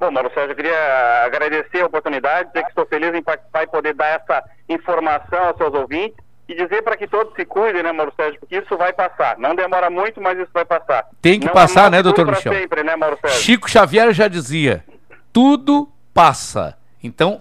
[0.00, 3.66] Bom, Mauro Sérgio, eu queria agradecer a oportunidade, dizer que estou feliz em participar e
[3.66, 6.16] poder dar essa informação aos seus ouvintes
[6.48, 9.36] e dizer para que todos se cuidem, né, Mauro Sérgio, porque isso vai passar.
[9.38, 11.06] Não demora muito, mas isso vai passar.
[11.20, 12.52] Tem que Não passar, né, doutor Michel?
[12.52, 13.40] sempre, né, Mauro Sérgio?
[13.40, 14.84] Chico Xavier já dizia:
[15.32, 16.78] tudo passa.
[17.02, 17.40] Então,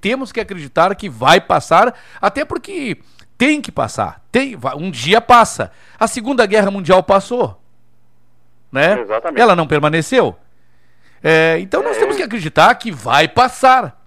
[0.00, 2.98] temos que acreditar que vai passar, até porque
[3.36, 4.20] tem que passar.
[4.30, 5.72] Tem, um dia passa.
[5.98, 7.60] A Segunda Guerra Mundial passou.
[8.70, 9.00] Né?
[9.00, 9.40] Exatamente.
[9.40, 10.36] Ela não permaneceu.
[11.22, 13.98] É, então nós temos que acreditar que vai passar.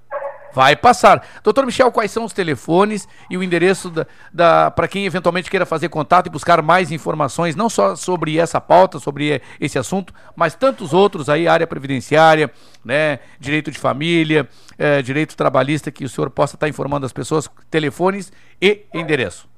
[0.54, 1.26] Vai passar.
[1.44, 5.66] Doutor Michel, quais são os telefones e o endereço da, da para quem eventualmente queira
[5.66, 10.54] fazer contato e buscar mais informações, não só sobre essa pauta, sobre esse assunto, mas
[10.54, 12.52] tantos outros aí, área previdenciária,
[12.84, 14.48] né, direito de família,
[14.78, 18.32] eh, direito trabalhista, que o senhor possa estar informando as pessoas, telefones
[18.62, 19.50] e endereço.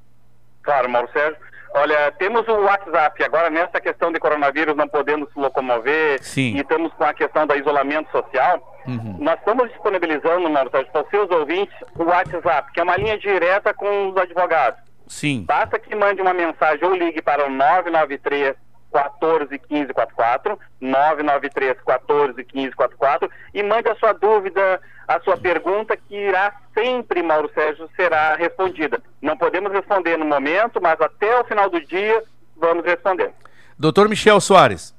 [0.62, 1.53] Claro, Mauro Sérgio.
[1.76, 3.24] Olha, temos o WhatsApp.
[3.24, 6.54] Agora, nessa questão de coronavírus, não podendo se locomover Sim.
[6.56, 9.16] e estamos com a questão do isolamento social, Uhum.
[9.20, 13.74] nós estamos disponibilizando, Marcelo, para os seus ouvintes, o WhatsApp, que é uma linha direta
[13.74, 14.78] com os advogados.
[15.08, 15.46] Sim.
[15.48, 18.56] Basta que mande uma mensagem ou ligue para o 993
[18.94, 25.98] 14 15 44, 993 14 15 44 e mande a sua dúvida, a sua pergunta
[25.98, 29.02] que irá sempre, Mauro Sérgio, será respondida.
[29.22, 32.24] Não podemos responder no momento, mas até o final do dia
[32.56, 33.32] vamos responder.
[33.78, 34.96] Doutor Michel Soares,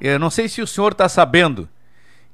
[0.00, 1.68] eu não sei se o senhor está sabendo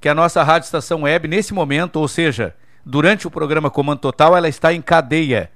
[0.00, 2.54] que a nossa Rádio Estação Web, nesse momento, ou seja,
[2.84, 5.50] durante o programa Comando Total, ela está em cadeia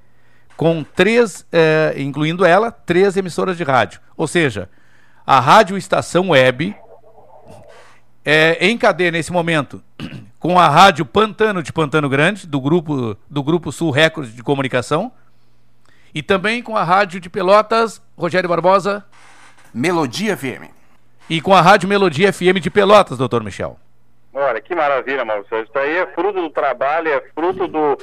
[0.57, 4.01] com três, eh, incluindo ela, três emissoras de rádio.
[4.17, 4.69] Ou seja,
[5.29, 6.75] a Rádio Estação Web
[8.25, 9.83] é em cadeia nesse momento
[10.41, 15.13] com a Rádio Pantano de Pantano Grande, do grupo, do grupo Sul Records de Comunicação,
[16.15, 19.05] e também com a Rádio de Pelotas, Rogério Barbosa.
[19.75, 20.71] Melodia FM.
[21.29, 23.79] E com a Rádio Melodia FM de Pelotas, doutor Michel.
[24.33, 25.67] Olha, que maravilha, Mauro Sérgio.
[25.69, 27.99] Isso aí é fruto do trabalho, é fruto do,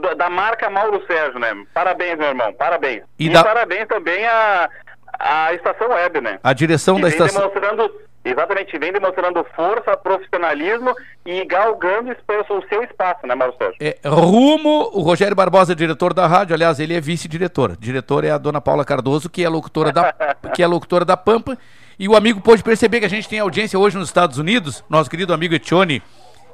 [0.00, 1.48] da, da marca Mauro Sérgio, né?
[1.74, 3.02] Parabéns, meu irmão, parabéns.
[3.18, 4.70] E E, da- parabéns também à
[5.18, 6.38] a, estação web, né?
[6.42, 7.40] A direção da estação.
[7.48, 7.90] demonstrando,
[8.24, 10.94] exatamente, vem demonstrando força, profissionalismo
[11.24, 13.76] e galgando espaço- o seu espaço, né, Mauro Sérgio?
[13.80, 17.76] É, rumo, o Rogério Barbosa é diretor da rádio, aliás, ele é vice-diretor.
[17.78, 20.12] Diretor é a dona Paula Cardoso, que é locutora da,
[20.54, 21.56] que é locutora da Pampa.
[21.98, 24.84] E o amigo pôde perceber que a gente tem audiência hoje nos Estados Unidos.
[24.88, 26.00] Nosso querido amigo Etione,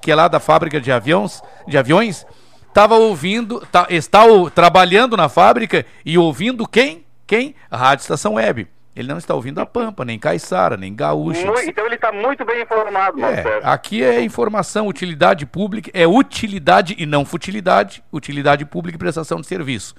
[0.00, 2.26] que é lá da fábrica de aviões, de aviões,
[2.68, 7.03] estava ouvindo, tá, está o- trabalhando na fábrica e ouvindo quem?
[7.34, 7.54] Quem?
[7.70, 8.68] A Rádio Estação Web.
[8.94, 11.40] Ele não está ouvindo a Pampa, nem Caiçara, nem Gaúcha.
[11.66, 17.04] Então ele está muito bem informado, É, aqui é informação, utilidade pública, é utilidade e
[17.04, 19.96] não futilidade, utilidade pública e prestação de serviço.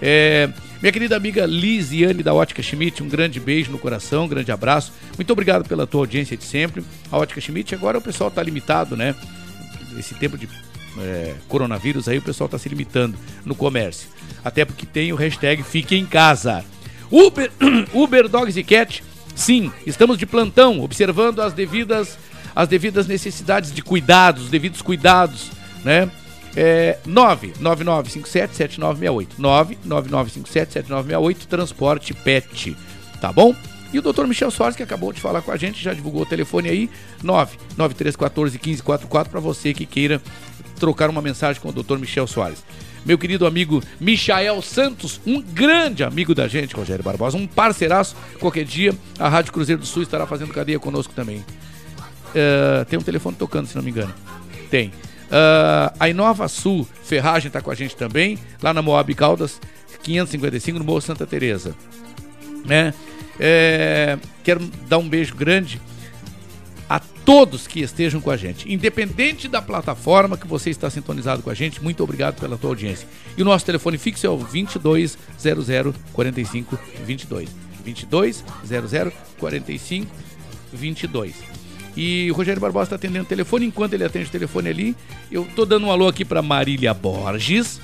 [0.00, 0.48] É,
[0.80, 4.92] minha querida amiga Lisiane da Ótica Schmidt, um grande beijo no coração, um grande abraço.
[5.16, 6.84] Muito obrigado pela tua audiência de sempre.
[7.10, 9.14] A Ótica Schmidt, agora o pessoal está limitado, né?
[9.98, 10.48] Esse tempo de
[11.00, 14.08] é, coronavírus aí, o pessoal está se limitando no comércio.
[14.44, 16.64] Até porque tem o hashtag Fique em Casa.
[17.10, 17.50] Uber,
[17.92, 19.02] Uber Dogs e Cat,
[19.38, 22.18] sim, estamos de plantão, observando as devidas,
[22.54, 25.50] as devidas necessidades de cuidados, os devidos cuidados,
[25.84, 26.10] né?
[26.56, 29.28] É, 999577968.
[29.38, 32.76] 999577968, transporte pet.
[33.20, 33.54] Tá bom?
[33.92, 34.26] E o Dr.
[34.26, 36.90] Michel Soares, que acabou de falar com a gente, já divulgou o telefone aí,
[37.24, 40.20] 993141544, para você que queira
[40.78, 41.98] trocar uma mensagem com o Dr.
[41.98, 42.64] Michel Soares.
[43.04, 48.16] Meu querido amigo Michael Santos, um grande amigo da gente, Rogério Barbosa, um parceiraço.
[48.38, 51.44] Qualquer dia, a Rádio Cruzeiro do Sul estará fazendo cadeia conosco também.
[52.34, 54.14] É, tem um telefone tocando, se não me engano.
[54.70, 54.88] Tem.
[55.28, 59.60] Uh, a Inova Sul Ferragem está com a gente também, lá na Moab Caldas,
[60.02, 61.74] 555, no Morro Santa Teresa.
[62.64, 62.94] Né?
[63.38, 65.80] É, quero dar um beijo grande
[67.28, 68.72] todos que estejam com a gente.
[68.72, 73.06] Independente da plataforma que você está sintonizado com a gente, muito obrigado pela tua audiência.
[73.36, 77.50] E o nosso telefone fixo é o 2200 45 22.
[77.84, 80.10] 2200 45
[80.72, 81.34] 22.
[81.94, 83.66] E o Rogério Barbosa está atendendo o telefone.
[83.66, 84.96] Enquanto ele atende o telefone ali,
[85.30, 87.78] eu tô dando um alô aqui para Marília Borges,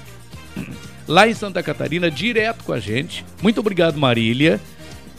[1.06, 3.26] lá em Santa Catarina, direto com a gente.
[3.42, 4.58] Muito obrigado, Marília.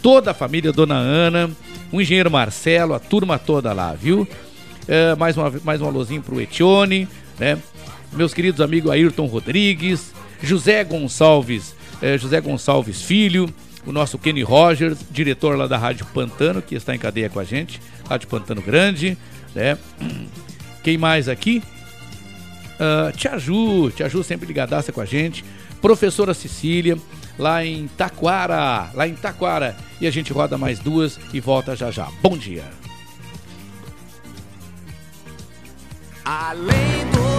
[0.05, 1.49] Toda a família, Dona Ana,
[1.91, 4.27] o engenheiro Marcelo, a turma toda lá, viu?
[4.87, 7.07] É, mais, uma, mais um alôzinho pro Etione,
[7.39, 7.57] né?
[8.13, 10.13] Meus queridos amigos Ayrton Rodrigues,
[10.43, 13.49] José Gonçalves, é, José Gonçalves Filho,
[13.83, 17.43] o nosso Kenny Rogers, diretor lá da Rádio Pantano, que está em cadeia com a
[17.43, 19.17] gente, Rádio Pantano Grande,
[19.55, 19.75] né?
[20.83, 21.63] Quem mais aqui?
[22.75, 25.43] Uh, Tia Ju, Tia Ju sempre ligadaça com a gente.
[25.85, 26.97] Professora Cecília,
[27.37, 29.77] lá em Taquara, lá em Taquara.
[30.01, 32.07] E a gente roda mais duas e volta já já.
[32.23, 32.63] Bom dia.
[36.25, 37.34] Além do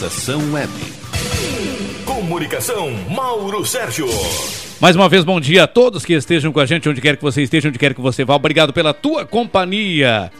[0.00, 0.72] Estação Web.
[2.06, 4.06] Comunicação, Mauro Sérgio.
[4.80, 7.22] Mais uma vez, bom dia a todos que estejam com a gente, onde quer que
[7.22, 8.34] você esteja, onde quer que você vá.
[8.34, 10.32] Obrigado pela tua companhia.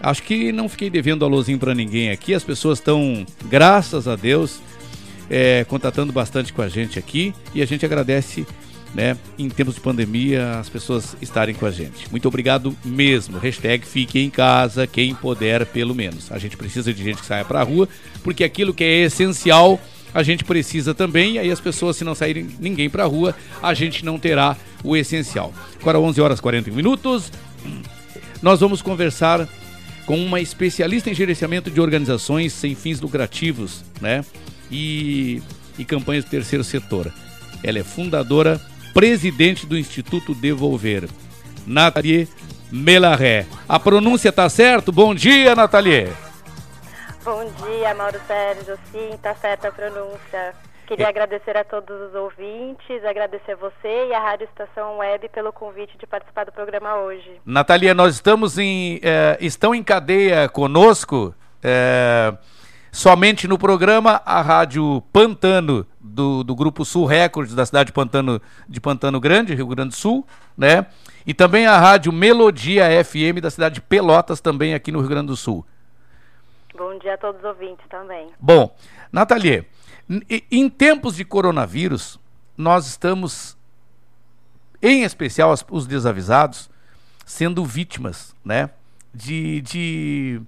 [0.00, 2.34] Acho que não fiquei devendo alôzinho para ninguém aqui.
[2.34, 4.58] As pessoas estão, graças a Deus,
[5.30, 8.44] é, contatando bastante com a gente aqui e a gente agradece,
[8.98, 12.10] né, em tempos de pandemia, as pessoas estarem com a gente.
[12.10, 13.38] Muito obrigado mesmo.
[13.38, 16.32] Hashtag fique em casa, quem puder, pelo menos.
[16.32, 17.88] A gente precisa de gente que saia para a rua,
[18.24, 19.80] porque aquilo que é essencial
[20.12, 23.36] a gente precisa também, e aí as pessoas, se não saírem ninguém para a rua,
[23.62, 25.54] a gente não terá o essencial.
[25.80, 27.30] Agora, 11 horas e 41 minutos,
[28.42, 29.46] nós vamos conversar
[30.06, 34.24] com uma especialista em gerenciamento de organizações sem fins lucrativos, né?
[34.72, 35.40] E,
[35.78, 37.12] e campanhas do terceiro setor.
[37.62, 38.60] Ela é fundadora,
[39.02, 41.08] presidente do Instituto Devolver.
[41.64, 42.26] Nathalie
[42.72, 43.46] Melarré.
[43.68, 44.90] A pronúncia tá certo?
[44.90, 46.08] Bom dia, Nathalie.
[47.24, 48.76] Bom dia, Mauro Sérgio.
[48.90, 50.52] Sim, tá certa a pronúncia.
[50.88, 51.08] Queria É.
[51.10, 56.04] agradecer a todos os ouvintes, agradecer você e a Rádio Estação Web pelo convite de
[56.04, 57.30] participar do programa hoje.
[57.46, 58.98] Natalia, nós estamos em.
[59.00, 61.32] eh, estão em cadeia conosco.
[61.62, 62.32] eh,
[62.90, 65.86] somente no programa a Rádio Pantano,
[66.18, 69.96] do, do Grupo Sul Records, da cidade de Pantano, de Pantano Grande, Rio Grande do
[69.96, 70.26] Sul,
[70.56, 70.86] né?
[71.24, 75.28] E também a Rádio Melodia FM da cidade de Pelotas, também aqui no Rio Grande
[75.28, 75.64] do Sul.
[76.76, 78.30] Bom dia a todos os ouvintes também.
[78.40, 78.76] Bom,
[79.12, 79.64] Nathalie,
[80.50, 82.18] em tempos de coronavírus,
[82.56, 83.56] nós estamos,
[84.82, 86.68] em especial os desavisados,
[87.24, 88.70] sendo vítimas, né?
[89.14, 90.40] De, de,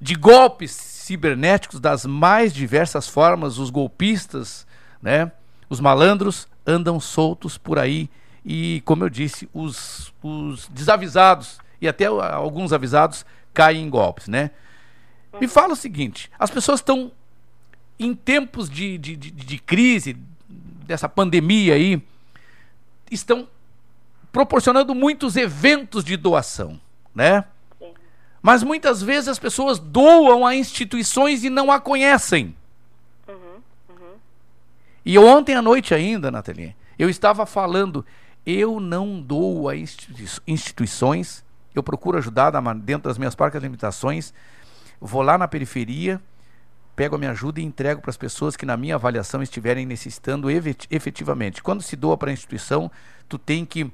[0.00, 3.58] de golpes cibernéticos das mais diversas formas.
[3.58, 4.66] Os golpistas,
[5.00, 5.30] né?
[5.68, 8.08] Os malandros andam soltos por aí
[8.44, 13.24] e, como eu disse, os, os desavisados e até alguns avisados
[13.54, 14.50] caem em golpes, né?
[15.40, 17.12] Me fala o seguinte: as pessoas estão
[17.98, 20.16] em tempos de, de, de, de crise,
[20.86, 22.02] dessa pandemia aí,
[23.10, 23.48] estão
[24.32, 26.80] proporcionando muitos eventos de doação,
[27.14, 27.44] né?
[28.42, 32.56] Mas muitas vezes as pessoas doam a instituições e não a conhecem.
[35.04, 38.04] E ontem à noite ainda, Nathalie, eu estava falando,
[38.44, 41.44] eu não dou a institui- instituições,
[41.74, 44.34] eu procuro ajudar dentro das minhas parcas limitações,
[45.00, 46.20] vou lá na periferia,
[46.94, 50.50] pego a minha ajuda e entrego para as pessoas que na minha avaliação estiverem necessitando
[50.50, 51.62] efet- efetivamente.
[51.62, 52.90] Quando se doa para a instituição,
[53.28, 53.90] tu tem que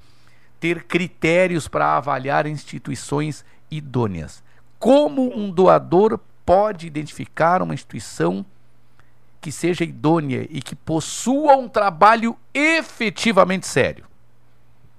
[0.58, 4.42] ter critérios para avaliar instituições idôneas.
[4.78, 8.44] Como um doador pode identificar uma instituição
[9.40, 14.04] que seja idônea e que possua um trabalho efetivamente sério?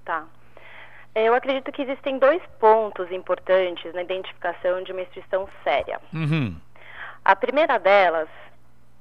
[0.04, 0.24] Tá.
[1.14, 6.00] Eu acredito que existem dois pontos importantes na identificação de uma instituição séria.
[6.12, 6.56] Uhum.
[7.24, 8.28] A primeira delas,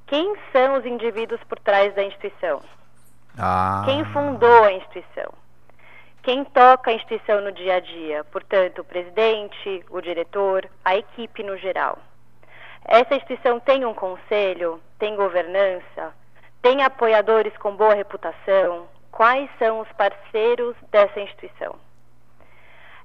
[0.07, 2.61] quem são os indivíduos por trás da instituição?
[3.37, 3.83] Ah.
[3.85, 5.31] Quem fundou a instituição?
[6.23, 8.23] Quem toca a instituição no dia a dia?
[8.25, 11.99] Portanto, o presidente, o diretor, a equipe no geral.
[12.87, 16.13] Essa instituição tem um conselho, tem governança,
[16.61, 18.87] tem apoiadores com boa reputação?
[19.11, 21.75] Quais são os parceiros dessa instituição?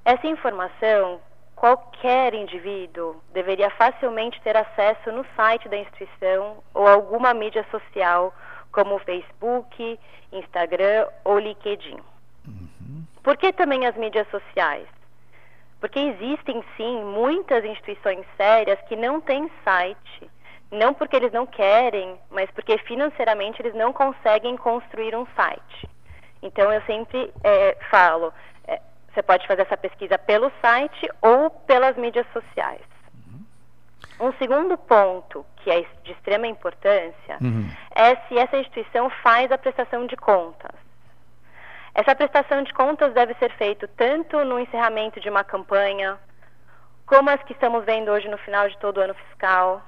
[0.04, 1.20] Essa informação,
[1.56, 8.32] qualquer indivíduo deveria facilmente ter acesso no site da instituição ou alguma mídia social,
[8.70, 9.98] como Facebook,
[10.30, 11.98] Instagram ou LinkedIn.
[13.22, 14.88] Por que também as mídias sociais?
[15.82, 20.30] Porque existem sim muitas instituições sérias que não têm site,
[20.70, 25.90] não porque eles não querem, mas porque financeiramente eles não conseguem construir um site.
[26.40, 28.32] Então eu sempre eh, falo,
[28.68, 28.80] eh,
[29.12, 32.86] você pode fazer essa pesquisa pelo site ou pelas mídias sociais.
[34.20, 37.38] Um segundo ponto que é de extrema importância
[37.92, 40.76] é se essa instituição faz a prestação de contas.
[41.94, 46.18] Essa prestação de contas deve ser feita tanto no encerramento de uma campanha,
[47.04, 49.82] como as que estamos vendo hoje no final de todo o ano fiscal,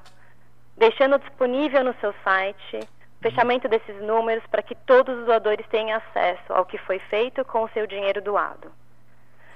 [0.77, 2.81] deixando disponível no seu site
[3.21, 7.43] o fechamento desses números para que todos os doadores tenham acesso ao que foi feito
[7.47, 8.71] com o seu dinheiro doado.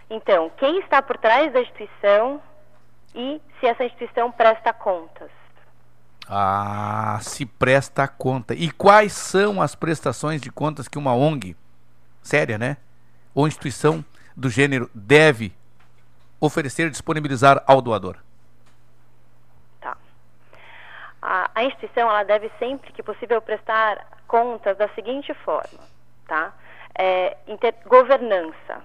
[0.08, 2.40] Então, quem está por trás da instituição
[3.14, 5.30] e se essa instituição presta contas?
[6.26, 8.54] Ah, se presta conta.
[8.54, 11.54] E quais são as prestações de contas que uma ONG
[12.28, 12.76] séria, né?
[13.34, 14.05] Ou instituição
[14.36, 15.52] do gênero deve
[16.40, 18.16] oferecer, disponibilizar ao doador?
[21.20, 25.80] A, a instituição ela deve sempre que possível prestar contas da seguinte forma,
[26.26, 26.52] tá?
[26.96, 28.82] É, inter- governança.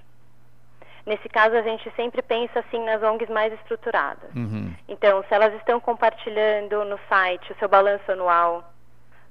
[1.06, 4.34] Nesse caso, a gente sempre pensa assim nas ONGs mais estruturadas.
[4.36, 4.74] Uhum.
[4.88, 8.74] Então, se elas estão compartilhando no site o seu balanço anual,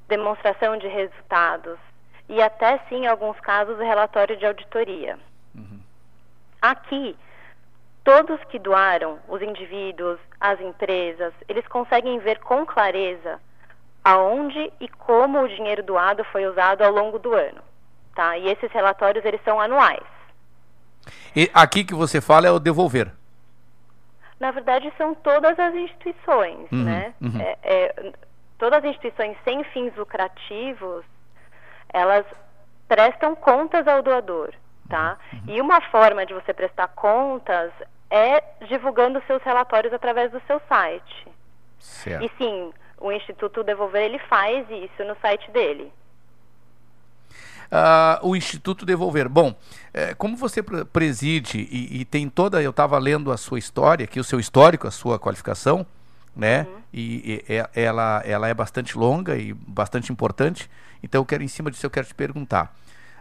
[0.06, 1.78] demonstração de resultados
[2.28, 5.19] e até sim, em alguns casos, o relatório de auditoria.
[6.61, 7.16] Aqui,
[8.05, 13.40] todos que doaram, os indivíduos, as empresas, eles conseguem ver com clareza
[14.05, 17.61] aonde e como o dinheiro doado foi usado ao longo do ano,
[18.15, 18.36] tá?
[18.39, 20.03] E esses relatórios eles são anuais.
[21.35, 23.11] E aqui que você fala é o devolver.
[24.39, 27.15] Na verdade, são todas as instituições, Uhum, né?
[27.20, 27.40] uhum.
[27.40, 28.12] É- é,
[28.59, 31.05] todas as instituições sem fins lucrativos,
[31.93, 32.24] elas
[32.89, 34.52] prestam contas ao doador,
[34.89, 35.19] tá?
[35.47, 37.73] E uma forma de você prestar contas
[38.10, 41.28] é divulgando seus relatórios através do seu site.
[41.78, 42.24] Certo.
[42.24, 45.93] E sim, o Instituto Devolver ele faz isso no site dele.
[47.70, 49.28] Ah, o Instituto Devolver.
[49.31, 49.55] Bom,
[49.94, 54.05] eh, como você pre- preside e, e tem toda, eu estava lendo a sua história,
[54.05, 55.86] aqui o seu histórico, a sua qualificação,
[56.34, 56.66] né?
[56.92, 60.70] E, e- e- ela, ela é bastante longa e bastante importante.
[61.02, 62.74] Então, eu quero, em cima disso, eu quero te perguntar.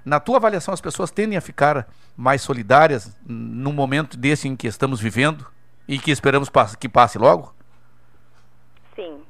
[0.04, 4.68] Na tua avaliação, as pessoas tendem a ficar mais solidárias num momento desse em que
[4.68, 5.46] estamos vivendo
[5.88, 7.54] e que esperamos que passe logo?
[8.96, 9.22] Sim,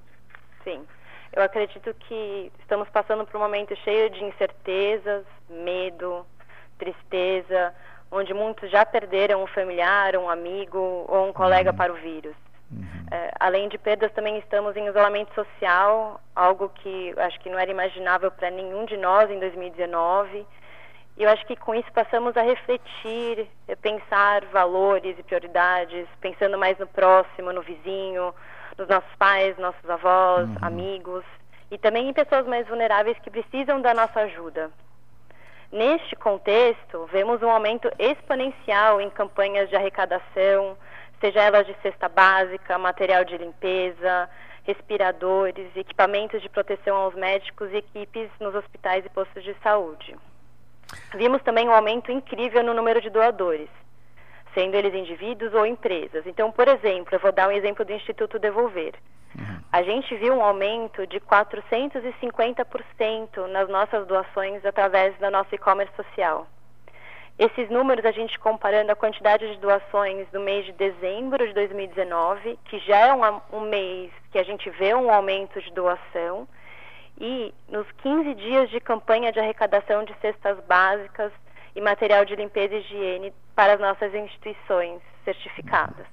[0.64, 0.82] sim.
[1.34, 6.26] Eu acredito que estamos passando por um momento cheio de incertezas, medo,
[6.78, 7.74] tristeza,
[8.12, 10.78] onde muitos já perderam um familiar, um amigo
[11.08, 12.36] ou um colega para o vírus.
[13.12, 17.70] É, além de perdas, também estamos em isolamento social, algo que acho que não era
[17.70, 20.46] imaginável para nenhum de nós em 2019.
[21.18, 26.58] E eu acho que com isso passamos a refletir, eh, pensar valores e prioridades, pensando
[26.58, 28.34] mais no próximo, no vizinho,
[28.78, 31.26] nos nossos pais, nossos avós, amigos
[31.70, 34.72] e também em pessoas mais vulneráveis que precisam da nossa ajuda.
[35.72, 40.78] Neste contexto, vemos um aumento exponencial em campanhas de arrecadação,
[41.22, 44.30] seja elas de cesta básica, material de limpeza,
[44.64, 50.16] respiradores, equipamentos de proteção aos médicos e equipes nos hospitais e postos de saúde.
[51.16, 53.70] Vimos também um aumento incrível no número de doadores,
[54.54, 56.28] sendo eles indivíduos ou empresas.
[56.28, 58.94] Então, por exemplo, eu vou dar um exemplo do Instituto Devolver.
[59.72, 66.46] A gente viu um aumento de 450% nas nossas doações através da nossa e-commerce social.
[67.40, 72.60] Esses números a gente comparando a quantidade de doações do mês de dezembro de 2019,
[72.66, 76.48] que já é um, um mês que a gente vê um aumento de doação,
[77.20, 81.32] e nos 15 dias de campanha de arrecadação de cestas básicas
[81.76, 86.06] e material de limpeza e higiene para as nossas instituições certificadas.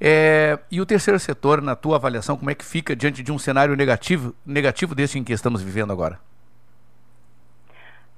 [0.00, 3.38] É, e o terceiro setor, na tua avaliação, como é que fica diante de um
[3.38, 6.20] cenário negativo, negativo desse em que estamos vivendo agora?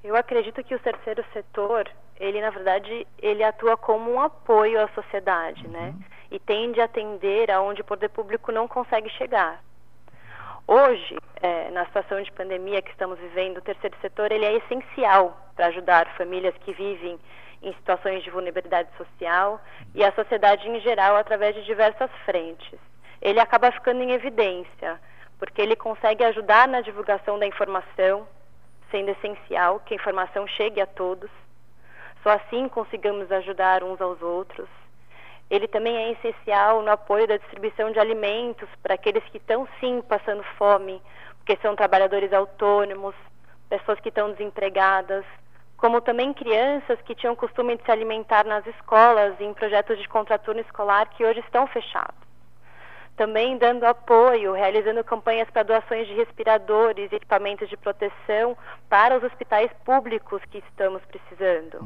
[0.02, 4.88] Eu acredito que o terceiro setor, ele na verdade, ele atua como um apoio à
[4.88, 5.94] sociedade, né?
[6.30, 9.62] E tende a atender aonde o poder público não consegue chegar.
[10.66, 15.36] Hoje, eh, na situação de pandemia que estamos vivendo, o terceiro setor ele é essencial
[15.56, 17.18] para ajudar famílias que vivem
[17.62, 19.60] em situações de vulnerabilidade social
[19.94, 22.78] e a sociedade em geral através de diversas frentes.
[23.20, 24.98] Ele acaba ficando em evidência,
[25.38, 28.26] porque ele consegue ajudar na divulgação da informação,
[28.90, 31.30] sendo essencial que a informação chegue a todos.
[32.22, 34.68] Só assim consigamos ajudar uns aos outros.
[35.48, 40.00] Ele também é essencial no apoio da distribuição de alimentos para aqueles que estão sim
[40.02, 41.02] passando fome,
[41.38, 43.14] porque são trabalhadores autônomos,
[43.68, 45.24] pessoas que estão desempregadas,
[45.76, 50.08] como também crianças que tinham costume de se alimentar nas escolas e em projetos de
[50.08, 52.29] contraturno escolar que hoje estão fechados
[53.20, 58.56] também dando apoio, realizando campanhas para doações de respiradores e equipamentos de proteção
[58.88, 61.80] para os hospitais públicos que estamos precisando.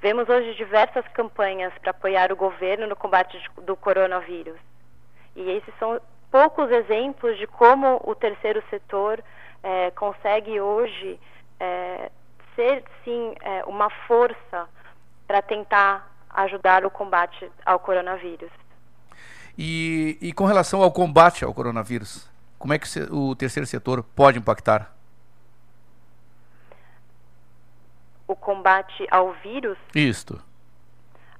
[0.00, 4.56] Vemos hoje diversas campanhas para apoiar o governo no combate do coronavírus.
[5.36, 6.00] E esses são
[6.30, 9.22] poucos exemplos de como o terceiro setor
[9.62, 11.20] eh, consegue hoje
[11.60, 12.10] eh,
[12.56, 14.66] ser, sim, eh, uma força
[15.26, 18.50] para tentar ajudar o combate ao coronavírus.
[19.58, 24.38] E, e com relação ao combate ao coronavírus, como é que o terceiro setor pode
[24.38, 24.94] impactar?
[28.28, 30.40] o combate ao vírus, Isto.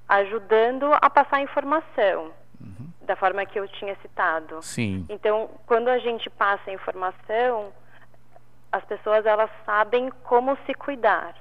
[0.09, 2.33] ajudando a passar informação,
[3.03, 4.61] da forma que eu tinha citado.
[4.63, 5.07] Sim.
[5.09, 7.73] Então, quando a gente passa a informação,
[8.73, 11.35] as pessoas elas sabem como se cuidar.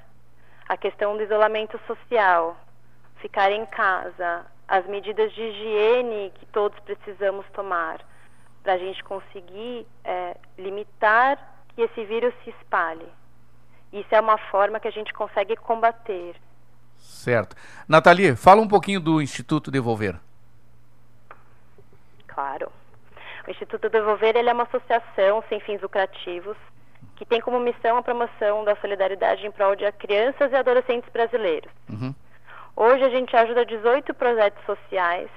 [0.67, 2.57] A questão do isolamento social,
[3.21, 7.99] ficar em casa, as medidas de higiene que todos precisamos tomar
[8.63, 11.39] para a gente conseguir eh, limitar
[11.73, 13.07] que esse vírus se espalhe.
[13.93, 16.35] Isso é uma forma que a gente consegue combater.
[16.97, 17.55] Certo.
[17.87, 20.19] Nathalie, fala um pouquinho do Instituto Devolver.
[22.27, 22.71] Claro.
[23.47, 26.57] O Instituto Devolver ele é uma associação sem fins lucrativos
[27.15, 31.71] que tem como missão a promoção da solidariedade em prol de crianças e adolescentes brasileiros.
[31.89, 32.13] Uhum.
[32.79, 35.31] Hoje a gente ajuda 18 projetos sociais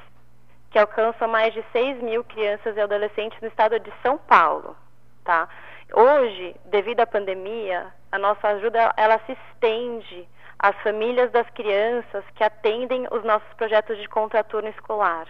[0.70, 4.76] que alcançam mais de 6 mil crianças e adolescentes no estado de São Paulo,
[5.24, 5.48] tá?
[5.90, 12.44] Hoje, devido à pandemia, a nossa ajuda ela se estende às famílias das crianças que
[12.44, 15.26] atendem os nossos projetos de contraturno escolar.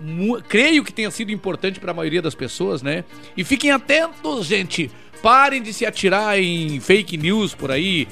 [0.48, 3.05] Creio que tenha sido importante para a maioria das pessoas, né?
[3.36, 4.90] E fiquem atentos, gente.
[5.22, 8.06] Parem de se atirar em fake news por aí.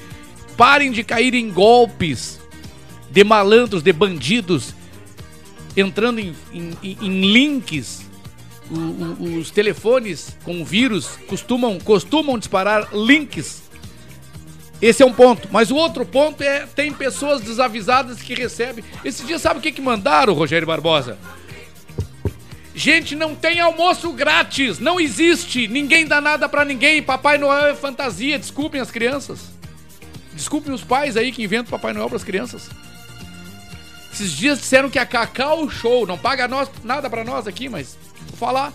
[0.56, 2.40] Parem de cair em golpes
[3.10, 4.74] de malandros, de bandidos,
[5.76, 8.02] entrando em, em- em- links.
[8.70, 8.74] O-
[9.24, 13.62] o- os telefones com vírus costumam, costumam disparar links
[14.82, 15.48] esse é um ponto.
[15.50, 18.84] Mas o outro ponto é tem pessoas desavisadas que recebem.
[19.04, 21.16] Esse dia sabe o que, que mandaram, Rogério Barbosa?
[22.74, 24.78] Gente, não tem almoço grátis.
[24.78, 25.66] Não existe.
[25.66, 27.02] Ninguém dá nada pra ninguém.
[27.02, 28.38] Papai Noel é fantasia.
[28.38, 29.50] Desculpem as crianças.
[30.34, 32.68] Desculpem os pais aí que inventam Papai Noel pras crianças.
[34.16, 37.98] Esses dias disseram que a Cacau Show não paga nós, nada pra nós aqui, mas
[38.28, 38.72] vou falar.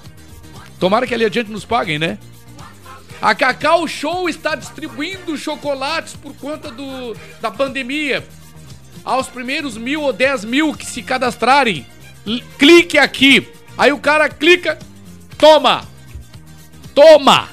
[0.79, 2.19] Tomara que ali adiante nos paguem, né?
[3.19, 8.23] A Cacau Show está distribuindo chocolates por conta do, da pandemia.
[9.03, 11.87] Aos primeiros mil ou dez mil que se cadastrarem,
[12.59, 13.51] clique aqui.
[13.75, 14.77] Aí o cara clica,
[15.39, 15.89] toma!
[16.93, 17.49] Toma!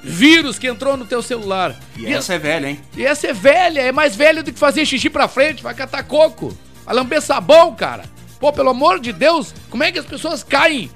[0.00, 1.74] Vírus que entrou no teu celular.
[1.96, 2.80] E essa é velha, hein?
[2.96, 6.04] E essa é velha, é mais velha do que fazer xixi pra frente, vai catar
[6.04, 6.56] coco.
[6.84, 8.04] Vai lamber sabão, cara.
[8.38, 10.90] Pô, pelo amor de Deus, como é que as pessoas caem?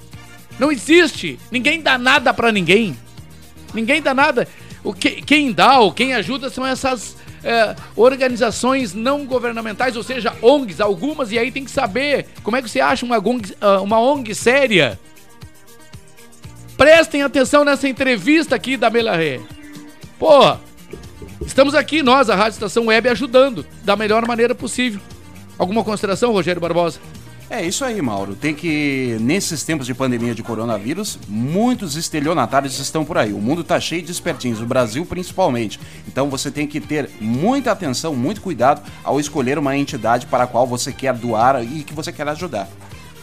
[0.59, 1.39] Não existe.
[1.51, 2.99] Ninguém dá nada pra ninguém.
[3.73, 4.47] Ninguém dá nada.
[4.83, 10.35] O que, quem dá ou quem ajuda são essas é, organizações não governamentais, ou seja,
[10.43, 13.81] ONGs, algumas, e aí tem que saber como é que você acha uma ONG, ah,
[13.81, 14.99] uma ONG séria.
[16.77, 19.41] Prestem atenção nessa entrevista aqui da Melaré.
[20.19, 20.57] Pô,
[21.45, 25.01] estamos aqui, nós, a Rádio Estação Web, ajudando da melhor maneira possível.
[25.59, 27.01] Alguma consideração, Rogério Barbosa?
[27.51, 28.35] É isso aí, Mauro.
[28.35, 33.33] Tem que, nesses tempos de pandemia de coronavírus, muitos estelionatários estão por aí.
[33.33, 35.81] O mundo tá cheio de espertinhos, o Brasil principalmente.
[36.07, 40.47] Então você tem que ter muita atenção, muito cuidado ao escolher uma entidade para a
[40.47, 42.69] qual você quer doar e que você quer ajudar.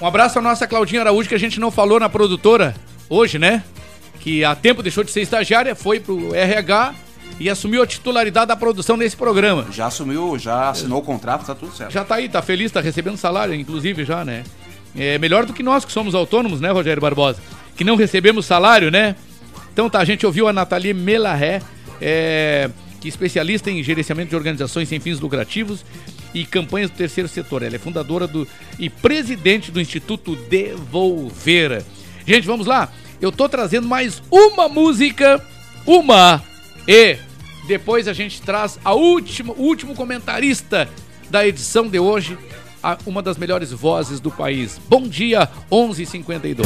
[0.02, 2.76] Um abraço à nossa Claudinha Araújo, que a gente não falou na produtora
[3.08, 3.64] hoje, né?
[4.20, 6.96] Que há tempo deixou de ser estagiária, foi pro RH
[7.40, 9.68] e assumiu a titularidade da produção desse programa.
[9.72, 11.92] Já assumiu, já assinou o contrato, tá tudo certo.
[11.92, 14.44] Já tá aí, tá feliz, tá recebendo salário, inclusive, já, né?
[14.96, 17.42] É melhor do que nós que somos autônomos, né, Rogério Barbosa?
[17.76, 19.16] Que não recebemos salário, né?
[19.74, 21.62] Então tá, a gente ouviu a Nathalie Melarré,
[22.00, 22.70] é,
[23.02, 25.84] que é especialista em gerenciamento de organizações sem fins lucrativos
[26.34, 27.62] e campanhas do terceiro setor.
[27.62, 28.48] Ela é fundadora do
[28.80, 31.84] e presidente do Instituto Devolver.
[32.26, 32.90] Gente, vamos lá?
[33.22, 35.42] Eu tô trazendo mais uma música,
[35.86, 36.42] uma,
[36.88, 37.18] e
[37.68, 40.88] depois a gente traz a última, o último comentarista
[41.30, 42.38] da edição de hoje,
[42.84, 44.80] a- uma das melhores vozes do país.
[44.88, 46.66] Bom dia, 11:52.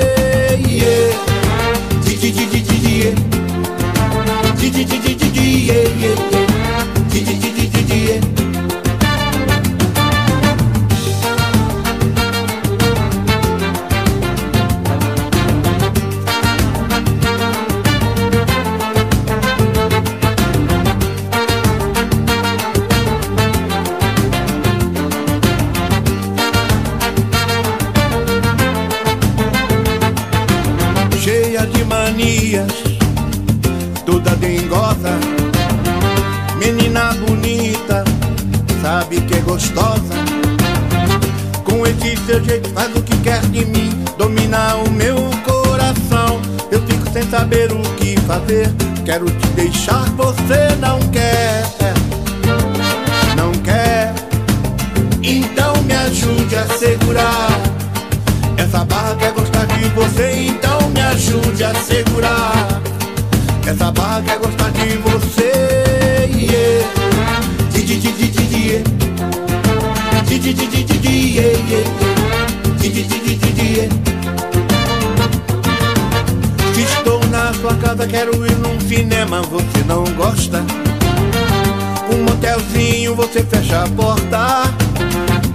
[83.81, 84.61] a porta.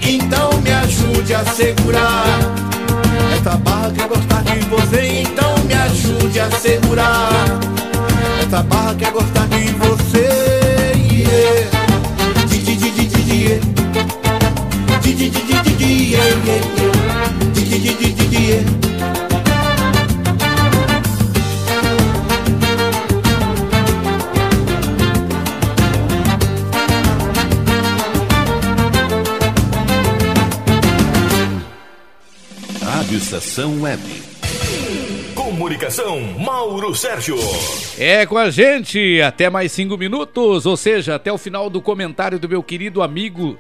[0.03, 2.24] Então me ajude a segurar.
[3.32, 7.31] Essa barra quer gostar de você, então me ajude a segurar.
[8.43, 9.36] Essa barra quer gostar
[33.57, 34.03] Estação Web.
[35.35, 37.39] Comunicação, Mauro Sérgio.
[37.97, 42.39] É com a gente até mais cinco minutos, ou seja, até o final do comentário
[42.39, 43.57] do meu querido amigo.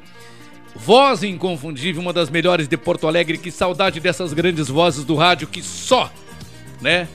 [0.74, 3.38] Voz inconfundível, uma das melhores de Porto Alegre.
[3.38, 6.12] Que saudade dessas grandes vozes do rádio que só,
[6.82, 7.08] né?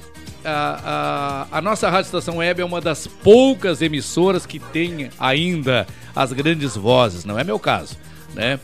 [0.44, 5.86] A, a, a nossa Rádio Estação Web é uma das poucas emissoras que tem ainda
[6.16, 7.26] as grandes vozes.
[7.26, 7.96] Não é meu caso,
[8.34, 8.60] né?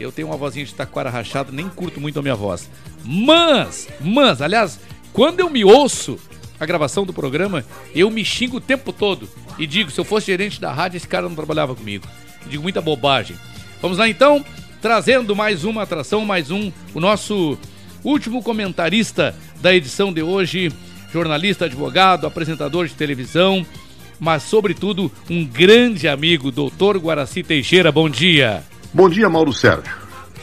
[0.00, 2.70] Eu tenho uma vozinha de taquara rachada, nem curto muito a minha voz.
[3.04, 4.80] Mas, mas, aliás,
[5.12, 6.18] quando eu me ouço
[6.58, 7.64] a gravação do programa,
[7.94, 9.28] eu me xingo o tempo todo.
[9.58, 12.06] E digo, se eu fosse gerente da rádio, esse cara não trabalhava comigo.
[12.46, 13.36] Digo muita bobagem.
[13.82, 14.44] Vamos lá então,
[14.80, 17.58] trazendo mais uma atração, mais um, o nosso
[18.02, 20.72] último comentarista da edição de hoje,
[21.12, 23.66] jornalista, advogado, apresentador de televisão,
[24.18, 27.92] mas sobretudo um grande amigo, doutor Guaraci Teixeira.
[27.92, 28.62] Bom dia.
[28.92, 29.94] Bom dia, Mauro Sérgio.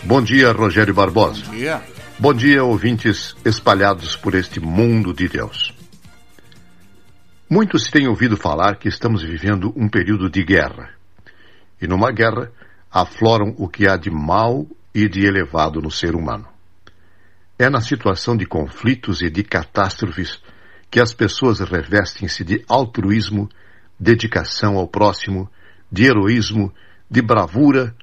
[0.04, 1.44] Bom dia, Rogério Barbosa.
[1.44, 1.84] Bom dia.
[2.18, 5.76] Bom dia, ouvintes espalhados por este mundo de Deus.
[7.50, 10.92] Muitos têm ouvido falar que estamos vivendo um período de guerra.
[11.82, 12.50] E numa guerra
[12.90, 14.66] afloram o que há de mal
[14.96, 16.48] e de elevado no ser humano.
[17.60, 20.42] É na situação de conflitos e de catástrofes
[20.90, 23.50] que as pessoas revestem-se de altruísmo,
[24.00, 25.52] dedicação ao próximo,
[25.92, 26.74] de heroísmo,
[27.12, 27.94] de bravura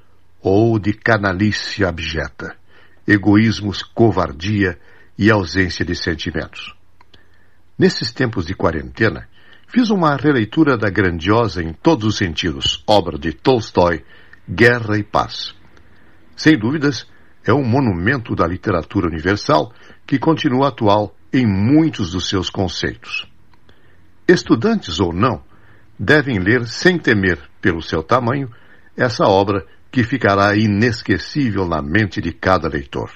[0.45, 2.55] ou de canalice abjeta,
[3.09, 4.79] egoísmos, covardia
[5.19, 6.77] e ausência de sentimentos.
[7.79, 9.27] Nesses tempos de quarentena,
[9.67, 14.05] fiz uma releitura da grandiosa em todos os sentidos obra de Tolstói,
[14.47, 15.55] Guerra e Paz.
[16.37, 17.07] Sem dúvidas,
[17.43, 19.73] é um monumento da literatura universal
[20.07, 23.27] que continua atual em muitos dos seus conceitos.
[24.29, 25.43] Estudantes ou não,
[25.99, 28.51] devem ler sem temer, pelo seu tamanho,
[28.95, 33.13] essa obra que ficará inesquecível na mente de cada leitor.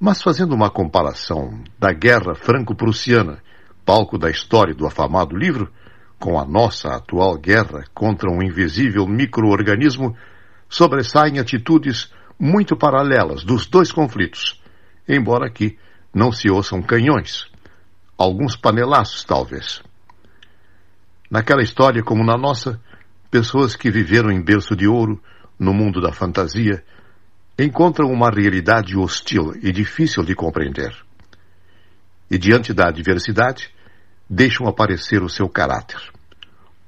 [0.00, 3.42] Mas fazendo uma comparação da Guerra Franco-Prussiana,
[3.84, 5.70] palco da história do afamado livro,
[6.18, 10.16] com a nossa atual guerra contra um invisível microorganismo,
[10.70, 14.58] sobressaem atitudes muito paralelas dos dois conflitos,
[15.06, 15.76] embora aqui
[16.14, 17.44] não se ouçam canhões,
[18.16, 19.82] alguns panelaços talvez.
[21.30, 22.80] Naquela história, como na nossa,
[23.30, 25.22] pessoas que viveram em berço de ouro,
[25.58, 26.82] no mundo da fantasia,
[27.58, 30.94] encontram uma realidade hostil e difícil de compreender.
[32.30, 33.70] E diante da adversidade,
[34.28, 36.00] deixam aparecer o seu caráter.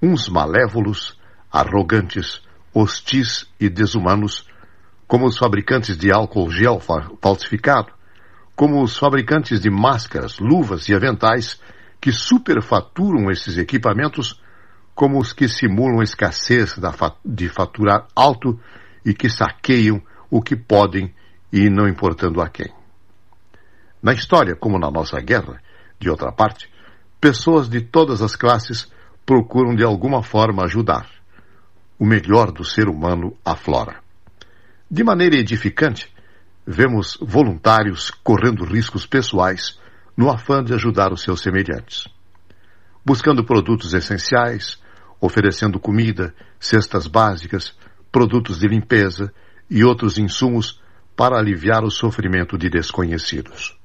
[0.00, 1.18] Uns malévolos,
[1.50, 2.40] arrogantes,
[2.74, 4.48] hostis e desumanos,
[5.06, 6.80] como os fabricantes de álcool gel
[7.20, 7.92] falsificado,
[8.56, 11.60] como os fabricantes de máscaras, luvas e aventais
[12.00, 14.41] que superfaturam esses equipamentos,
[15.02, 16.76] como os que simulam escassez
[17.24, 18.56] de faturar alto
[19.04, 20.00] e que saqueiam
[20.30, 21.12] o que podem
[21.52, 22.72] e não importando a quem.
[24.00, 25.60] Na história, como na nossa guerra,
[25.98, 26.70] de outra parte,
[27.20, 28.92] pessoas de todas as classes
[29.26, 31.10] procuram de alguma forma ajudar.
[31.98, 33.96] O melhor do ser humano aflora.
[34.88, 36.14] De maneira edificante,
[36.64, 39.80] vemos voluntários correndo riscos pessoais
[40.16, 42.06] no afã de ajudar os seus semelhantes.
[43.04, 44.80] Buscando produtos essenciais,
[45.22, 47.74] oferecendo comida, cestas básicas,
[48.10, 49.32] produtos de limpeza,
[49.70, 50.82] e outros insumos
[51.16, 53.78] para aliviar o sofrimento de desconhecidos.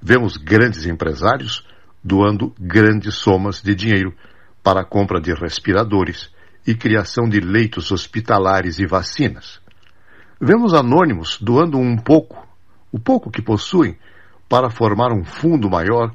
[0.00, 1.66] Vemos grandes empresários
[2.04, 4.14] doando grandes somas de dinheiro
[4.62, 6.30] para a compra de respiradores
[6.64, 9.60] e criação de leitos hospitalares e vacinas.
[10.40, 12.46] Vemos anônimos doando um pouco,
[12.92, 13.98] o pouco que possuem,
[14.48, 16.14] para formar um fundo maior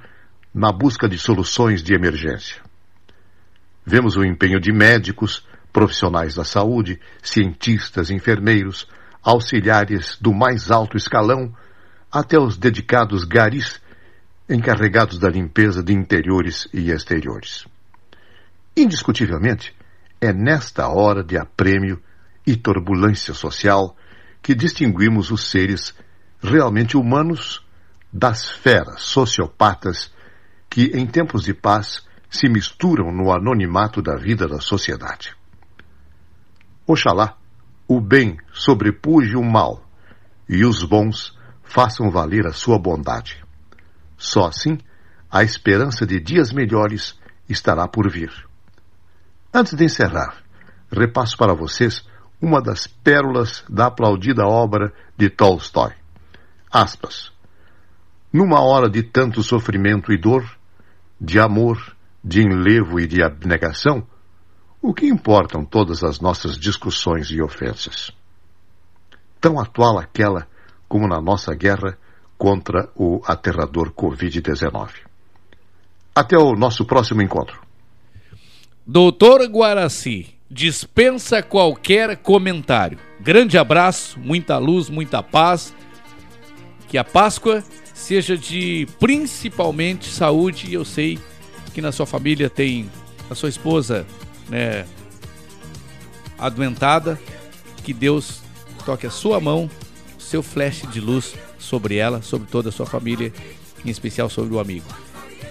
[0.54, 2.71] na busca de soluções de emergência.
[3.92, 8.88] Vemos o empenho de médicos profissionais da saúde, cientistas, enfermeiros,
[9.22, 11.54] auxiliares do mais alto escalão,
[12.10, 13.82] até os dedicados garis
[14.50, 17.66] encarregados da limpeza de interiores e exteriores.
[18.78, 19.76] Indiscutivelmente,
[20.22, 22.02] é nesta hora de aprêmio
[22.48, 23.98] e turbulência social
[24.42, 25.94] que distinguimos os seres
[26.42, 27.62] realmente humanos
[28.10, 30.14] das feras sociopatas
[30.70, 35.36] que, em tempos de paz, se misturam no anonimato da vida da sociedade.
[36.88, 37.38] Oxalá
[37.88, 39.84] o bem sobrepuje o mal
[40.48, 43.44] e os bons façam valer a sua bondade.
[44.18, 44.78] Só assim
[45.30, 48.32] a esperança de dias melhores estará por vir.
[49.54, 50.42] Antes de encerrar,
[50.90, 52.06] repasso para vocês
[52.42, 55.92] uma das pérolas da aplaudida obra de Tolstói.
[56.72, 57.32] Aspas.
[58.32, 60.44] Numa hora de tanto sofrimento e dor,
[61.20, 61.78] de amor,
[62.24, 64.06] de enlevo e de abnegação,
[64.82, 68.12] o que importam todas as nossas discussões e ofensas?
[69.40, 70.48] Tão atual aquela
[70.88, 71.98] como na nossa guerra
[72.38, 74.90] contra o aterrador Covid-19.
[76.16, 77.62] Até o nosso próximo encontro.
[78.86, 82.98] Doutor Guaraci, dispensa qualquer comentário.
[83.20, 85.74] Grande abraço, muita luz, muita paz.
[86.88, 90.74] Que a Páscoa seja de principalmente saúde.
[90.74, 91.20] Eu sei
[91.74, 92.90] que na sua família tem
[93.30, 94.06] a sua esposa
[94.50, 94.86] né,
[96.38, 97.20] adoentada,
[97.84, 98.42] que Deus
[98.86, 99.70] toque a sua mão,
[100.20, 103.32] seu flash de luz sobre ela, sobre toda a sua família,
[103.86, 104.86] em especial sobre o amigo.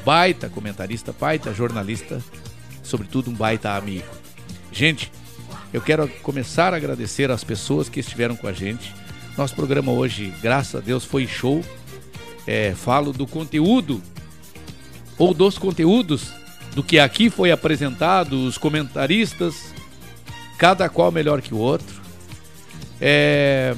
[0.05, 2.23] Baita comentarista, baita jornalista,
[2.83, 4.07] sobretudo um baita amigo.
[4.73, 5.11] Gente,
[5.73, 8.95] eu quero começar a agradecer às pessoas que estiveram com a gente.
[9.37, 11.65] Nosso programa hoje, graças a Deus, foi show.
[12.47, 14.03] É, falo do conteúdo
[15.21, 16.33] ou dos conteúdos
[16.75, 19.75] do que aqui foi apresentado, os comentaristas,
[20.57, 22.01] cada qual melhor que o outro.
[22.99, 23.77] É,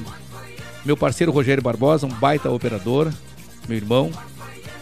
[0.85, 3.11] meu parceiro Rogério Barbosa, um baita operador,
[3.67, 4.09] meu irmão.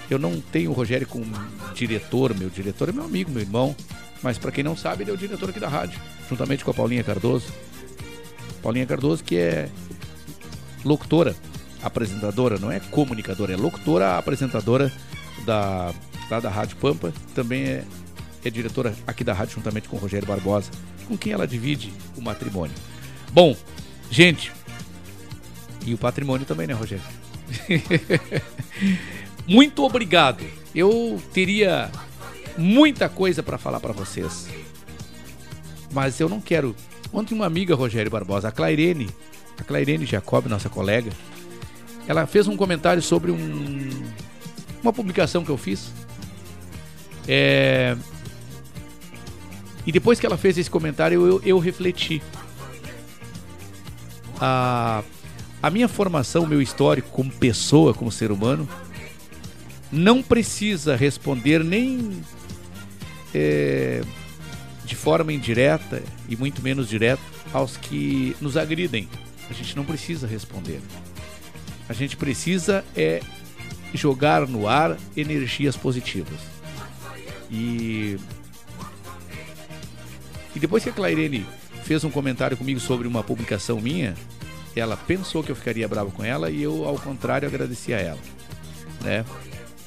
[0.08, 1.26] Eu não tenho o Rogério como
[1.74, 3.76] diretor, meu diretor é meu amigo, meu irmão.
[4.22, 6.76] Mas para quem não sabe, ele é o diretor aqui da rádio, juntamente com a
[6.76, 7.52] Paulinha Cardoso.
[8.62, 9.68] Paulinha Cardoso, que é
[10.86, 11.36] locutora,
[11.82, 14.94] apresentadora, não é comunicadora, é locutora, apresentadora
[15.44, 15.92] da,
[16.32, 17.84] lá da Rádio Pampa, também é
[18.44, 20.72] é diretora aqui da rádio juntamente com o Rogério Barbosa,
[21.08, 22.76] com quem ela divide o matrimônio.
[23.32, 23.56] Bom,
[24.10, 24.52] gente,
[25.86, 27.04] e o patrimônio também, né, Rogério?
[29.48, 30.44] Muito obrigado.
[30.74, 31.92] Eu teria
[32.58, 34.48] muita coisa para falar para vocês.
[35.92, 36.76] Mas eu não quero.
[37.12, 39.10] Ontem uma amiga, Rogério Barbosa, a Clairene,
[39.60, 41.12] a Clairene Jacob, nossa colega,
[42.08, 43.90] ela fez um comentário sobre um,
[44.82, 45.92] uma publicação que eu fiz.
[47.28, 47.96] É,
[49.86, 52.22] e depois que ela fez esse comentário, eu, eu refleti.
[54.40, 55.04] Ah,
[55.62, 58.68] a minha formação, o meu histórico como pessoa, como ser humano,
[59.92, 62.22] não precisa responder nem
[63.34, 64.02] é,
[64.86, 67.22] de forma indireta e muito menos direta
[67.54, 69.08] aos que nos agridem.
[69.50, 70.82] A gente não precisa responder.
[71.90, 73.22] A gente precisa é
[73.94, 76.51] jogar no ar energias positivas.
[77.52, 78.18] E
[80.56, 81.46] e depois que a Clairene
[81.84, 84.16] fez um comentário comigo sobre uma publicação minha,
[84.76, 88.20] ela pensou que eu ficaria bravo com ela e eu, ao contrário, agradeci a ela,
[89.02, 89.26] né?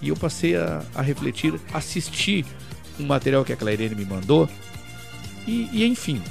[0.02, 2.44] E eu passei a, a refletir, assistir
[2.98, 4.48] um material que a Clairene me mandou
[5.46, 6.22] e, e, enfim,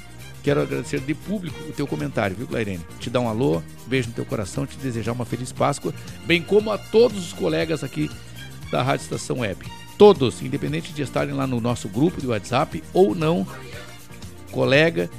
[0.44, 2.84] quero agradecer de público o teu comentário, viu, Clairene?
[3.00, 5.94] Te dar um alô, beijo no teu coração, te desejar uma feliz Páscoa,
[6.26, 8.10] bem como a todos os colegas aqui
[8.72, 9.66] da Rádio Estação Web.
[9.98, 13.46] Todos, independente de estarem lá no nosso grupo de WhatsApp ou não,
[14.52, 15.10] colega,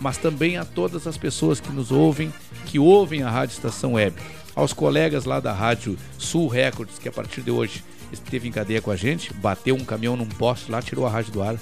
[0.00, 2.32] mas também a todas as pessoas que nos ouvem,
[2.66, 4.16] que ouvem a Rádio Estação Web.
[4.54, 8.82] Aos colegas lá da Rádio Sul Records, que a partir de hoje esteve em cadeia
[8.82, 11.56] com a gente, bateu um caminhão num poste lá, tirou a rádio do ar,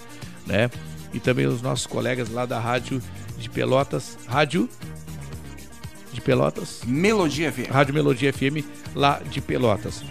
[0.47, 0.71] né?
[1.13, 3.03] E também os nossos colegas lá da Rádio
[3.39, 4.69] de Pelotas, Rádio
[6.13, 6.81] de Pelotas?
[6.87, 7.71] Melodia FM.
[7.71, 8.65] Rádio Melodia FM
[8.95, 10.03] lá de Pelotas.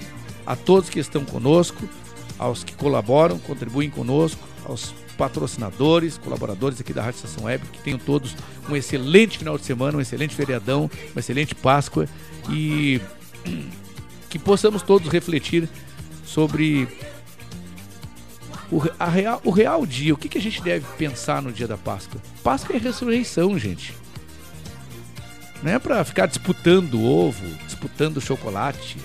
[0.45, 1.88] A todos que estão conosco,
[2.37, 7.99] aos que colaboram, contribuem conosco, aos patrocinadores, colaboradores aqui da Rádio Estação Web, que tenham
[7.99, 8.35] todos
[8.69, 12.07] um excelente final de semana, um excelente feriadão, uma excelente Páscoa
[12.49, 13.01] e
[14.29, 15.69] que possamos todos refletir
[16.25, 16.87] sobre
[18.71, 21.77] o, real, o real dia, o que, que a gente deve pensar no dia da
[21.77, 22.21] Páscoa.
[22.43, 23.93] Páscoa é ressurreição, gente.
[25.63, 28.97] Não é para ficar disputando ovo, disputando chocolate,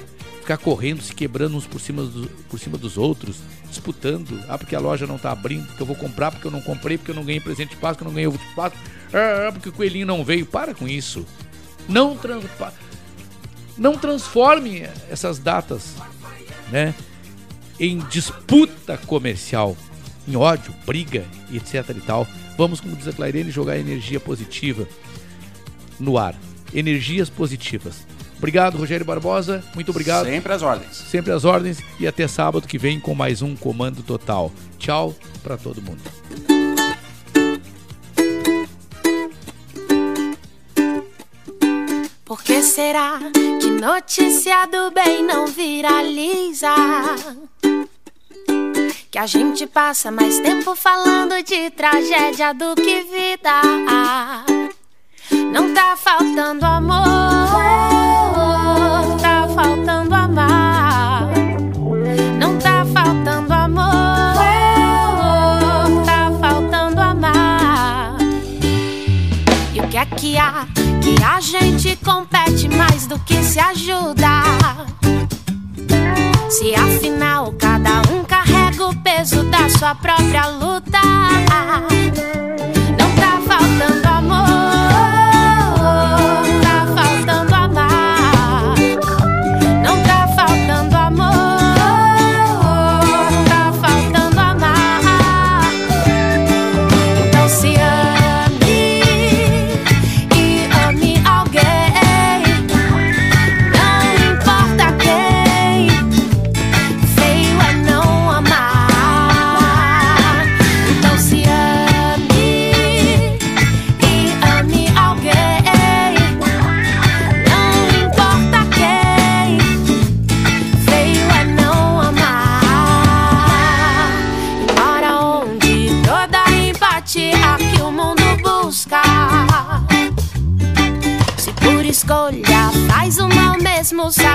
[0.50, 3.36] ficar correndo, se quebrando uns por cima, do, por cima dos outros,
[3.68, 4.42] disputando.
[4.48, 6.98] Ah, porque a loja não tá abrindo, porque eu vou comprar, porque eu não comprei,
[6.98, 8.80] porque eu não ganhei presente de Páscoa, eu não ganhei ovo de Páscoa.
[9.12, 10.44] Ah, porque o coelhinho não veio.
[10.44, 11.24] Para com isso.
[11.88, 12.44] Não, trans,
[13.78, 15.94] não transforme essas datas,
[16.70, 16.94] né?
[17.78, 19.76] Em disputa comercial,
[20.26, 22.26] em ódio, briga etc e tal.
[22.58, 24.86] Vamos, como diz a Clairene, jogar energia positiva
[25.98, 26.34] no ar.
[26.74, 28.09] Energias positivas.
[28.40, 29.62] Obrigado, Rogério Barbosa.
[29.74, 30.24] Muito obrigado.
[30.24, 30.96] Sempre às ordens.
[30.96, 31.78] Sempre às ordens.
[32.00, 34.50] E até sábado que vem com mais um Comando Total.
[34.78, 36.00] Tchau para todo mundo.
[42.24, 43.18] Por que será
[43.60, 46.74] que notícia do bem não viraliza?
[49.10, 53.60] Que a gente passa mais tempo falando de tragédia do que vida.
[55.52, 57.89] Não tá faltando amor,
[71.32, 74.42] a gente compete mais do que se ajuda.
[76.50, 80.98] Se afinal cada um carrega o peso da sua própria luta.
[82.98, 85.29] Não tá faltando amor.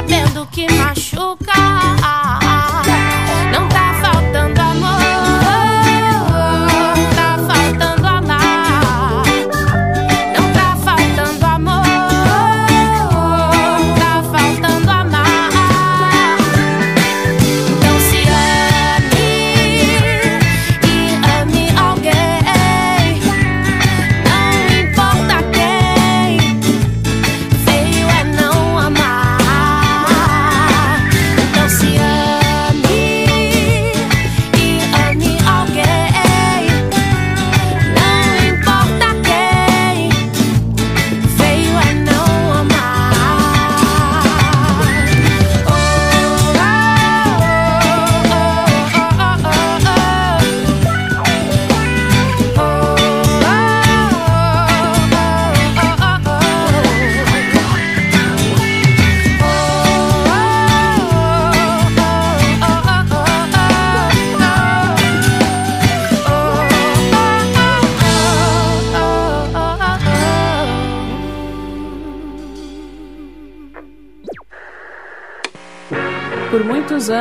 [0.08, 0.95] Sabendo que.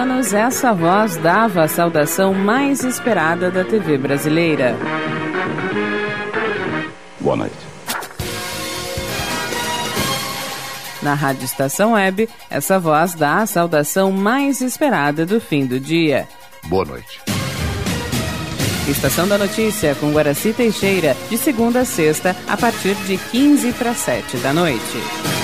[0.05, 4.77] Anos, essa voz dava a saudação mais esperada da TV brasileira.
[7.19, 7.57] Boa noite.
[11.03, 16.29] Na Rádio Estação Web, essa voz dá a saudação mais esperada do fim do dia.
[16.65, 17.23] Boa noite.
[18.87, 23.95] Estação da Notícia com Guaraci Teixeira, de segunda a sexta, a partir de 15 para
[23.95, 25.44] 7 da noite.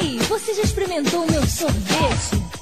[0.00, 2.61] Aí, você já experimentou o meu sorvete?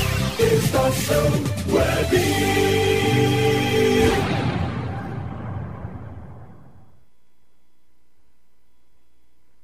[0.41, 1.25] Estação
[1.69, 3.60] Web.